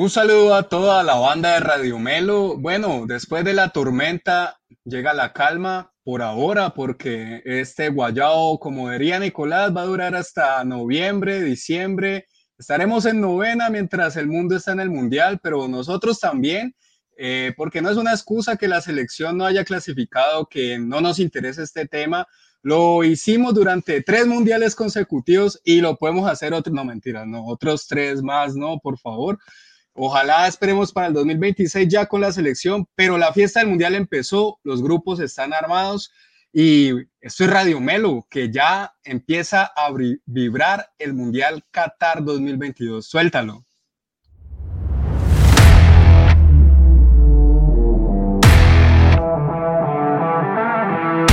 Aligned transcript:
Un 0.00 0.10
saludo 0.10 0.54
a 0.54 0.68
toda 0.68 1.02
la 1.02 1.16
banda 1.16 1.54
de 1.54 1.58
Radio 1.58 1.98
Melo. 1.98 2.56
Bueno, 2.56 3.04
después 3.04 3.44
de 3.44 3.52
la 3.52 3.70
tormenta 3.70 4.60
llega 4.84 5.12
la 5.12 5.32
calma 5.32 5.92
por 6.04 6.22
ahora, 6.22 6.70
porque 6.70 7.42
este 7.44 7.88
guayao, 7.88 8.60
como 8.60 8.90
diría 8.90 9.18
Nicolás, 9.18 9.76
va 9.76 9.80
a 9.80 9.86
durar 9.86 10.14
hasta 10.14 10.62
noviembre, 10.62 11.42
diciembre. 11.42 12.28
Estaremos 12.56 13.06
en 13.06 13.20
novena 13.20 13.70
mientras 13.70 14.14
el 14.14 14.28
mundo 14.28 14.54
está 14.54 14.70
en 14.70 14.78
el 14.78 14.90
mundial, 14.90 15.40
pero 15.42 15.66
nosotros 15.66 16.20
también, 16.20 16.76
eh, 17.16 17.52
porque 17.56 17.82
no 17.82 17.90
es 17.90 17.96
una 17.96 18.12
excusa 18.12 18.56
que 18.56 18.68
la 18.68 18.80
selección 18.80 19.36
no 19.36 19.46
haya 19.46 19.64
clasificado, 19.64 20.46
que 20.46 20.78
no 20.78 21.00
nos 21.00 21.18
interese 21.18 21.64
este 21.64 21.88
tema. 21.88 22.24
Lo 22.62 23.02
hicimos 23.02 23.52
durante 23.52 24.00
tres 24.04 24.28
mundiales 24.28 24.76
consecutivos 24.76 25.60
y 25.64 25.80
lo 25.80 25.96
podemos 25.96 26.30
hacer 26.30 26.54
otros, 26.54 26.72
no 26.72 26.84
mentiras, 26.84 27.26
no, 27.26 27.44
otros 27.46 27.88
tres 27.88 28.22
más, 28.22 28.54
no, 28.54 28.78
por 28.78 28.96
favor. 28.96 29.40
Ojalá 30.00 30.46
esperemos 30.46 30.92
para 30.92 31.08
el 31.08 31.12
2026 31.12 31.88
ya 31.88 32.06
con 32.06 32.20
la 32.20 32.30
selección, 32.30 32.86
pero 32.94 33.18
la 33.18 33.32
fiesta 33.32 33.58
del 33.58 33.68
Mundial 33.68 33.96
empezó, 33.96 34.60
los 34.62 34.80
grupos 34.80 35.18
están 35.18 35.52
armados 35.52 36.12
y 36.52 36.92
esto 37.20 37.42
es 37.42 37.50
Radio 37.50 37.80
Melo, 37.80 38.24
que 38.30 38.48
ya 38.48 38.94
empieza 39.02 39.64
a 39.64 39.92
vibrar 40.24 40.88
el 41.00 41.14
Mundial 41.14 41.64
Qatar 41.72 42.22
2022. 42.22 43.08
Suéltalo. 43.08 43.64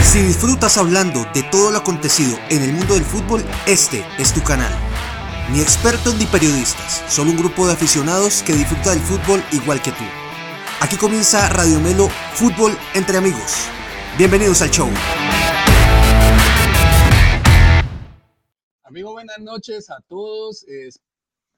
Si 0.02 0.22
disfrutas 0.23 0.80
hablando 0.80 1.23
de 1.36 1.44
todo 1.52 1.70
lo 1.70 1.77
acontecido 1.77 2.36
en 2.50 2.63
el 2.63 2.73
mundo 2.73 2.95
del 2.95 3.03
fútbol, 3.03 3.44
este 3.67 4.03
es 4.17 4.34
tu 4.34 4.41
canal 4.41 4.73
ni 5.52 5.62
expertos 5.62 6.16
ni 6.16 6.26
periodistas, 6.26 7.04
solo 7.08 7.30
un 7.30 7.38
grupo 7.38 7.67
de 7.67 7.73
aficionados 7.73 8.41
que 8.41 8.53
disfruta 8.53 8.91
del 8.91 8.99
fútbol 8.99 9.44
igual 9.52 9.81
que 9.81 9.91
tú. 9.91 10.03
Aquí 10.81 10.98
comienza 10.98 11.49
Radio 11.49 11.80
Melo 11.80 12.09
Fútbol 12.34 12.75
entre 12.95 13.17
amigos. 13.17 13.67
Bienvenidos 14.17 14.61
al 14.61 14.72
show. 14.72 14.89
Amigo, 18.84 19.11
buenas 19.11 19.38
noches 19.39 19.89
a 19.89 20.00
todos. 20.08 20.66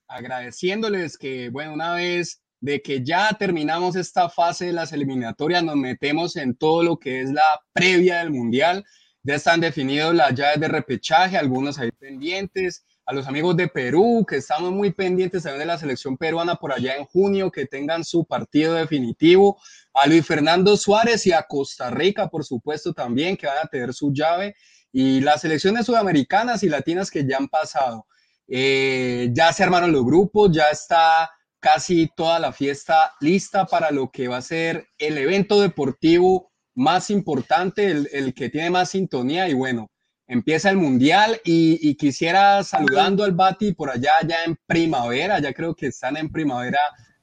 agradeciéndoles 0.09 1.17
que, 1.17 1.49
bueno, 1.49 1.73
una 1.73 1.93
vez 1.93 2.41
de 2.59 2.81
que 2.81 3.03
ya 3.03 3.29
terminamos 3.39 3.95
esta 3.95 4.29
fase 4.29 4.65
de 4.65 4.73
las 4.73 4.91
eliminatorias, 4.91 5.63
nos 5.63 5.75
metemos 5.75 6.35
en 6.35 6.55
todo 6.55 6.83
lo 6.83 6.97
que 6.97 7.21
es 7.21 7.31
la 7.31 7.61
previa 7.71 8.19
del 8.19 8.31
Mundial. 8.31 8.83
Ya 9.23 9.35
están 9.35 9.61
definidos 9.61 10.13
las 10.13 10.33
llaves 10.33 10.59
de 10.59 10.67
repechaje, 10.67 11.37
algunos 11.37 11.79
ahí 11.79 11.91
pendientes 11.91 12.85
a 13.07 13.13
los 13.13 13.25
amigos 13.25 13.55
de 13.55 13.69
Perú, 13.69 14.25
que 14.27 14.35
estamos 14.35 14.69
muy 14.73 14.91
pendientes 14.91 15.43
también 15.43 15.61
de 15.61 15.65
la 15.65 15.77
selección 15.77 16.17
peruana 16.17 16.57
por 16.57 16.73
allá 16.73 16.97
en 16.97 17.05
junio, 17.05 17.49
que 17.49 17.65
tengan 17.65 18.03
su 18.03 18.25
partido 18.25 18.73
definitivo, 18.73 19.57
a 19.93 20.07
Luis 20.07 20.25
Fernando 20.25 20.75
Suárez 20.75 21.25
y 21.25 21.31
a 21.31 21.43
Costa 21.43 21.89
Rica, 21.89 22.27
por 22.27 22.43
supuesto, 22.43 22.93
también, 22.93 23.37
que 23.37 23.47
van 23.47 23.59
a 23.63 23.67
tener 23.67 23.93
su 23.93 24.11
llave, 24.11 24.55
y 24.91 25.21
las 25.21 25.39
selecciones 25.39 25.85
sudamericanas 25.85 26.63
y 26.63 26.69
latinas 26.69 27.09
que 27.09 27.25
ya 27.25 27.37
han 27.37 27.47
pasado. 27.47 28.05
Eh, 28.45 29.29
ya 29.31 29.53
se 29.53 29.63
armaron 29.63 29.93
los 29.93 30.03
grupos, 30.03 30.51
ya 30.51 30.69
está 30.69 31.31
casi 31.61 32.09
toda 32.13 32.39
la 32.39 32.51
fiesta 32.51 33.13
lista 33.21 33.65
para 33.65 33.89
lo 33.91 34.11
que 34.11 34.27
va 34.27 34.37
a 34.37 34.41
ser 34.41 34.89
el 34.97 35.17
evento 35.17 35.61
deportivo 35.61 36.51
más 36.75 37.09
importante, 37.09 37.89
el, 37.89 38.09
el 38.11 38.33
que 38.33 38.49
tiene 38.49 38.69
más 38.69 38.89
sintonía, 38.89 39.47
y 39.47 39.53
bueno, 39.53 39.87
empieza 40.27 40.69
el 40.69 40.77
mundial 40.77 41.39
y, 41.43 41.95
quisiera 41.95 42.63
saludando 42.63 43.23
al 43.23 43.31
Bati 43.31 43.73
por 43.73 43.89
allá 43.89 44.13
ya 44.27 44.43
en 44.45 44.57
primavera, 44.65 45.39
ya 45.39 45.53
creo 45.53 45.73
que 45.73 45.87
están 45.87 46.17
en 46.17 46.31
primavera 46.31 46.79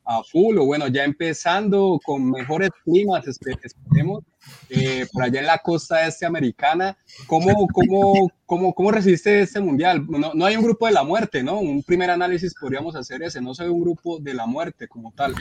a 0.06 0.22
full, 0.22 0.58
o 0.58 0.66
bueno, 0.66 0.88
ya 0.88 1.04
empezando 1.04 1.98
con 2.04 2.30
mejores 2.30 2.70
climas, 2.84 3.26
esperemos, 3.26 4.22
eh, 4.68 5.06
por 5.10 5.22
allá 5.22 5.40
en 5.40 5.46
la 5.46 5.58
costa 5.58 6.06
este 6.06 6.26
americana. 6.26 6.96
¿Cómo, 7.26 7.66
cómo, 7.72 8.30
cómo, 8.44 8.74
cómo 8.74 8.90
resiste 8.90 9.40
este 9.40 9.60
mundial? 9.60 10.06
No, 10.06 10.32
no 10.34 10.44
hay 10.44 10.56
un 10.56 10.64
grupo 10.64 10.86
de 10.86 10.92
la 10.92 11.04
muerte, 11.04 11.42
¿no? 11.42 11.58
Un 11.58 11.82
primer 11.82 12.10
análisis 12.10 12.54
podríamos 12.54 12.96
hacer 12.96 13.22
ese, 13.22 13.40
no 13.40 13.52
ve 13.58 13.68
un 13.70 13.80
grupo 13.80 14.18
de 14.18 14.34
la 14.34 14.44
muerte 14.44 14.88
como 14.88 15.10
tal. 15.12 15.34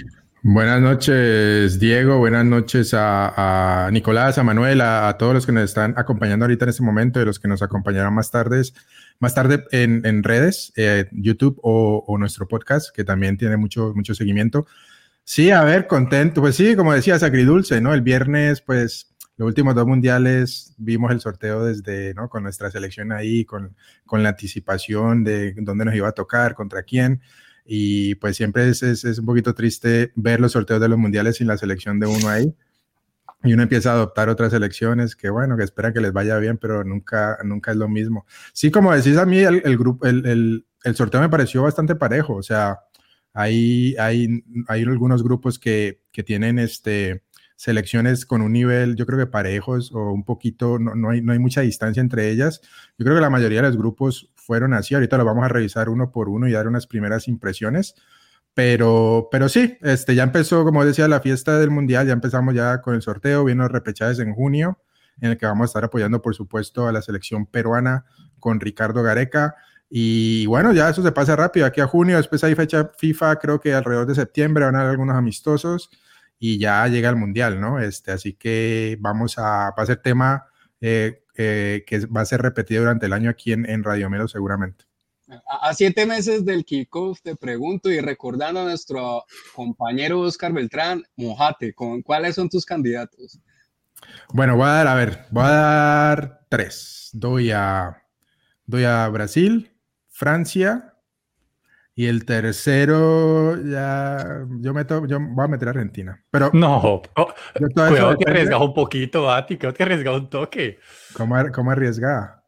Buenas 0.45 0.81
noches, 0.81 1.79
Diego. 1.79 2.17
Buenas 2.17 2.43
noches 2.43 2.93
a, 2.93 3.89
Nicolás, 3.93 4.37
a 4.37 4.43
Manuel, 4.43 4.81
a, 4.81 5.15
todos 5.17 5.33
los 5.33 5.45
que 5.45 5.53
nos 5.53 5.63
están 5.63 5.93
acompañando 5.95 6.43
ahorita 6.43 6.65
en 6.65 6.69
este 6.69 6.83
momento 6.83 7.21
y 7.21 7.25
los 7.25 7.39
que 7.39 7.47
nos 7.47 7.61
acompañarán 7.61 8.13
más 8.13 8.29
tarde, 8.29 8.61
más 9.19 9.33
tarde 9.33 9.63
en, 9.71 10.21
redes, 10.21 10.73
eh, 10.75 11.07
YouTube 11.13 11.57
o, 11.63 12.17
nuestro 12.19 12.45
podcast, 12.45 12.93
que 12.93 13.05
también 13.05 13.37
tiene 13.37 13.55
mucho, 13.55 13.93
mucho 13.95 14.13
seguimiento. 14.15 14.67
Sí, 15.23 15.49
a 15.49 15.63
ver, 15.63 15.87
contento. 15.87 16.41
Pues 16.41 16.57
sí, 16.57 16.75
como 16.75 16.93
decías, 16.93 17.23
agridulce, 17.23 17.79
¿no? 17.79 17.93
El 17.93 18.01
viernes, 18.01 18.59
pues, 18.59 19.15
los 19.37 19.47
últimos 19.47 19.75
dos 19.75 19.87
mundiales 19.87 20.73
vimos 20.77 21.13
el 21.13 21.21
sorteo 21.21 21.63
desde, 21.63 22.13
¿no? 22.15 22.27
Con 22.27 22.43
nuestra 22.43 22.69
selección 22.69 23.13
ahí, 23.13 23.45
con, 23.45 23.77
con 24.05 24.23
la 24.23 24.29
anticipación 24.29 25.23
de 25.23 25.53
dónde 25.59 25.85
nos 25.85 25.95
iba 25.95 26.09
a 26.09 26.11
tocar, 26.11 26.53
contra 26.53 26.83
quién 26.83 27.21
y 27.65 28.15
pues 28.15 28.35
siempre 28.35 28.67
es, 28.69 28.83
es, 28.83 29.05
es, 29.05 29.19
un 29.19 29.25
poquito 29.25 29.53
triste 29.53 30.11
ver 30.15 30.39
los 30.39 30.51
sorteos 30.51 30.81
de 30.81 30.89
los 30.89 30.97
mundiales 30.97 31.37
sin 31.37 31.47
la 31.47 31.57
selección 31.57 31.99
de 31.99 32.07
uno 32.07 32.29
ahí. 32.29 32.53
Y 33.43 33.53
uno 33.53 33.63
empieza 33.63 33.91
a 33.91 33.95
adoptar 33.95 34.29
otras 34.29 34.51
selecciones 34.51 35.15
que, 35.15 35.29
bueno, 35.29 35.57
que 35.57 35.63
esperan 35.63 35.93
que 35.93 35.99
les 35.99 36.13
vaya 36.13 36.37
bien, 36.37 36.57
pero 36.57 36.83
nunca, 36.85 37.37
nunca 37.43 37.71
es 37.71 37.77
lo 37.77 37.89
mismo. 37.89 38.25
Sí, 38.53 38.71
como 38.71 38.93
decís 38.93 39.17
a 39.17 39.25
mí, 39.25 39.39
el, 39.39 39.61
el 39.65 39.77
grupo, 39.77 40.05
el, 40.05 40.25
el, 40.25 40.65
el, 40.83 40.95
sorteo 40.95 41.19
me 41.19 41.29
pareció 41.29 41.61
bastante 41.61 41.95
parejo. 41.95 42.35
O 42.35 42.43
sea, 42.43 42.79
hay, 43.33 43.95
hay, 43.99 44.43
hay 44.67 44.83
algunos 44.83 45.23
grupos 45.23 45.59
que, 45.59 46.01
que 46.13 46.23
tienen 46.23 46.57
este, 46.57 47.23
selecciones 47.55 48.25
con 48.25 48.41
un 48.41 48.53
nivel, 48.53 48.95
yo 48.95 49.05
creo 49.05 49.19
que 49.19 49.27
parejos 49.27 49.91
o 49.93 50.11
un 50.11 50.23
poquito, 50.23 50.79
no, 50.79 50.95
no, 50.95 51.09
hay, 51.09 51.21
no 51.21 51.33
hay 51.33 51.39
mucha 51.39 51.61
distancia 51.61 52.01
entre 52.01 52.29
ellas. 52.29 52.61
Yo 52.97 53.05
creo 53.05 53.15
que 53.15 53.21
la 53.21 53.29
mayoría 53.29 53.61
de 53.61 53.67
los 53.67 53.77
grupos 53.77 54.31
fueron 54.45 54.73
así. 54.73 54.93
Ahorita 54.93 55.17
lo 55.17 55.25
vamos 55.25 55.45
a 55.45 55.47
revisar 55.47 55.89
uno 55.89 56.11
por 56.11 56.29
uno 56.29 56.47
y 56.47 56.51
dar 56.51 56.67
unas 56.67 56.87
primeras 56.87 57.27
impresiones. 57.27 57.95
Pero, 58.53 59.29
pero 59.31 59.49
sí, 59.49 59.77
este, 59.81 60.13
ya 60.15 60.23
empezó, 60.23 60.63
como 60.63 60.85
decía, 60.85 61.07
la 61.07 61.21
fiesta 61.21 61.57
del 61.57 61.71
Mundial, 61.71 62.05
ya 62.05 62.13
empezamos 62.13 62.53
ya 62.53 62.81
con 62.81 62.93
el 62.93 63.01
sorteo, 63.01 63.43
vienen 63.43 63.67
repechajes 63.69 64.19
en 64.19 64.33
junio, 64.33 64.79
en 65.21 65.31
el 65.31 65.37
que 65.37 65.47
vamos 65.47 65.63
a 65.63 65.69
estar 65.69 65.83
apoyando, 65.85 66.21
por 66.21 66.35
supuesto, 66.35 66.87
a 66.87 66.91
la 66.91 67.01
selección 67.01 67.47
peruana 67.47 68.05
con 68.39 68.59
Ricardo 68.59 69.01
Gareca. 69.01 69.55
Y 69.89 70.45
bueno, 70.45 70.71
ya 70.71 70.89
eso 70.89 71.01
se 71.01 71.11
pasa 71.11 71.35
rápido, 71.35 71.65
aquí 71.65 71.81
a 71.81 71.87
junio, 71.87 72.17
después 72.17 72.43
hay 72.43 72.53
fecha 72.53 72.91
FIFA, 72.97 73.37
creo 73.37 73.59
que 73.59 73.73
alrededor 73.73 74.05
de 74.05 74.15
septiembre 74.15 74.65
van 74.65 74.75
a 74.75 74.81
haber 74.81 74.91
algunos 74.91 75.15
amistosos 75.15 75.89
y 76.37 76.59
ya 76.59 76.87
llega 76.87 77.09
el 77.09 77.15
Mundial, 77.15 77.59
¿no? 77.59 77.79
Este, 77.79 78.11
así 78.11 78.33
que 78.33 78.97
vamos 78.99 79.37
a, 79.37 79.71
va 79.71 79.83
a 79.83 79.95
tema 79.95 80.45
eh, 80.81 81.22
eh, 81.35 81.83
que 81.87 82.05
va 82.05 82.21
a 82.21 82.25
ser 82.25 82.41
repetido 82.41 82.81
durante 82.81 83.05
el 83.05 83.13
año 83.13 83.29
aquí 83.29 83.53
en, 83.53 83.69
en 83.69 83.83
Radio 83.83 84.09
Melo 84.09 84.27
seguramente. 84.27 84.85
A, 85.47 85.73
siete 85.73 86.05
meses 86.05 86.45
del 86.45 86.65
kickoff 86.65 87.21
te 87.21 87.35
pregunto 87.35 87.89
y 87.89 87.99
recordando 87.99 88.61
a 88.61 88.65
nuestro 88.65 89.23
compañero 89.55 90.19
Oscar 90.19 90.51
Beltrán, 90.51 91.03
mojate, 91.15 91.73
¿con 91.73 92.01
cuáles 92.01 92.35
son 92.35 92.49
tus 92.49 92.65
candidatos? 92.65 93.39
Bueno, 94.33 94.57
voy 94.57 94.67
a 94.67 94.73
dar, 94.73 94.87
a 94.87 94.95
ver, 94.95 95.25
voy 95.31 95.45
a 95.45 95.49
dar 95.49 96.45
tres. 96.49 97.09
Doy 97.13 97.51
a, 97.51 98.03
doy 98.65 98.83
a 98.83 99.07
Brasil, 99.07 99.71
Francia, 100.09 100.92
y 101.95 102.07
el 102.07 102.25
tercero, 102.25 103.55
ya, 103.63 104.45
yo, 104.59 104.73
meto, 104.73 105.05
yo 105.05 105.19
voy 105.19 105.45
a 105.45 105.47
meter 105.47 105.67
a 105.67 105.71
Argentina. 105.71 106.19
Pero 106.31 106.49
no, 106.53 106.77
oh, 106.77 107.33
cuidado 107.73 108.17
que 108.17 108.31
arriesgas 108.31 108.61
un 108.61 108.73
poquito, 108.73 109.23
Bati, 109.23 109.57
creo 109.57 109.73
que 109.73 109.83
arriesgas 109.83 110.15
un 110.15 110.29
toque. 110.29 110.79
¿Cómo, 111.13 111.35
cómo 111.53 111.69
arriesga? 111.69 112.43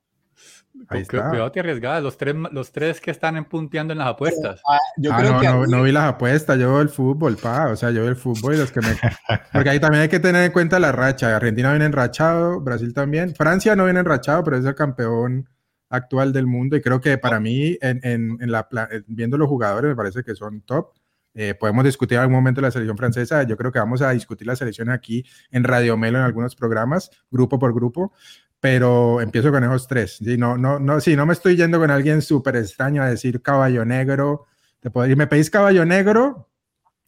Ahí 0.89 1.01
está. 1.01 1.29
Cuidado 1.29 1.51
que 1.51 1.59
arriesgada, 1.59 2.01
los 2.01 2.17
tres, 2.17 2.35
los 2.51 2.71
tres 2.71 2.99
que 2.99 3.11
están 3.11 3.37
empunteando 3.37 3.93
en 3.93 3.99
las 3.99 4.09
apuestas. 4.09 4.61
Ah, 4.67 4.79
yo 4.97 5.13
ah, 5.13 5.17
creo 5.17 5.33
no, 5.33 5.39
que 5.39 5.47
no, 5.47 5.65
no, 5.67 5.83
vi 5.83 5.91
las 5.91 6.05
apuestas, 6.05 6.57
yo 6.57 6.71
veo 6.71 6.81
el 6.81 6.89
fútbol, 6.89 7.37
pa, 7.37 7.69
o 7.69 7.75
sea, 7.75 7.91
yo 7.91 8.01
veo 8.01 8.09
el 8.09 8.15
fútbol 8.15 8.55
y 8.55 8.57
los 8.57 8.71
que 8.71 8.81
me... 8.81 8.95
Porque 9.53 9.69
ahí 9.69 9.79
también 9.79 10.03
hay 10.03 10.09
que 10.09 10.19
tener 10.19 10.43
en 10.43 10.51
cuenta 10.51 10.79
la 10.79 10.91
racha. 10.91 11.35
Argentina 11.35 11.69
viene 11.69 11.85
enrachado, 11.85 12.61
Brasil 12.61 12.93
también. 12.95 13.35
Francia 13.35 13.75
no 13.75 13.85
viene 13.85 13.99
enrachado, 13.99 14.43
pero 14.43 14.57
es 14.57 14.65
el 14.65 14.75
campeón 14.75 15.47
actual 15.95 16.33
del 16.33 16.47
mundo 16.47 16.75
y 16.75 16.81
creo 16.81 17.01
que 17.01 17.17
para 17.17 17.39
mí, 17.39 17.77
en, 17.81 17.99
en, 18.03 18.51
la, 18.51 18.67
viendo 19.07 19.37
los 19.37 19.47
jugadores, 19.47 19.89
me 19.89 19.95
parece 19.95 20.23
que 20.23 20.35
son 20.35 20.61
top. 20.61 20.93
Eh, 21.33 21.53
podemos 21.53 21.83
discutir 21.83 22.15
en 22.15 22.21
algún 22.21 22.35
momento 22.35 22.61
la 22.61 22.71
selección 22.71 22.97
francesa. 22.97 23.43
Yo 23.43 23.57
creo 23.57 23.71
que 23.71 23.79
vamos 23.79 24.01
a 24.01 24.11
discutir 24.11 24.47
la 24.47 24.55
selección 24.55 24.89
aquí 24.89 25.25
en 25.51 25.63
Radio 25.65 25.97
Melo 25.97 26.17
en 26.17 26.23
algunos 26.23 26.55
programas, 26.55 27.11
grupo 27.29 27.59
por 27.59 27.73
grupo, 27.73 28.13
pero 28.59 29.19
empiezo 29.19 29.51
con 29.51 29.63
esos 29.63 29.87
tres. 29.87 30.17
¿sí? 30.23 30.37
No, 30.37 30.57
no, 30.57 30.79
no, 30.79 31.01
sí, 31.01 31.15
no 31.15 31.25
me 31.25 31.33
estoy 31.33 31.57
yendo 31.57 31.79
con 31.79 31.91
alguien 31.91 32.21
súper 32.21 32.55
extraño 32.55 33.03
a 33.03 33.09
decir 33.09 33.41
caballo 33.41 33.83
negro. 33.83 34.45
Te 34.79 34.89
puedo 34.89 35.03
decir, 35.03 35.17
me 35.17 35.27
pedís 35.27 35.49
caballo 35.49 35.85
negro, 35.85 36.49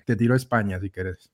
te 0.06 0.16
tiro 0.16 0.34
a 0.34 0.38
España 0.38 0.80
si 0.80 0.90
quieres. 0.90 1.32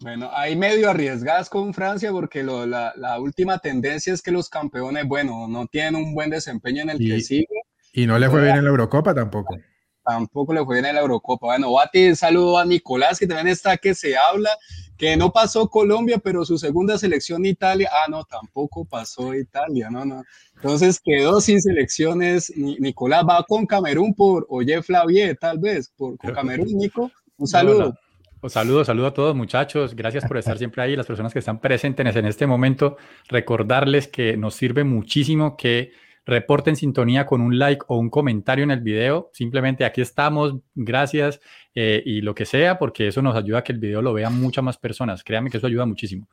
Bueno, 0.00 0.30
hay 0.32 0.56
medio 0.56 0.88
arriesgadas 0.88 1.50
con 1.50 1.74
Francia 1.74 2.10
porque 2.10 2.42
la, 2.42 3.18
última 3.20 3.58
tendencia 3.58 4.14
es 4.14 4.22
que 4.22 4.30
los 4.30 4.48
campeones, 4.48 5.06
bueno, 5.06 5.46
no 5.46 5.66
tienen 5.66 5.96
un 5.96 6.14
buen 6.14 6.30
desempeño 6.30 6.82
en 6.82 6.90
el 6.90 6.98
que 6.98 7.20
sigue. 7.20 7.46
Y 7.92 8.06
no 8.06 8.18
le 8.18 8.30
fue 8.30 8.42
bien 8.42 8.56
en 8.56 8.64
la 8.64 8.70
Eurocopa 8.70 9.14
tampoco. 9.14 9.58
tampoco 10.02 10.54
le 10.54 10.64
fue 10.64 10.76
bien 10.76 10.86
en 10.86 10.94
la 10.94 11.02
Eurocopa. 11.02 11.48
Bueno, 11.48 11.72
Bati, 11.72 12.16
saludo 12.16 12.58
a 12.58 12.64
Nicolás, 12.64 13.18
que 13.18 13.26
también 13.26 13.48
está 13.48 13.76
que 13.76 13.94
se 13.94 14.16
habla, 14.16 14.48
que 14.96 15.18
no 15.18 15.32
pasó 15.32 15.68
Colombia, 15.68 16.16
pero 16.16 16.46
su 16.46 16.56
segunda 16.56 16.96
selección 16.96 17.44
Italia, 17.44 17.90
ah, 17.92 18.08
no, 18.08 18.24
tampoco 18.24 18.86
pasó 18.86 19.34
Italia, 19.34 19.90
no, 19.90 20.06
no. 20.06 20.22
Entonces 20.56 20.98
quedó 21.04 21.42
sin 21.42 21.60
selecciones. 21.60 22.50
Nicolás 22.56 23.24
va 23.28 23.44
con 23.46 23.66
Camerún 23.66 24.14
por 24.14 24.46
Oye 24.48 24.82
Flavie, 24.82 25.34
tal 25.34 25.58
vez, 25.58 25.92
por 25.94 26.16
Camerún, 26.16 26.68
Nico. 26.68 27.10
Un 27.36 27.46
saludo. 27.46 27.94
Pues 28.40 28.54
saludo, 28.54 28.86
saludo 28.86 29.08
a 29.08 29.12
todos 29.12 29.36
muchachos. 29.36 29.94
Gracias 29.94 30.24
por 30.24 30.38
estar 30.38 30.56
siempre 30.56 30.82
ahí. 30.82 30.96
Las 30.96 31.06
personas 31.06 31.30
que 31.30 31.40
están 31.40 31.60
presentes 31.60 32.16
en 32.16 32.24
este 32.24 32.46
momento, 32.46 32.96
recordarles 33.28 34.08
que 34.08 34.38
nos 34.38 34.54
sirve 34.54 34.82
muchísimo 34.82 35.58
que 35.58 35.92
reporten 36.24 36.74
sintonía 36.74 37.26
con 37.26 37.42
un 37.42 37.58
like 37.58 37.84
o 37.88 37.98
un 37.98 38.08
comentario 38.08 38.64
en 38.64 38.70
el 38.70 38.80
video. 38.80 39.28
Simplemente 39.34 39.84
aquí 39.84 40.00
estamos, 40.00 40.54
gracias 40.74 41.40
eh, 41.74 42.02
y 42.06 42.22
lo 42.22 42.34
que 42.34 42.46
sea, 42.46 42.78
porque 42.78 43.08
eso 43.08 43.20
nos 43.20 43.36
ayuda 43.36 43.58
a 43.58 43.64
que 43.64 43.72
el 43.72 43.78
video 43.78 44.00
lo 44.00 44.14
vean 44.14 44.40
muchas 44.40 44.64
más 44.64 44.78
personas. 44.78 45.22
Créanme 45.22 45.50
que 45.50 45.58
eso 45.58 45.66
ayuda 45.66 45.84
muchísimo. 45.84 46.26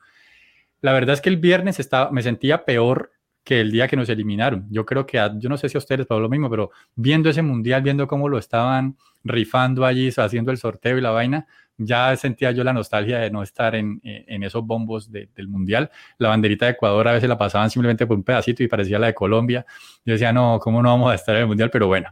La 0.80 0.94
verdad 0.94 1.12
es 1.12 1.20
que 1.20 1.28
el 1.28 1.36
viernes 1.36 1.78
estaba, 1.78 2.10
me 2.10 2.22
sentía 2.22 2.64
peor 2.64 3.12
que 3.44 3.60
el 3.60 3.70
día 3.70 3.86
que 3.86 3.96
nos 3.96 4.08
eliminaron. 4.08 4.66
Yo 4.70 4.86
creo 4.86 5.04
que, 5.04 5.18
yo 5.38 5.48
no 5.50 5.58
sé 5.58 5.68
si 5.68 5.76
a 5.76 5.80
ustedes 5.80 6.06
pasó 6.06 6.20
lo 6.20 6.28
mismo, 6.28 6.48
pero 6.48 6.70
viendo 6.94 7.28
ese 7.28 7.42
mundial, 7.42 7.82
viendo 7.82 8.06
cómo 8.06 8.30
lo 8.30 8.38
estaban 8.38 8.96
rifando 9.24 9.84
allí, 9.84 10.10
haciendo 10.16 10.50
el 10.52 10.58
sorteo 10.58 10.96
y 10.96 11.00
la 11.00 11.10
vaina, 11.10 11.46
ya 11.78 12.14
sentía 12.16 12.50
yo 12.50 12.64
la 12.64 12.72
nostalgia 12.72 13.18
de 13.18 13.30
no 13.30 13.42
estar 13.42 13.74
en, 13.74 14.00
eh, 14.04 14.24
en 14.26 14.42
esos 14.42 14.66
bombos 14.66 15.10
del 15.10 15.48
Mundial. 15.48 15.90
La 16.18 16.28
banderita 16.28 16.66
de 16.66 16.72
Ecuador 16.72 17.06
a 17.08 17.12
veces 17.12 17.28
la 17.28 17.38
pasaban 17.38 17.70
simplemente 17.70 18.06
por 18.06 18.16
un 18.16 18.24
pedacito 18.24 18.62
y 18.62 18.68
parecía 18.68 18.98
la 18.98 19.06
de 19.06 19.14
Colombia. 19.14 19.64
Yo 20.04 20.12
decía, 20.12 20.32
no, 20.32 20.58
¿cómo 20.60 20.82
no 20.82 20.90
vamos 20.90 21.12
a 21.12 21.14
estar 21.14 21.34
en 21.36 21.42
el 21.42 21.46
Mundial? 21.46 21.70
Pero 21.70 21.86
bueno, 21.86 22.10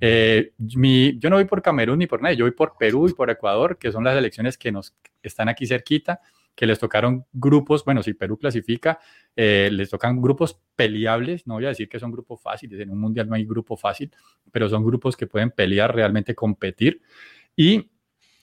eh, 0.00 0.52
mi, 0.58 1.18
yo 1.18 1.30
no 1.30 1.36
voy 1.36 1.46
por 1.46 1.62
Camerún 1.62 1.98
ni 1.98 2.06
por 2.06 2.20
nadie, 2.20 2.36
yo 2.36 2.44
voy 2.44 2.52
por 2.52 2.76
Perú 2.78 3.08
y 3.08 3.14
por 3.14 3.30
Ecuador, 3.30 3.78
que 3.78 3.90
son 3.90 4.04
las 4.04 4.16
elecciones 4.16 4.58
que 4.58 4.70
nos 4.70 4.94
están 5.22 5.48
aquí 5.48 5.66
cerquita 5.66 6.20
que 6.56 6.66
les 6.66 6.78
tocaron 6.78 7.26
grupos, 7.34 7.84
bueno, 7.84 8.02
si 8.02 8.14
Perú 8.14 8.38
clasifica, 8.38 8.98
eh, 9.36 9.68
les 9.70 9.90
tocan 9.90 10.20
grupos 10.20 10.58
peleables, 10.74 11.46
no 11.46 11.54
voy 11.54 11.66
a 11.66 11.68
decir 11.68 11.86
que 11.86 12.00
son 12.00 12.10
grupos 12.10 12.40
fáciles, 12.40 12.80
en 12.80 12.90
un 12.90 12.98
mundial 12.98 13.28
no 13.28 13.34
hay 13.34 13.44
grupo 13.44 13.76
fácil, 13.76 14.10
pero 14.50 14.66
son 14.68 14.82
grupos 14.82 15.16
que 15.18 15.26
pueden 15.26 15.50
pelear, 15.50 15.94
realmente 15.94 16.34
competir. 16.34 17.02
Y 17.54 17.90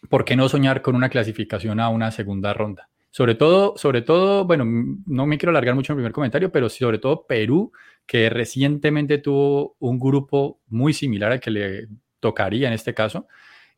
¿por 0.09 0.25
qué 0.25 0.35
no 0.35 0.49
soñar 0.49 0.81
con 0.81 0.95
una 0.95 1.09
clasificación 1.09 1.79
a 1.79 1.89
una 1.89 2.11
segunda 2.11 2.53
ronda? 2.53 2.89
Sobre 3.11 3.35
todo, 3.35 3.75
sobre 3.77 4.01
todo, 4.01 4.45
bueno, 4.45 4.65
no 5.05 5.25
me 5.27 5.37
quiero 5.37 5.51
alargar 5.51 5.75
mucho 5.75 5.93
en 5.93 5.97
el 5.97 6.01
primer 6.01 6.13
comentario, 6.13 6.51
pero 6.51 6.67
sobre 6.67 6.97
todo 6.97 7.27
Perú, 7.27 7.71
que 8.07 8.29
recientemente 8.29 9.19
tuvo 9.19 9.75
un 9.79 9.99
grupo 9.99 10.59
muy 10.67 10.93
similar 10.93 11.31
al 11.31 11.39
que 11.39 11.51
le 11.51 11.87
tocaría 12.19 12.67
en 12.67 12.73
este 12.73 12.93
caso, 12.93 13.27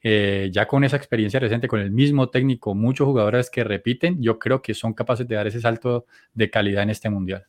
eh, 0.01 0.49
ya 0.53 0.67
con 0.67 0.83
esa 0.83 0.97
experiencia 0.97 1.39
reciente, 1.39 1.67
con 1.67 1.79
el 1.81 1.91
mismo 1.91 2.29
técnico, 2.29 2.75
muchos 2.75 3.07
jugadores 3.07 3.49
que 3.49 3.63
repiten, 3.63 4.21
yo 4.21 4.39
creo 4.39 4.61
que 4.61 4.73
son 4.73 4.93
capaces 4.93 5.27
de 5.27 5.35
dar 5.35 5.47
ese 5.47 5.59
salto 5.59 6.05
de 6.33 6.49
calidad 6.49 6.83
en 6.83 6.91
este 6.91 7.09
mundial. 7.09 7.45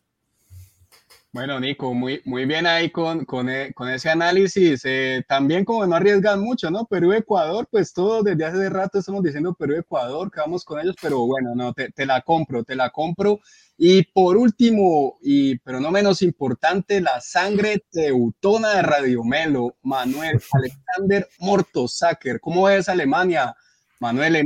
Bueno, 1.36 1.60
Nico, 1.60 1.92
muy, 1.92 2.22
muy 2.24 2.46
bien 2.46 2.66
ahí 2.66 2.88
con, 2.88 3.26
con, 3.26 3.50
e, 3.50 3.74
con 3.74 3.90
ese 3.90 4.08
análisis. 4.08 4.80
Eh, 4.86 5.22
también 5.28 5.66
como 5.66 5.86
no 5.86 5.94
arriesgan 5.94 6.40
mucho, 6.40 6.70
¿no? 6.70 6.86
Perú-Ecuador, 6.86 7.68
pues 7.70 7.92
todo 7.92 8.22
desde 8.22 8.46
hace 8.46 8.70
rato 8.70 8.98
estamos 8.98 9.22
diciendo 9.22 9.52
Perú-Ecuador, 9.52 10.30
que 10.30 10.40
vamos 10.40 10.64
con 10.64 10.80
ellos, 10.80 10.96
pero 10.98 11.26
bueno, 11.26 11.54
no, 11.54 11.74
te, 11.74 11.90
te, 11.92 12.06
la 12.06 12.22
compro, 12.22 12.64
te 12.64 12.74
la 12.74 12.88
compro. 12.88 13.40
Y 13.76 14.04
por 14.04 14.38
último, 14.38 15.18
y 15.20 15.58
pero 15.58 15.78
no 15.78 15.90
menos 15.90 16.22
importante, 16.22 17.02
la 17.02 17.20
sangre 17.20 17.84
teutona 17.90 18.70
de 18.70 18.80
Radio 18.80 19.22
Melo, 19.22 19.76
Manuel 19.82 20.40
Alexander 20.52 21.28
Mortosacker. 21.40 22.40
¿Cómo 22.40 22.66
es 22.70 22.88
Alemania, 22.88 23.54
Manuel, 24.00 24.42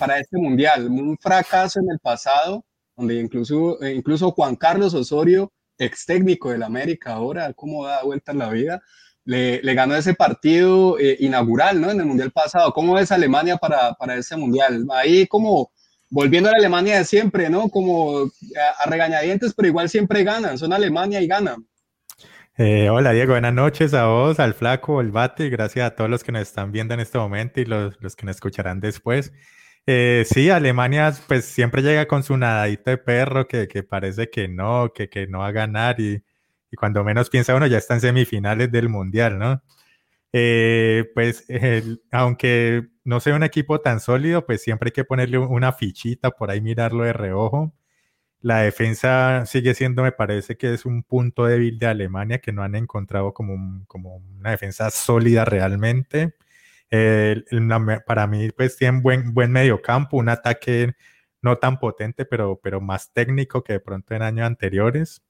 para 0.00 0.18
este 0.18 0.36
mundial? 0.36 0.88
Un 0.88 1.16
fracaso 1.16 1.78
en 1.78 1.92
el 1.92 2.00
pasado, 2.00 2.64
donde 2.96 3.20
incluso, 3.20 3.78
incluso 3.86 4.32
Juan 4.32 4.56
Carlos 4.56 4.94
Osorio 4.94 5.52
ex 5.78 6.06
técnico 6.06 6.50
del 6.50 6.62
América 6.62 7.14
ahora, 7.14 7.52
cómo 7.52 7.86
da 7.86 8.02
vuelta 8.02 8.32
en 8.32 8.38
la 8.38 8.50
vida, 8.50 8.82
le, 9.24 9.60
ganó 9.74 9.96
ese 9.96 10.14
partido 10.14 10.98
eh, 10.98 11.16
inaugural, 11.20 11.80
¿no? 11.80 11.90
En 11.90 12.00
el 12.00 12.06
Mundial 12.06 12.30
pasado. 12.30 12.72
¿Cómo 12.72 12.98
es 12.98 13.10
Alemania 13.10 13.56
para, 13.56 13.94
para 13.94 14.16
ese 14.16 14.36
Mundial? 14.36 14.86
Ahí 14.92 15.26
como 15.26 15.70
volviendo 16.14 16.48
a 16.48 16.52
la 16.52 16.58
Alemania 16.58 16.98
de 16.98 17.04
siempre, 17.04 17.50
¿no? 17.50 17.68
Como 17.68 18.30
a, 18.78 18.88
regañadientes, 18.88 19.54
pero 19.54 19.68
igual 19.68 19.88
siempre 19.88 20.22
ganan, 20.22 20.58
son 20.58 20.72
Alemania 20.72 21.20
y 21.20 21.26
ganan. 21.26 21.66
Eh, 22.56 22.88
hola 22.88 23.10
Diego, 23.10 23.32
buenas 23.32 23.52
noches 23.52 23.94
a 23.94 24.06
vos, 24.06 24.38
al 24.38 24.54
flaco, 24.54 25.00
al 25.00 25.10
bate, 25.10 25.48
gracias 25.48 25.86
a 25.86 25.96
todos 25.96 26.08
los 26.08 26.22
que 26.22 26.30
nos 26.30 26.42
están 26.42 26.70
viendo 26.70 26.94
en 26.94 27.00
este 27.00 27.18
momento 27.18 27.60
y 27.60 27.64
los, 27.64 28.00
los 28.00 28.14
que 28.14 28.26
nos 28.26 28.36
escucharán 28.36 28.78
después. 28.78 29.32
Eh, 29.86 30.24
sí, 30.26 30.48
Alemania 30.48 31.12
pues 31.28 31.44
siempre 31.44 31.82
llega 31.82 32.06
con 32.06 32.22
su 32.22 32.36
nadadito 32.38 32.90
de 32.90 32.96
perro 32.98 33.46
que, 33.46 33.68
que 33.68 33.82
parece 33.82 34.30
que 34.30 34.48
no, 34.48 34.92
que, 34.94 35.10
que, 35.10 35.26
no 35.26 35.40
va 35.40 35.48
a 35.48 35.52
ganar 35.52 36.00
y, 36.00 36.24
y, 36.70 36.76
cuando 36.76 37.04
menos 37.04 37.28
piensa 37.28 37.54
uno 37.54 37.66
ya 37.66 37.76
está 37.78 37.94
en 37.94 38.00
semifinales 38.00 38.72
del 38.72 38.88
Mundial, 38.88 39.38
¿no? 39.38 39.62
Eh, 40.32 41.10
pues 41.14 41.46
aunque 42.12 42.88
no 43.04 43.20
sea 43.20 43.36
un 43.36 43.44
equipo 43.44 43.80
tan 43.80 44.00
sólido, 44.00 44.46
pues 44.46 44.62
siempre 44.62 44.88
hay 44.88 44.92
que 44.92 45.04
ponerle 45.04 45.38
una 45.38 45.72
fichita 45.72 46.30
por 46.32 46.50
ahí, 46.50 46.60
mirarlo 46.60 47.04
de 47.04 47.12
reojo. 47.12 47.74
La 48.40 48.60
defensa 48.60 49.46
sigue 49.46 49.74
siendo, 49.74 50.02
me 50.02 50.12
parece 50.12 50.56
que 50.56 50.74
es 50.74 50.86
un 50.86 51.02
punto 51.04 51.46
débil 51.46 51.78
de 51.78 51.86
Alemania 51.86 52.40
que 52.40 52.52
no 52.52 52.62
han 52.62 52.74
encontrado 52.76 53.34
como, 53.34 53.84
como 53.86 54.16
una 54.38 54.50
defensa 54.52 54.90
sólida 54.90 55.44
realmente 55.44 56.34
para 58.06 58.26
mí, 58.26 58.50
pues 58.50 58.76
tiene 58.76 59.00
buen, 59.00 59.34
buen 59.34 59.50
medio 59.52 59.82
campo, 59.82 60.16
un 60.16 60.28
ataque 60.28 60.94
no 61.42 61.58
tan 61.58 61.78
potente, 61.78 62.24
pero, 62.24 62.58
pero 62.62 62.80
más 62.80 63.12
técnico 63.12 63.62
que 63.62 63.74
de 63.74 63.80
pronto 63.80 64.14
en 64.14 64.22
años 64.22 64.46
anteriores. 64.46 65.22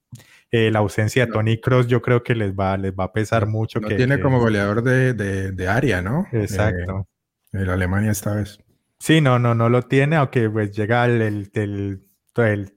Eh, 0.51 0.71
la 0.71 0.79
ausencia 0.79 1.27
de 1.27 1.33
Tony 1.33 1.61
Cross 1.61 1.89
yo 1.89 2.01
creo 2.01 2.23
que 2.23 2.37
les 2.37 2.55
va, 2.55 2.77
les 2.77 2.93
va 2.93 3.05
a 3.05 3.13
pesar 3.13 3.47
mucho. 3.47 3.81
No 3.81 3.89
que, 3.89 3.97
tiene 3.97 4.21
como 4.21 4.39
goleador 4.39 4.83
de, 4.83 5.13
de, 5.13 5.69
área, 5.69 6.01
¿no? 6.01 6.27
Exacto. 6.31 7.09
Eh, 7.53 7.63
en 7.63 7.69
Alemania 7.69 8.13
esta 8.13 8.35
vez. 8.35 8.59
Sí, 9.01 9.21
no, 9.21 9.41
no, 9.41 9.55
no 9.55 9.69
lo 9.69 9.83
tiene, 9.83 10.17
aunque 10.17 10.49
pues 10.49 10.71
llega 10.71 11.05
el, 11.07 11.21
el, 11.21 11.51
el 11.55 12.05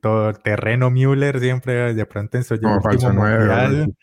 todo 0.01 0.33
terreno 0.33 0.92
Müller 0.92 1.39
siempre 1.39 1.94
de 1.94 2.06
pronto 2.06 2.38
en 2.38 2.44
su 2.44 2.54
último 2.54 3.13
mundial, 3.13 3.95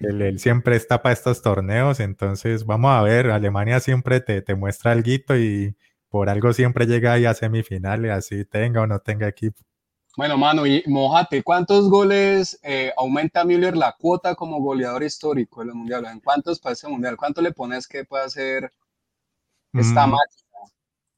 él, 0.00 0.38
siempre 0.38 0.76
está 0.76 1.02
para 1.02 1.12
estos 1.12 1.42
torneos, 1.42 2.00
entonces 2.00 2.64
vamos 2.64 2.92
a 2.92 3.02
ver, 3.02 3.30
Alemania 3.30 3.80
siempre 3.80 4.20
te, 4.20 4.40
te 4.40 4.54
muestra 4.54 4.92
algo 4.92 5.10
y 5.36 5.76
por 6.08 6.28
algo 6.28 6.52
siempre 6.52 6.86
llega 6.86 7.12
ahí 7.14 7.26
a 7.26 7.34
semifinales, 7.34 8.12
así 8.12 8.44
tenga 8.44 8.82
o 8.82 8.86
no 8.86 9.00
tenga 9.00 9.26
equipo. 9.26 9.60
Bueno, 10.16 10.38
mano, 10.38 10.64
y 10.64 10.84
mojate, 10.86 11.42
¿cuántos 11.42 11.90
goles 11.90 12.60
eh, 12.62 12.92
aumenta 12.96 13.44
Müller 13.44 13.76
la 13.76 13.96
cuota 13.98 14.36
como 14.36 14.60
goleador 14.60 15.02
histórico 15.02 15.60
de 15.60 15.66
los 15.66 15.74
mundiales? 15.74 16.12
¿En 16.12 16.20
cuántos 16.20 16.60
para 16.60 16.74
ese 16.74 16.86
mundial? 16.86 17.16
¿Cuánto 17.16 17.42
le 17.42 17.50
pones 17.50 17.88
que 17.88 18.04
puede 18.04 18.24
hacer 18.24 18.72
esta 19.72 20.06
mm, 20.06 20.10
máquina? 20.10 20.44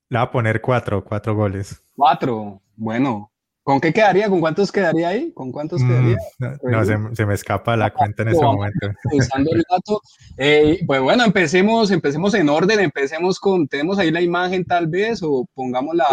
Le 0.08 0.18
va 0.18 0.24
a 0.24 0.30
poner 0.30 0.62
cuatro, 0.62 1.04
cuatro 1.04 1.34
goles. 1.34 1.82
Cuatro, 1.94 2.62
bueno, 2.74 3.30
¿Con 3.66 3.80
qué 3.80 3.92
quedaría? 3.92 4.28
¿Con 4.28 4.38
cuántos 4.38 4.70
quedaría 4.70 5.08
ahí? 5.08 5.32
¿Con 5.32 5.50
cuántos 5.50 5.82
mm, 5.82 5.88
quedaría? 5.88 6.18
no, 6.62 7.16
se, 7.16 7.26
me 7.26 7.34
escapa 7.34 7.76
la 7.76 7.92
cuenta 7.92 8.22
en 8.22 8.28
ese 8.28 8.40
momento. 8.40 8.86
Usando 9.12 9.50
el 9.52 9.64
dato. 9.68 10.00
Eh, 10.36 10.84
pues 10.86 11.00
bueno, 11.00 11.24
empecemos, 11.24 11.90
empecemos 11.90 12.32
en 12.34 12.48
orden, 12.48 12.78
empecemos 12.78 13.40
con, 13.40 13.66
tenemos 13.66 13.98
ahí 13.98 14.12
la 14.12 14.20
imagen 14.20 14.64
tal 14.64 14.86
vez, 14.86 15.20
o 15.20 15.48
pongamos 15.52 15.96
la... 15.96 16.06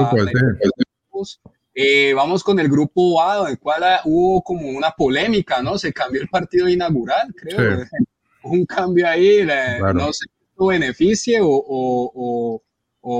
Eh, 1.76 2.16
vamos 2.16 2.44
con 2.44 2.60
el 2.60 2.68
grupo 2.68 3.22
A, 3.22 3.48
el 3.48 3.60
cual 3.60 3.84
hubo 4.06 4.42
como 4.42 4.68
una 4.70 4.90
polémica, 4.90 5.62
¿no? 5.62 5.78
Se 5.78 5.94
cambió 5.94 6.24
el 6.24 6.30
partido 6.30 6.68
inaugural, 6.68 7.36
creo. 7.36 7.60
Un 8.46 8.66
cambio 8.66 9.08
ahí, 9.08 9.48
no 9.94 10.12
sé 10.12 10.26
si 10.26 10.66
beneficie 10.68 11.40
o, 11.40 11.50
o 11.50 12.12
o 12.16 12.64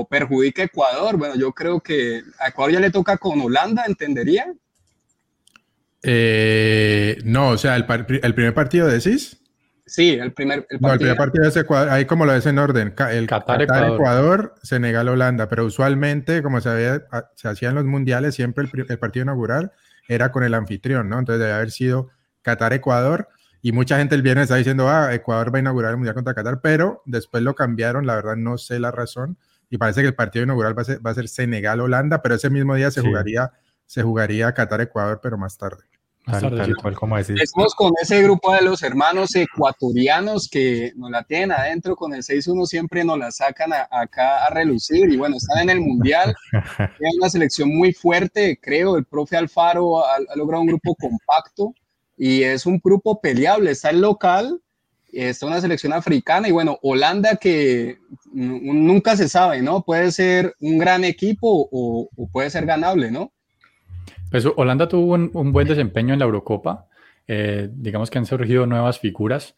perjudica 0.08 0.62
a 0.62 0.66
Ecuador. 0.66 1.16
Bueno, 1.16 1.34
yo 1.36 1.52
creo 1.52 1.80
que 1.80 2.22
a 2.38 2.48
Ecuador 2.48 2.72
ya 2.72 2.80
le 2.80 2.90
toca 2.90 3.16
con 3.18 3.40
Holanda, 3.40 3.84
¿entendería? 3.86 4.52
Eh, 6.02 7.18
no, 7.24 7.50
o 7.50 7.58
sea, 7.58 7.76
el, 7.76 7.86
primer 7.86 8.54
partido 8.54 8.86
decís. 8.86 9.40
Sí, 9.86 10.10
el 10.10 10.32
primer, 10.32 10.60
partido. 10.60 10.80
No, 10.80 10.92
el 10.92 10.98
primer 10.98 11.16
partido 11.16 11.48
es 11.48 11.56
Ecuador, 11.56 11.88
ahí 11.90 12.04
como 12.04 12.26
lo 12.26 12.32
ves 12.32 12.46
en 12.46 12.58
orden, 12.58 12.94
el 13.10 13.26
Qatar, 13.26 13.62
Ecuador. 13.62 14.54
Senegal, 14.62 15.08
Holanda, 15.08 15.48
pero 15.48 15.64
usualmente, 15.64 16.42
como 16.42 16.60
se, 16.60 16.68
había, 16.68 17.02
se 17.34 17.48
hacía 17.48 17.70
en 17.70 17.74
los 17.74 17.84
mundiales, 17.84 18.34
siempre 18.34 18.66
el, 18.88 18.98
partido 18.98 19.24
inaugural 19.24 19.72
era 20.08 20.30
con 20.30 20.44
el 20.44 20.54
anfitrión, 20.54 21.08
¿no? 21.08 21.18
Entonces 21.18 21.40
debe 21.40 21.52
haber 21.52 21.70
sido 21.70 22.10
Qatar, 22.42 22.74
Ecuador, 22.74 23.28
y 23.62 23.72
mucha 23.72 23.96
gente 23.96 24.14
el 24.14 24.20
viernes 24.20 24.44
está 24.44 24.56
diciendo, 24.56 24.90
ah, 24.90 25.14
Ecuador 25.14 25.54
va 25.54 25.58
a 25.58 25.60
inaugurar 25.60 25.92
el 25.92 25.96
mundial 25.96 26.14
contra 26.14 26.34
Qatar, 26.34 26.60
pero 26.60 27.02
después 27.06 27.42
lo 27.42 27.54
cambiaron, 27.54 28.06
la 28.06 28.14
verdad 28.14 28.36
no 28.36 28.58
sé 28.58 28.78
la 28.78 28.90
razón, 28.90 29.38
y 29.74 29.78
parece 29.78 30.02
que 30.02 30.06
el 30.06 30.14
partido 30.14 30.44
inaugural 30.44 30.78
va 30.78 30.82
a 30.82 30.84
ser, 30.84 31.04
va 31.04 31.10
a 31.10 31.14
ser 31.14 31.26
Senegal-Holanda, 31.26 32.22
pero 32.22 32.36
ese 32.36 32.48
mismo 32.48 32.76
día 32.76 32.92
se 32.92 33.00
jugaría 33.00 33.50
se 33.86 34.04
jugaría 34.04 34.54
Qatar-Ecuador, 34.54 35.18
pero 35.20 35.36
más 35.36 35.58
tarde. 35.58 35.82
como 36.94 37.18
Estamos 37.18 37.74
con 37.74 37.92
ese 38.00 38.22
grupo 38.22 38.54
de 38.54 38.62
los 38.62 38.84
hermanos 38.84 39.34
ecuatorianos 39.34 40.48
que 40.48 40.92
nos 40.94 41.10
la 41.10 41.24
tienen 41.24 41.50
adentro 41.50 41.96
con 41.96 42.14
el 42.14 42.22
6-1, 42.22 42.66
siempre 42.66 43.02
nos 43.02 43.18
la 43.18 43.32
sacan 43.32 43.72
acá 43.90 44.44
a 44.44 44.50
relucir 44.50 45.10
y 45.10 45.16
bueno, 45.16 45.36
están 45.36 45.64
en 45.64 45.70
el 45.70 45.80
Mundial, 45.80 46.32
tienen 46.52 47.18
una 47.18 47.28
selección 47.28 47.68
muy 47.76 47.92
fuerte, 47.92 48.60
creo, 48.62 48.96
el 48.96 49.04
profe 49.04 49.36
Alfaro 49.36 50.06
ha, 50.06 50.20
logrado 50.36 50.62
un 50.62 50.68
grupo 50.68 50.94
compacto 50.94 51.74
y 52.16 52.44
es 52.44 52.64
un 52.64 52.80
grupo 52.82 53.20
peleable, 53.20 53.72
está 53.72 53.90
el 53.90 54.00
local, 54.00 54.62
está 55.14 55.46
una 55.46 55.60
selección 55.60 55.92
africana 55.92 56.48
y 56.48 56.52
bueno, 56.52 56.78
Holanda 56.82 57.36
que 57.36 57.98
nunca 58.32 59.16
se 59.16 59.28
sabe, 59.28 59.62
¿no? 59.62 59.82
Puede 59.82 60.10
ser 60.12 60.54
un 60.60 60.78
gran 60.78 61.04
equipo 61.04 61.68
o, 61.70 62.08
puede 62.32 62.50
ser 62.50 62.66
ganable, 62.66 63.10
¿no? 63.10 63.32
Pues 64.30 64.46
Holanda 64.56 64.88
tuvo 64.88 65.14
un, 65.14 65.52
buen 65.52 65.68
desempeño 65.68 66.12
en 66.12 66.18
la 66.18 66.24
Eurocopa. 66.24 66.86
Eh, 67.26 67.68
digamos 67.72 68.10
que 68.10 68.18
han 68.18 68.26
surgido 68.26 68.66
nuevas 68.66 68.98
figuras. 68.98 69.54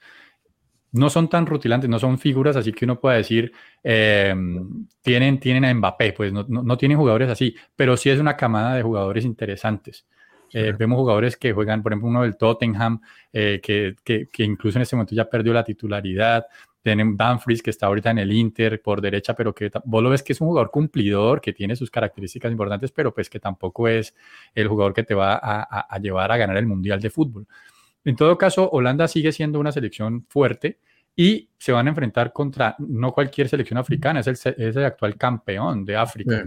No 0.92 1.10
son 1.10 1.28
tan 1.28 1.46
rutilantes, 1.46 1.90
no 1.90 1.98
son 1.98 2.18
figuras 2.18 2.56
así 2.56 2.72
que 2.72 2.84
uno 2.84 3.00
pueda 3.00 3.16
decir, 3.16 3.52
eh, 3.82 4.34
tienen, 5.02 5.40
tienen 5.40 5.64
a 5.64 5.74
Mbappé, 5.74 6.12
pues 6.12 6.32
no, 6.32 6.46
no, 6.48 6.78
tienen 6.78 6.96
jugadores 6.96 7.28
así, 7.28 7.54
pero 7.74 7.96
sí 7.96 8.08
es 8.08 8.18
una 8.18 8.36
camada 8.36 8.74
de 8.74 8.82
jugadores 8.82 9.24
interesantes. 9.24 10.06
Eh, 10.58 10.72
vemos 10.72 10.96
jugadores 10.96 11.36
que 11.36 11.52
juegan, 11.52 11.82
por 11.82 11.92
ejemplo, 11.92 12.08
uno 12.08 12.22
del 12.22 12.38
Tottenham, 12.38 12.98
que, 13.30 13.94
que, 14.02 14.26
que, 14.32 14.42
incluso 14.42 14.78
en 14.78 14.82
este 14.82 14.96
momento 14.96 15.14
ya 15.14 15.28
perdió 15.28 15.52
la 15.52 15.62
titularidad. 15.62 16.46
Tienen 16.80 17.14
Danfries, 17.14 17.62
que 17.62 17.68
está 17.68 17.88
ahorita 17.88 18.12
en 18.12 18.18
el 18.20 18.32
Inter 18.32 18.80
por 18.80 19.02
derecha, 19.02 19.34
pero 19.34 19.54
que 19.54 19.70
vos 19.84 20.02
lo 20.02 20.08
ves 20.08 20.22
que 20.22 20.32
es 20.32 20.40
un 20.40 20.46
jugador 20.46 20.70
cumplidor, 20.70 21.42
que 21.42 21.52
tiene 21.52 21.76
sus 21.76 21.90
características 21.90 22.50
importantes, 22.50 22.90
pero 22.90 23.12
pues 23.12 23.28
que 23.28 23.38
tampoco 23.38 23.86
es 23.86 24.14
el 24.54 24.66
jugador 24.66 24.94
que 24.94 25.02
te 25.02 25.14
va 25.14 25.38
a, 25.42 25.98
llevar 25.98 26.32
a 26.32 26.38
ganar 26.38 26.56
el 26.56 26.64
Mundial 26.64 27.02
de 27.02 27.10
Fútbol. 27.10 27.46
En 28.02 28.16
todo 28.16 28.38
caso, 28.38 28.70
Holanda 28.70 29.08
sigue 29.08 29.32
siendo 29.32 29.60
una 29.60 29.72
selección 29.72 30.24
fuerte 30.26 30.78
y 31.14 31.50
se 31.58 31.72
van 31.72 31.86
a 31.86 31.90
enfrentar 31.90 32.32
contra 32.32 32.76
no 32.78 33.12
cualquier 33.12 33.50
selección 33.50 33.76
africana, 33.76 34.20
es 34.20 34.28
el, 34.28 34.54
es 34.56 34.76
el 34.76 34.84
actual 34.86 35.16
campeón 35.18 35.84
de 35.84 35.96
África. 35.96 36.46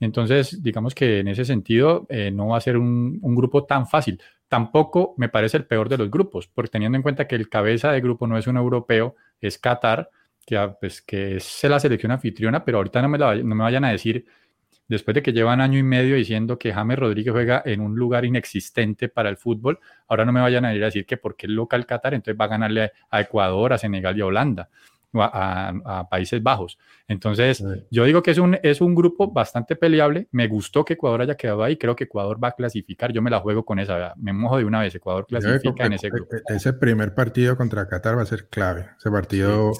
Entonces, 0.00 0.62
digamos 0.62 0.94
que 0.94 1.20
en 1.20 1.28
ese 1.28 1.44
sentido 1.44 2.06
eh, 2.08 2.30
no 2.30 2.48
va 2.48 2.58
a 2.58 2.60
ser 2.60 2.76
un, 2.76 3.18
un, 3.20 3.34
grupo 3.34 3.64
tan 3.64 3.86
fácil. 3.86 4.20
Tampoco 4.48 5.14
me 5.16 5.28
parece 5.28 5.56
el 5.56 5.66
peor 5.66 5.88
de 5.88 5.98
los 5.98 6.10
grupos, 6.10 6.46
porque 6.46 6.70
teniendo 6.70 6.96
en 6.96 7.02
cuenta 7.02 7.26
que 7.26 7.34
el 7.34 7.48
cabeza 7.48 7.90
de 7.90 8.00
grupo 8.00 8.26
no 8.26 8.38
es 8.38 8.46
un 8.46 8.56
europeo, 8.56 9.16
es 9.40 9.58
Qatar, 9.58 10.10
que, 10.46 10.56
ah, 10.56 10.76
pues, 10.80 11.04
es 11.08 11.64
la 11.64 11.80
selección 11.80 12.12
anfitriona, 12.12 12.64
pero 12.64 12.78
ahorita 12.78 13.02
no 13.02 13.08
me, 13.08 13.18
no 13.18 13.54
me 13.54 13.62
vayan 13.62 13.84
a 13.84 13.90
decir, 13.90 14.24
después 14.86 15.14
de 15.14 15.22
que 15.22 15.32
llevan 15.32 15.60
año 15.60 15.78
y 15.78 15.82
medio 15.82 16.16
diciendo 16.16 16.58
que 16.58 16.72
James 16.72 16.98
Rodríguez 16.98 17.32
juega 17.32 17.62
en 17.66 17.80
un 17.80 17.96
lugar 17.96 18.24
inexistente 18.24 19.08
para 19.08 19.28
el 19.28 19.36
fútbol, 19.36 19.78
ahora 20.06 20.24
no 20.24 20.32
me 20.32 20.40
vayan 20.40 20.64
a 20.64 20.74
ir 20.74 20.82
a 20.82 20.86
decir 20.86 21.04
que 21.04 21.18
porque 21.18 21.46
es 21.46 21.52
local 21.52 21.84
Qatar, 21.84 22.14
entonces 22.14 22.40
va 22.40 22.46
a 22.46 22.48
ganarle 22.48 22.92
a 23.10 23.20
Ecuador, 23.20 23.72
a 23.72 23.78
Senegal 23.78 24.16
y 24.16 24.20
a 24.22 24.26
Holanda 24.26 24.70
a, 25.14 26.06
Países 26.10 26.42
Bajos. 26.42 26.78
Entonces, 27.06 27.64
yo 27.90 28.04
digo 28.04 28.22
que 28.22 28.30
es 28.30 28.38
un, 28.38 28.58
es 28.62 28.80
un 28.80 28.94
grupo 28.94 29.30
bastante 29.30 29.76
peleable. 29.76 30.28
Me 30.32 30.46
gustó 30.48 30.84
que 30.84 30.94
Ecuador 30.94 31.22
haya 31.22 31.36
quedado 31.36 31.64
ahí. 31.64 31.76
Creo 31.76 31.96
que 31.96 32.04
Ecuador 32.04 32.42
va 32.42 32.48
a 32.48 32.52
clasificar. 32.52 33.12
Yo 33.12 33.22
me 33.22 33.30
la 33.30 33.40
juego 33.40 33.64
con 33.64 33.78
esa. 33.78 34.14
Me 34.16 34.32
mojo 34.32 34.58
de 34.58 34.64
una 34.64 34.80
vez. 34.80 34.94
Ecuador 34.94 35.26
clasifica 35.26 35.86
en 35.86 35.94
ese 35.94 36.10
grupo. 36.10 36.36
Ese 36.48 36.72
primer 36.72 37.14
partido 37.14 37.56
contra 37.56 37.88
Qatar 37.88 38.18
va 38.18 38.22
a 38.22 38.26
ser 38.26 38.48
clave. 38.48 38.86
Ese 38.98 39.10
partido 39.10 39.72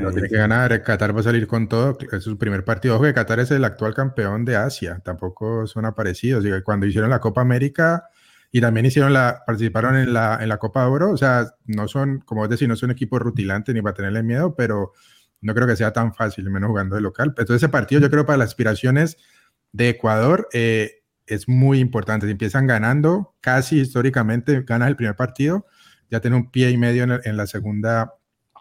lo 0.00 0.12
tiene 0.12 0.28
que 0.28 0.36
ganar. 0.36 0.82
Qatar 0.82 1.14
va 1.14 1.20
a 1.20 1.24
salir 1.24 1.46
con 1.46 1.68
todo. 1.68 1.96
Es 2.10 2.24
su 2.24 2.36
primer 2.38 2.64
partido. 2.64 2.96
Ojo 2.96 3.04
que 3.04 3.14
Qatar 3.14 3.40
es 3.40 3.50
el 3.50 3.64
actual 3.64 3.94
campeón 3.94 4.44
de 4.44 4.56
Asia. 4.56 5.00
Tampoco 5.04 5.66
son 5.66 5.84
aparecidos. 5.84 6.44
Cuando 6.64 6.86
hicieron 6.86 7.10
la 7.10 7.20
Copa 7.20 7.40
América 7.40 8.08
y 8.54 8.60
también 8.60 8.86
hicieron 8.86 9.12
la, 9.12 9.42
participaron 9.44 9.96
en 9.96 10.12
la, 10.12 10.38
en 10.40 10.48
la 10.48 10.58
Copa 10.58 10.86
Oro, 10.86 11.10
o 11.10 11.16
sea, 11.16 11.56
no 11.66 11.88
son, 11.88 12.20
como 12.20 12.46
decir, 12.46 12.68
no 12.68 12.76
son 12.76 12.92
equipos 12.92 13.20
rutilantes 13.20 13.74
ni 13.74 13.82
para 13.82 13.96
tenerle 13.96 14.22
miedo, 14.22 14.54
pero 14.54 14.92
no 15.40 15.54
creo 15.56 15.66
que 15.66 15.74
sea 15.74 15.92
tan 15.92 16.14
fácil, 16.14 16.48
menos 16.50 16.68
jugando 16.68 16.94
de 16.94 17.02
local. 17.02 17.30
Entonces 17.30 17.56
ese 17.56 17.68
partido 17.68 18.00
yo 18.00 18.10
creo 18.10 18.24
para 18.24 18.36
las 18.36 18.50
aspiraciones 18.50 19.16
de 19.72 19.88
Ecuador 19.88 20.46
eh, 20.52 21.02
es 21.26 21.48
muy 21.48 21.80
importante. 21.80 22.26
Si 22.26 22.30
empiezan 22.30 22.68
ganando, 22.68 23.34
casi 23.40 23.80
históricamente 23.80 24.62
ganas 24.62 24.86
el 24.86 24.94
primer 24.94 25.16
partido, 25.16 25.66
ya 26.08 26.20
tiene 26.20 26.36
un 26.36 26.52
pie 26.52 26.70
y 26.70 26.76
medio 26.76 27.02
en, 27.02 27.36
la 27.36 27.48
segunda 27.48 28.14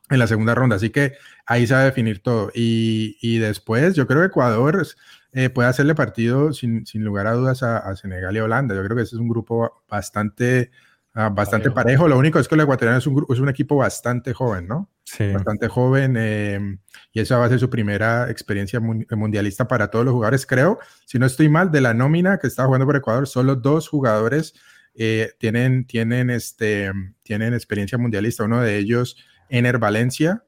en 0.09 0.17
la 0.17 0.25
segunda 0.25 0.55
ronda. 0.55 0.77
Así 0.77 0.89
que 0.89 1.13
ahí 1.45 1.67
se 1.67 1.75
va 1.75 1.81
a 1.81 1.85
definir 1.85 2.23
todo. 2.23 2.50
Y, 2.55 3.19
y 3.21 3.38
después, 3.38 3.93
yo 3.93 4.07
creo 4.07 4.21
que 4.21 4.27
Ecuador 4.29 4.88
eh, 5.33 5.49
puede 5.49 5.67
hacerle 5.67 5.95
partido 5.95 6.53
sin, 6.53 6.85
sin 6.85 7.03
lugar 7.03 7.25
a 7.25 7.33
dudas 7.33 7.63
a, 7.63 7.95
Senegal 7.95 8.35
y 8.37 8.39
Holanda. 8.39 8.75
Yo 8.75 8.83
creo 8.83 8.95
que 8.95 9.03
ese 9.03 9.15
es 9.15 9.19
un 9.19 9.27
grupo 9.27 9.83
bastante, 9.89 10.69
ah, 11.13 11.29
bastante 11.29 11.71
parejo. 11.71 12.07
Lo 12.07 12.19
único 12.19 12.37
es 12.39 12.47
que 12.47 12.53
el 12.53 12.61
ecuatoriano 12.61 12.99
es 12.99 13.07
un, 13.07 13.25
es 13.27 13.39
un 13.39 13.49
equipo 13.49 13.75
bastante 13.75 14.33
joven, 14.33 14.67
¿no? 14.67 14.91
Sí. 15.03 15.31
Bastante 15.31 15.67
joven. 15.67 16.17
Em, 16.17 16.77
y 17.11 17.19
esa 17.19 17.37
va 17.37 17.45
a 17.45 17.49
ser 17.49 17.59
su 17.59 17.69
primera 17.69 18.29
experiencia 18.29 18.79
mundialista 18.79 19.67
para 19.67 19.89
todos 19.89 20.05
los 20.05 20.13
jugadores. 20.13 20.45
Creo, 20.45 20.77
si 21.05 21.17
no 21.17 21.25
estoy 21.25 21.49
mal, 21.49 21.71
de 21.71 21.81
la 21.81 21.95
nómina 21.95 22.37
que 22.37 22.47
está 22.47 22.65
jugando 22.65 22.85
por 22.85 22.95
Ecuador, 22.95 23.27
solo 23.27 23.55
dos 23.55 23.89
jugadores 23.89 24.53
eh, 24.93 25.31
tienen, 25.39 25.85
tienen, 25.87 26.29
este, 26.29 26.91
tienen 27.23 27.55
experiencia 27.55 27.97
mundialista. 27.97 28.43
Uno 28.43 28.61
de 28.61 28.77
ellos, 28.77 29.17
Ener 29.49 29.79
Valencia, 29.79 30.45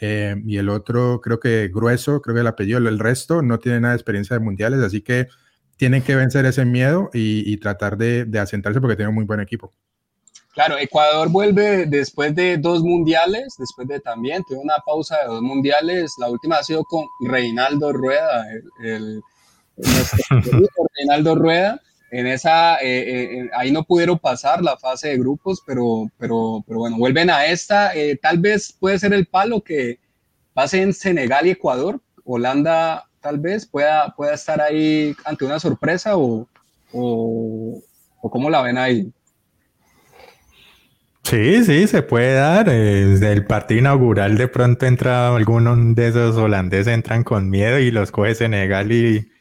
eh, 0.00 0.36
y 0.44 0.56
el 0.56 0.68
otro 0.68 1.20
creo 1.20 1.38
que 1.38 1.68
grueso, 1.72 2.20
creo 2.20 2.34
que 2.34 2.40
el 2.40 2.46
apellido, 2.46 2.78
el 2.78 2.98
resto 2.98 3.42
no 3.42 3.58
tiene 3.58 3.80
nada 3.80 3.94
de 3.94 3.98
experiencia 3.98 4.36
de 4.36 4.44
mundiales, 4.44 4.80
así 4.80 5.02
que 5.02 5.28
tienen 5.76 6.02
que 6.02 6.14
vencer 6.16 6.46
ese 6.46 6.64
miedo 6.64 7.10
y, 7.12 7.56
tratar 7.58 7.96
de, 7.96 8.28
asentarse 8.38 8.80
porque 8.80 8.96
tienen 8.96 9.10
un 9.10 9.16
muy 9.16 9.24
buen 9.24 9.40
equipo. 9.40 9.72
Claro, 10.52 10.78
Ecuador 10.78 11.28
vuelve 11.30 11.86
después 11.86 12.34
de 12.34 12.58
dos 12.58 12.82
mundiales, 12.82 13.54
después 13.58 13.88
de 13.88 13.98
también, 13.98 14.44
tuvo 14.48 14.60
una 14.60 14.76
pausa 14.86 15.18
de 15.18 15.26
dos 15.26 15.42
mundiales, 15.42 16.14
la 16.18 16.30
última 16.30 16.58
ha 16.58 16.62
sido 16.62 16.84
con 16.84 17.06
Reinaldo 17.26 17.92
Rueda, 17.92 18.46
el, 18.84 19.20
Reinaldo 20.96 21.34
Rueda, 21.34 21.80
en 22.14 22.28
esa, 22.28 22.76
eh, 22.76 23.40
eh, 23.40 23.50
ahí 23.56 23.72
no 23.72 23.82
pudieron 23.82 24.20
pasar 24.20 24.62
la 24.62 24.76
fase 24.76 25.08
de 25.08 25.18
grupos, 25.18 25.60
pero, 25.66 26.08
pero, 26.16 26.62
pero 26.64 26.78
bueno, 26.78 26.96
vuelven 26.96 27.28
a 27.28 27.46
esta. 27.46 27.92
Eh, 27.92 28.16
tal 28.22 28.38
vez 28.38 28.72
puede 28.78 29.00
ser 29.00 29.12
el 29.12 29.26
palo 29.26 29.62
que 29.62 29.98
pase 30.52 30.80
en 30.80 30.92
Senegal 30.92 31.44
y 31.44 31.50
Ecuador. 31.50 32.00
Holanda 32.24 33.04
tal 33.20 33.40
vez 33.40 33.66
pueda, 33.66 34.14
pueda 34.16 34.34
estar 34.34 34.60
ahí 34.60 35.16
ante 35.24 35.44
una 35.44 35.58
sorpresa 35.58 36.16
o, 36.16 36.46
o, 36.92 37.82
o 38.20 38.30
cómo 38.30 38.48
la 38.48 38.62
ven 38.62 38.78
ahí. 38.78 39.12
Sí, 41.24 41.64
sí, 41.64 41.88
se 41.88 42.02
puede 42.02 42.34
dar. 42.34 42.66
Desde 42.66 43.32
el 43.32 43.44
partido 43.44 43.80
inaugural 43.80 44.38
de 44.38 44.46
pronto 44.46 44.86
entra 44.86 45.34
alguno 45.34 45.74
de 45.76 46.08
esos 46.08 46.36
holandeses, 46.36 46.86
entran 46.86 47.24
con 47.24 47.50
miedo 47.50 47.80
y 47.80 47.90
los 47.90 48.12
coge 48.12 48.36
Senegal 48.36 48.92
y, 48.92 49.33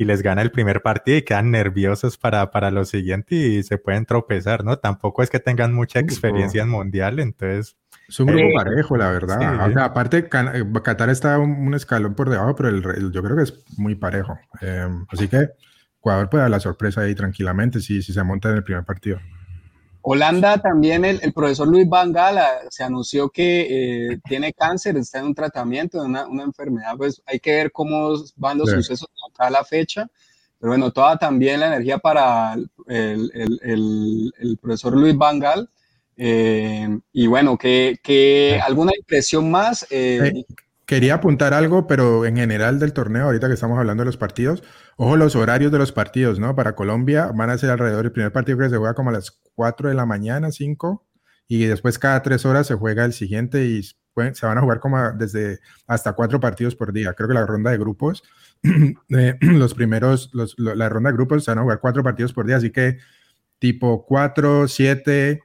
y 0.00 0.06
les 0.06 0.22
gana 0.22 0.40
el 0.40 0.50
primer 0.50 0.80
partido 0.80 1.18
y 1.18 1.22
quedan 1.22 1.50
nerviosos 1.50 2.16
para, 2.16 2.50
para 2.50 2.70
lo 2.70 2.86
siguiente 2.86 3.34
y 3.34 3.62
se 3.62 3.76
pueden 3.76 4.06
tropezar, 4.06 4.64
¿no? 4.64 4.78
Tampoco 4.78 5.22
es 5.22 5.28
que 5.28 5.40
tengan 5.40 5.74
mucha 5.74 5.98
experiencia 6.00 6.62
en 6.62 6.70
mundial, 6.70 7.18
entonces... 7.18 7.76
Es 8.08 8.18
un 8.18 8.28
grupo 8.28 8.46
eh, 8.46 8.52
parejo, 8.54 8.96
la 8.96 9.10
verdad. 9.10 9.78
aparte, 9.78 10.26
eh, 10.32 10.64
Qatar 10.82 11.10
está 11.10 11.38
un, 11.38 11.74
escalón 11.74 12.14
por 12.14 12.30
debajo, 12.30 12.54
pero 12.54 12.70
el, 12.70 13.12
yo 13.12 13.22
creo 13.22 13.36
que 13.36 13.42
es 13.42 13.62
muy 13.76 13.94
parejo. 13.94 14.38
Em, 14.62 15.04
así 15.10 15.28
que 15.28 15.50
Ecuador 15.98 16.30
puede 16.30 16.44
dar 16.44 16.50
la 16.50 16.60
sorpresa 16.60 17.02
ahí 17.02 17.14
tranquilamente 17.14 17.80
si, 17.80 18.00
si 18.00 18.14
se 18.14 18.22
monta 18.22 18.48
en 18.48 18.56
el 18.56 18.64
primer 18.64 18.84
partido. 18.84 19.20
Holanda 20.02 20.58
también, 20.58 21.04
el, 21.04 21.32
profesor 21.32 21.68
Luis 21.68 21.88
Van 21.88 22.12
Gala 22.12 22.48
se 22.70 22.82
anunció 22.82 23.28
que 23.28 24.12
eh, 24.12 24.20
tiene 24.24 24.52
cáncer, 24.52 24.96
está 24.96 25.18
en 25.18 25.26
un 25.26 25.34
tratamiento 25.34 26.00
de 26.00 26.06
una, 26.06 26.26
enfermedad, 26.42 26.96
pues 26.96 27.22
hay 27.26 27.38
que 27.38 27.54
ver 27.54 27.72
cómo 27.72 28.14
van 28.36 28.58
los 28.58 28.70
sucesos 28.70 29.08
acá 29.30 29.48
a 29.48 29.50
la 29.50 29.64
fecha, 29.64 30.08
pero 30.58 30.72
bueno, 30.72 30.90
toda 30.90 31.18
también 31.18 31.60
la 31.60 31.68
energía 31.68 31.98
para 31.98 32.56
el, 32.86 34.58
profesor 34.60 34.96
Luis 34.96 35.16
Van 35.16 35.38
Gaal. 35.38 35.68
Eh, 36.22 36.98
y 37.14 37.26
bueno, 37.26 37.56
que, 37.56 38.60
alguna 38.62 38.92
impresión 38.94 39.50
más. 39.50 39.86
Eh, 39.88 40.44
quería 40.90 41.14
apuntar 41.14 41.54
algo, 41.54 41.86
pero 41.86 42.26
en 42.26 42.34
general 42.34 42.80
del 42.80 42.92
torneo, 42.92 43.26
ahorita 43.26 43.46
que 43.46 43.54
estamos 43.54 43.78
hablando 43.78 44.00
de 44.00 44.06
los 44.06 44.16
partidos, 44.16 44.64
ojo 44.96 45.16
los 45.16 45.36
horarios 45.36 45.70
de 45.70 45.78
los 45.78 45.92
partidos, 45.92 46.40
¿no? 46.40 46.56
Para 46.56 46.74
Colombia 46.74 47.30
van 47.32 47.48
a 47.48 47.56
ser 47.58 47.70
alrededor, 47.70 48.06
el 48.06 48.10
primer 48.10 48.32
partido 48.32 48.58
que 48.58 48.68
se 48.68 48.76
juega 48.76 48.94
como 48.94 49.10
a 49.10 49.12
las 49.12 49.38
4 49.54 49.88
de 49.88 49.94
la 49.94 50.04
mañana, 50.04 50.50
5, 50.50 51.06
y 51.46 51.66
después 51.66 51.96
cada 52.00 52.20
3 52.22 52.44
horas 52.44 52.66
se 52.66 52.74
juega 52.74 53.04
el 53.04 53.12
siguiente 53.12 53.64
y 53.66 53.84
se 53.84 54.46
van 54.46 54.58
a 54.58 54.62
jugar 54.62 54.80
como 54.80 55.12
desde 55.12 55.60
hasta 55.86 56.14
4 56.14 56.40
partidos 56.40 56.74
por 56.74 56.92
día. 56.92 57.12
Creo 57.12 57.28
que 57.28 57.34
la 57.34 57.46
ronda 57.46 57.70
de 57.70 57.78
grupos, 57.78 58.24
eh, 59.10 59.36
los 59.42 59.74
primeros, 59.74 60.32
la 60.56 60.88
ronda 60.88 61.10
de 61.10 61.16
grupos 61.16 61.44
se 61.44 61.52
van 61.52 61.58
a 61.58 61.62
jugar 61.62 61.78
4 61.78 62.02
partidos 62.02 62.32
por 62.32 62.46
día, 62.46 62.56
así 62.56 62.72
que 62.72 62.98
tipo 63.60 64.04
4, 64.06 64.66
7, 64.66 65.40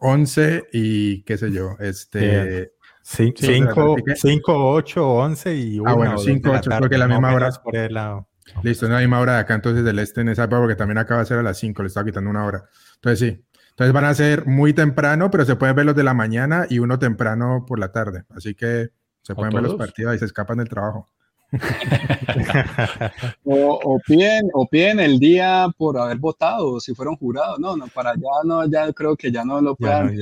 11 0.00 0.64
y 0.70 1.22
qué 1.22 1.38
sé 1.38 1.50
yo, 1.50 1.76
este... 1.80 2.75
5, 3.08 4.48
8, 4.48 5.08
11 5.08 5.56
y 5.56 5.78
1. 5.78 5.88
Ah, 5.88 5.94
bueno, 5.94 6.18
5, 6.18 6.50
8, 6.50 6.70
porque 6.80 6.98
la 6.98 7.06
misma 7.06 7.32
hora. 7.32 7.50
Por 7.62 7.76
el 7.76 7.94
lado. 7.94 8.28
Listo, 8.64 8.86
es 8.86 8.92
la 8.92 8.98
misma 8.98 9.20
hora 9.20 9.34
de 9.34 9.38
acá 9.40 9.54
entonces 9.54 9.84
del 9.84 10.00
este 10.00 10.22
en 10.22 10.28
esa 10.28 10.44
época, 10.44 10.60
porque 10.60 10.74
también 10.74 10.98
acaba 10.98 11.20
de 11.20 11.26
ser 11.26 11.38
a 11.38 11.42
las 11.42 11.56
5, 11.58 11.82
le 11.82 11.88
estaba 11.88 12.04
quitando 12.04 12.30
una 12.30 12.44
hora. 12.44 12.64
Entonces 12.96 13.18
sí, 13.20 13.44
Entonces 13.70 13.92
van 13.92 14.06
a 14.06 14.14
ser 14.14 14.46
muy 14.46 14.72
temprano, 14.72 15.30
pero 15.30 15.44
se 15.44 15.54
pueden 15.54 15.76
ver 15.76 15.86
los 15.86 15.94
de 15.94 16.02
la 16.02 16.14
mañana 16.14 16.66
y 16.68 16.80
uno 16.80 16.98
temprano 16.98 17.64
por 17.66 17.78
la 17.78 17.92
tarde. 17.92 18.24
Así 18.30 18.56
que 18.56 18.88
se 19.22 19.34
pueden 19.36 19.52
ver 19.52 19.62
los 19.62 19.76
partidos 19.76 20.16
y 20.16 20.18
se 20.18 20.24
escapan 20.24 20.58
del 20.58 20.68
trabajo. 20.68 21.08
o, 23.44 23.80
o, 23.84 24.00
piden, 24.04 24.50
o 24.52 24.66
piden 24.66 24.98
el 24.98 25.20
día 25.20 25.68
por 25.78 25.96
haber 25.96 26.18
votado, 26.18 26.80
si 26.80 26.92
fueron 26.92 27.14
jurados. 27.16 27.60
No, 27.60 27.76
no, 27.76 27.86
para 27.86 28.10
allá 28.10 28.22
no, 28.44 28.66
ya 28.66 28.92
creo 28.92 29.16
que 29.16 29.30
ya 29.30 29.44
no 29.44 29.60
lo 29.60 29.76
puedan. 29.76 30.12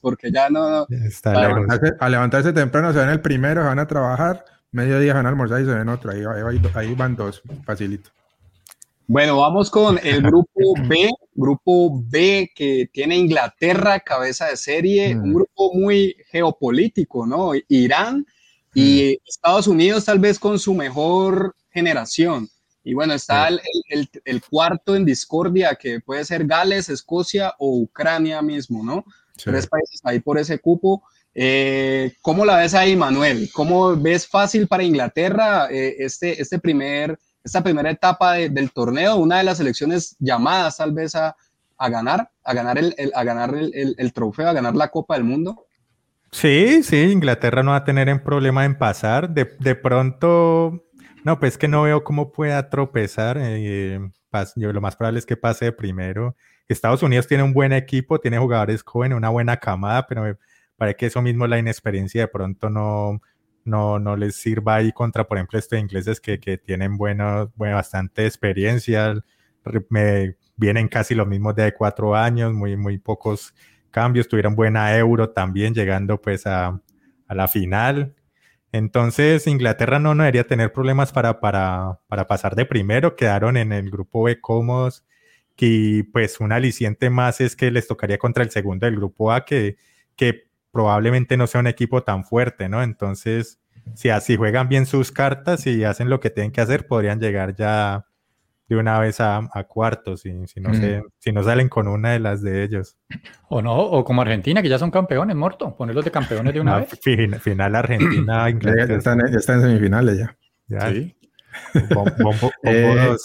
Porque 0.00 0.30
ya 0.30 0.48
no. 0.50 0.86
a 0.86 2.08
levantarse 2.08 2.52
temprano 2.52 2.92
se 2.92 2.98
ven 2.98 3.10
el 3.10 3.20
primero, 3.20 3.64
van 3.64 3.78
a 3.78 3.86
trabajar, 3.86 4.44
mediodía 4.72 5.14
van 5.14 5.26
a 5.26 5.28
almorzar 5.28 5.60
y 5.60 5.64
se 5.64 5.74
ven 5.74 5.88
otro. 5.88 6.10
Ahí, 6.10 6.22
ahí 6.74 6.94
van 6.94 7.16
dos, 7.16 7.42
facilito. 7.64 8.10
Bueno, 9.08 9.38
vamos 9.38 9.70
con 9.70 10.00
el 10.02 10.20
grupo 10.22 10.74
B, 10.88 11.10
grupo 11.34 12.02
B 12.08 12.50
que 12.54 12.88
tiene 12.92 13.16
Inglaterra 13.16 14.00
cabeza 14.00 14.46
de 14.46 14.56
serie, 14.56 15.14
un 15.14 15.30
mm. 15.30 15.34
grupo 15.34 15.74
muy 15.74 16.16
geopolítico, 16.30 17.26
¿no? 17.26 17.52
Irán 17.68 18.26
y 18.74 19.18
mm. 19.20 19.28
Estados 19.28 19.66
Unidos 19.68 20.04
tal 20.04 20.18
vez 20.18 20.38
con 20.38 20.58
su 20.58 20.74
mejor 20.74 21.54
generación. 21.70 22.48
Y 22.82 22.94
bueno, 22.94 23.14
está 23.14 23.48
el, 23.48 23.60
el, 24.24 24.42
cuarto 24.42 24.94
en 24.94 25.04
discordia 25.04 25.74
que 25.74 25.98
puede 25.98 26.24
ser 26.24 26.46
Gales, 26.46 26.88
Escocia 26.88 27.52
o 27.58 27.78
Ucrania 27.78 28.40
mismo, 28.42 28.84
¿no? 28.84 29.04
Tres 29.36 29.66
países 29.66 30.00
ahí 30.04 30.20
por 30.20 30.38
ese 30.38 30.58
cupo. 30.58 31.02
Eh, 31.34 32.14
¿Cómo 32.22 32.44
la 32.44 32.56
ves 32.56 32.74
ahí, 32.74 32.96
Manuel? 32.96 33.50
¿Cómo 33.52 33.94
ves 33.96 34.26
fácil 34.26 34.66
para 34.66 34.82
Inglaterra 34.82 35.68
eh, 35.70 35.96
este, 35.98 36.40
este 36.40 36.58
primer 36.58 37.18
esta 37.46 37.62
primera 37.62 37.90
etapa 37.90 38.34
del 38.34 38.72
torneo, 38.72 39.16
una 39.16 39.38
de 39.38 39.44
las 39.44 39.58
selecciones 39.58 40.16
llamadas 40.18 40.78
tal 40.78 40.92
vez 40.92 41.14
a, 41.14 41.36
ganar, 41.78 42.28
a 42.42 42.54
ganar, 42.54 42.76
el, 42.76 42.94
a 43.14 43.22
ganar 43.22 43.54
el, 43.54 44.12
trofeo, 44.12 44.48
a 44.48 44.52
ganar 44.52 44.74
la 44.74 44.88
Copa 44.88 45.14
del 45.14 45.22
Mundo? 45.22 45.64
Sí, 46.32 46.82
sí, 46.82 46.96
Inglaterra 46.96 47.62
no 47.62 47.70
va 47.70 47.78
a 47.78 47.84
tener 47.84 48.12
un 48.12 48.18
problema 48.18 48.64
en 48.64 48.76
pasar. 48.76 49.30
De, 49.30 49.74
pronto, 49.76 50.84
no, 51.22 51.38
pues 51.38 51.56
que 51.56 51.68
no 51.68 51.82
veo 51.82 52.02
cómo 52.02 52.32
pueda 52.32 52.68
tropezar. 52.68 53.38
Eh, 53.40 54.00
yo, 54.56 54.72
lo 54.72 54.80
más 54.80 54.96
probable 54.96 55.20
es 55.20 55.26
que 55.26 55.36
pase 55.36 55.66
de 55.66 55.72
primero. 55.72 56.34
Estados 56.68 57.02
Unidos 57.02 57.26
tiene 57.26 57.42
un 57.42 57.52
buen 57.52 57.72
equipo, 57.72 58.18
tiene 58.18 58.38
jugadores 58.38 58.82
jóvenes, 58.82 59.16
una 59.16 59.28
buena 59.28 59.56
camada, 59.58 60.06
pero 60.06 60.22
me 60.22 60.36
parece 60.76 60.96
que 60.96 61.06
eso 61.06 61.22
mismo, 61.22 61.46
la 61.46 61.58
inexperiencia, 61.58 62.22
de 62.22 62.28
pronto 62.28 62.70
no, 62.70 63.20
no, 63.64 63.98
no 63.98 64.16
les 64.16 64.36
sirva 64.36 64.76
ahí 64.76 64.92
contra, 64.92 65.26
por 65.26 65.38
ejemplo, 65.38 65.58
estos 65.58 65.78
ingleses 65.78 66.20
que, 66.20 66.40
que 66.40 66.58
tienen 66.58 66.96
bueno, 66.96 67.52
bastante 67.56 68.26
experiencia, 68.26 69.14
me 69.90 70.36
vienen 70.56 70.88
casi 70.88 71.14
los 71.14 71.26
mismos 71.26 71.54
de 71.54 71.72
cuatro 71.74 72.14
años, 72.14 72.52
muy, 72.52 72.76
muy 72.76 72.98
pocos 72.98 73.54
cambios, 73.90 74.28
tuvieron 74.28 74.54
buena 74.54 74.96
euro 74.96 75.30
también, 75.30 75.74
llegando 75.74 76.20
pues 76.20 76.46
a, 76.46 76.80
a 77.28 77.34
la 77.34 77.48
final. 77.48 78.14
Entonces, 78.72 79.46
Inglaterra 79.46 79.98
no, 79.98 80.14
no 80.14 80.24
debería 80.24 80.46
tener 80.46 80.72
problemas 80.72 81.12
para, 81.12 81.40
para, 81.40 82.00
para 82.08 82.26
pasar 82.26 82.54
de 82.56 82.66
primero, 82.66 83.16
quedaron 83.16 83.56
en 83.56 83.72
el 83.72 83.90
grupo 83.90 84.24
B 84.24 84.40
cómodos, 84.40 85.05
y 85.58 86.02
pues 86.04 86.40
un 86.40 86.52
aliciente 86.52 87.10
más 87.10 87.40
es 87.40 87.56
que 87.56 87.70
les 87.70 87.86
tocaría 87.86 88.18
contra 88.18 88.44
el 88.44 88.50
segundo 88.50 88.86
del 88.86 88.96
grupo 88.96 89.32
A, 89.32 89.44
que, 89.44 89.76
que 90.14 90.44
probablemente 90.70 91.36
no 91.36 91.46
sea 91.46 91.60
un 91.60 91.66
equipo 91.66 92.02
tan 92.02 92.24
fuerte, 92.24 92.68
¿no? 92.68 92.82
Entonces, 92.82 93.58
si 93.94 94.10
así 94.10 94.36
juegan 94.36 94.68
bien 94.68 94.86
sus 94.86 95.12
cartas 95.12 95.66
y 95.66 95.84
hacen 95.84 96.10
lo 96.10 96.20
que 96.20 96.30
tienen 96.30 96.52
que 96.52 96.60
hacer, 96.60 96.86
podrían 96.86 97.20
llegar 97.20 97.54
ya 97.54 98.06
de 98.68 98.76
una 98.76 98.98
vez 98.98 99.20
a, 99.20 99.48
cuartos, 99.68 100.22
si, 100.22 100.32
si, 100.46 100.60
no 100.60 100.70
si 101.18 101.32
no 101.32 101.42
salen 101.44 101.68
con 101.68 101.86
una 101.86 102.10
de 102.10 102.18
las 102.18 102.42
de 102.42 102.64
ellos. 102.64 102.96
O 103.48 103.62
no, 103.62 103.76
o 103.76 104.04
como 104.04 104.22
Argentina, 104.22 104.60
que 104.60 104.68
ya 104.68 104.78
son 104.78 104.90
campeones, 104.90 105.36
Morto, 105.36 105.76
ponerlos 105.76 106.04
de 106.04 106.10
campeones 106.10 106.52
de 106.52 106.60
una 106.60 106.80
vez. 106.80 106.98
Final, 107.40 107.76
Argentina, 107.76 108.50
Inglaterra. 108.50 108.88
Ya, 108.88 108.96
están, 108.96 109.20
en 109.20 109.40
semifinales 109.40 110.18
ya. 110.18 110.36
ya. 110.66 110.92
Sí. 110.92 111.12
Eh, 112.64 113.16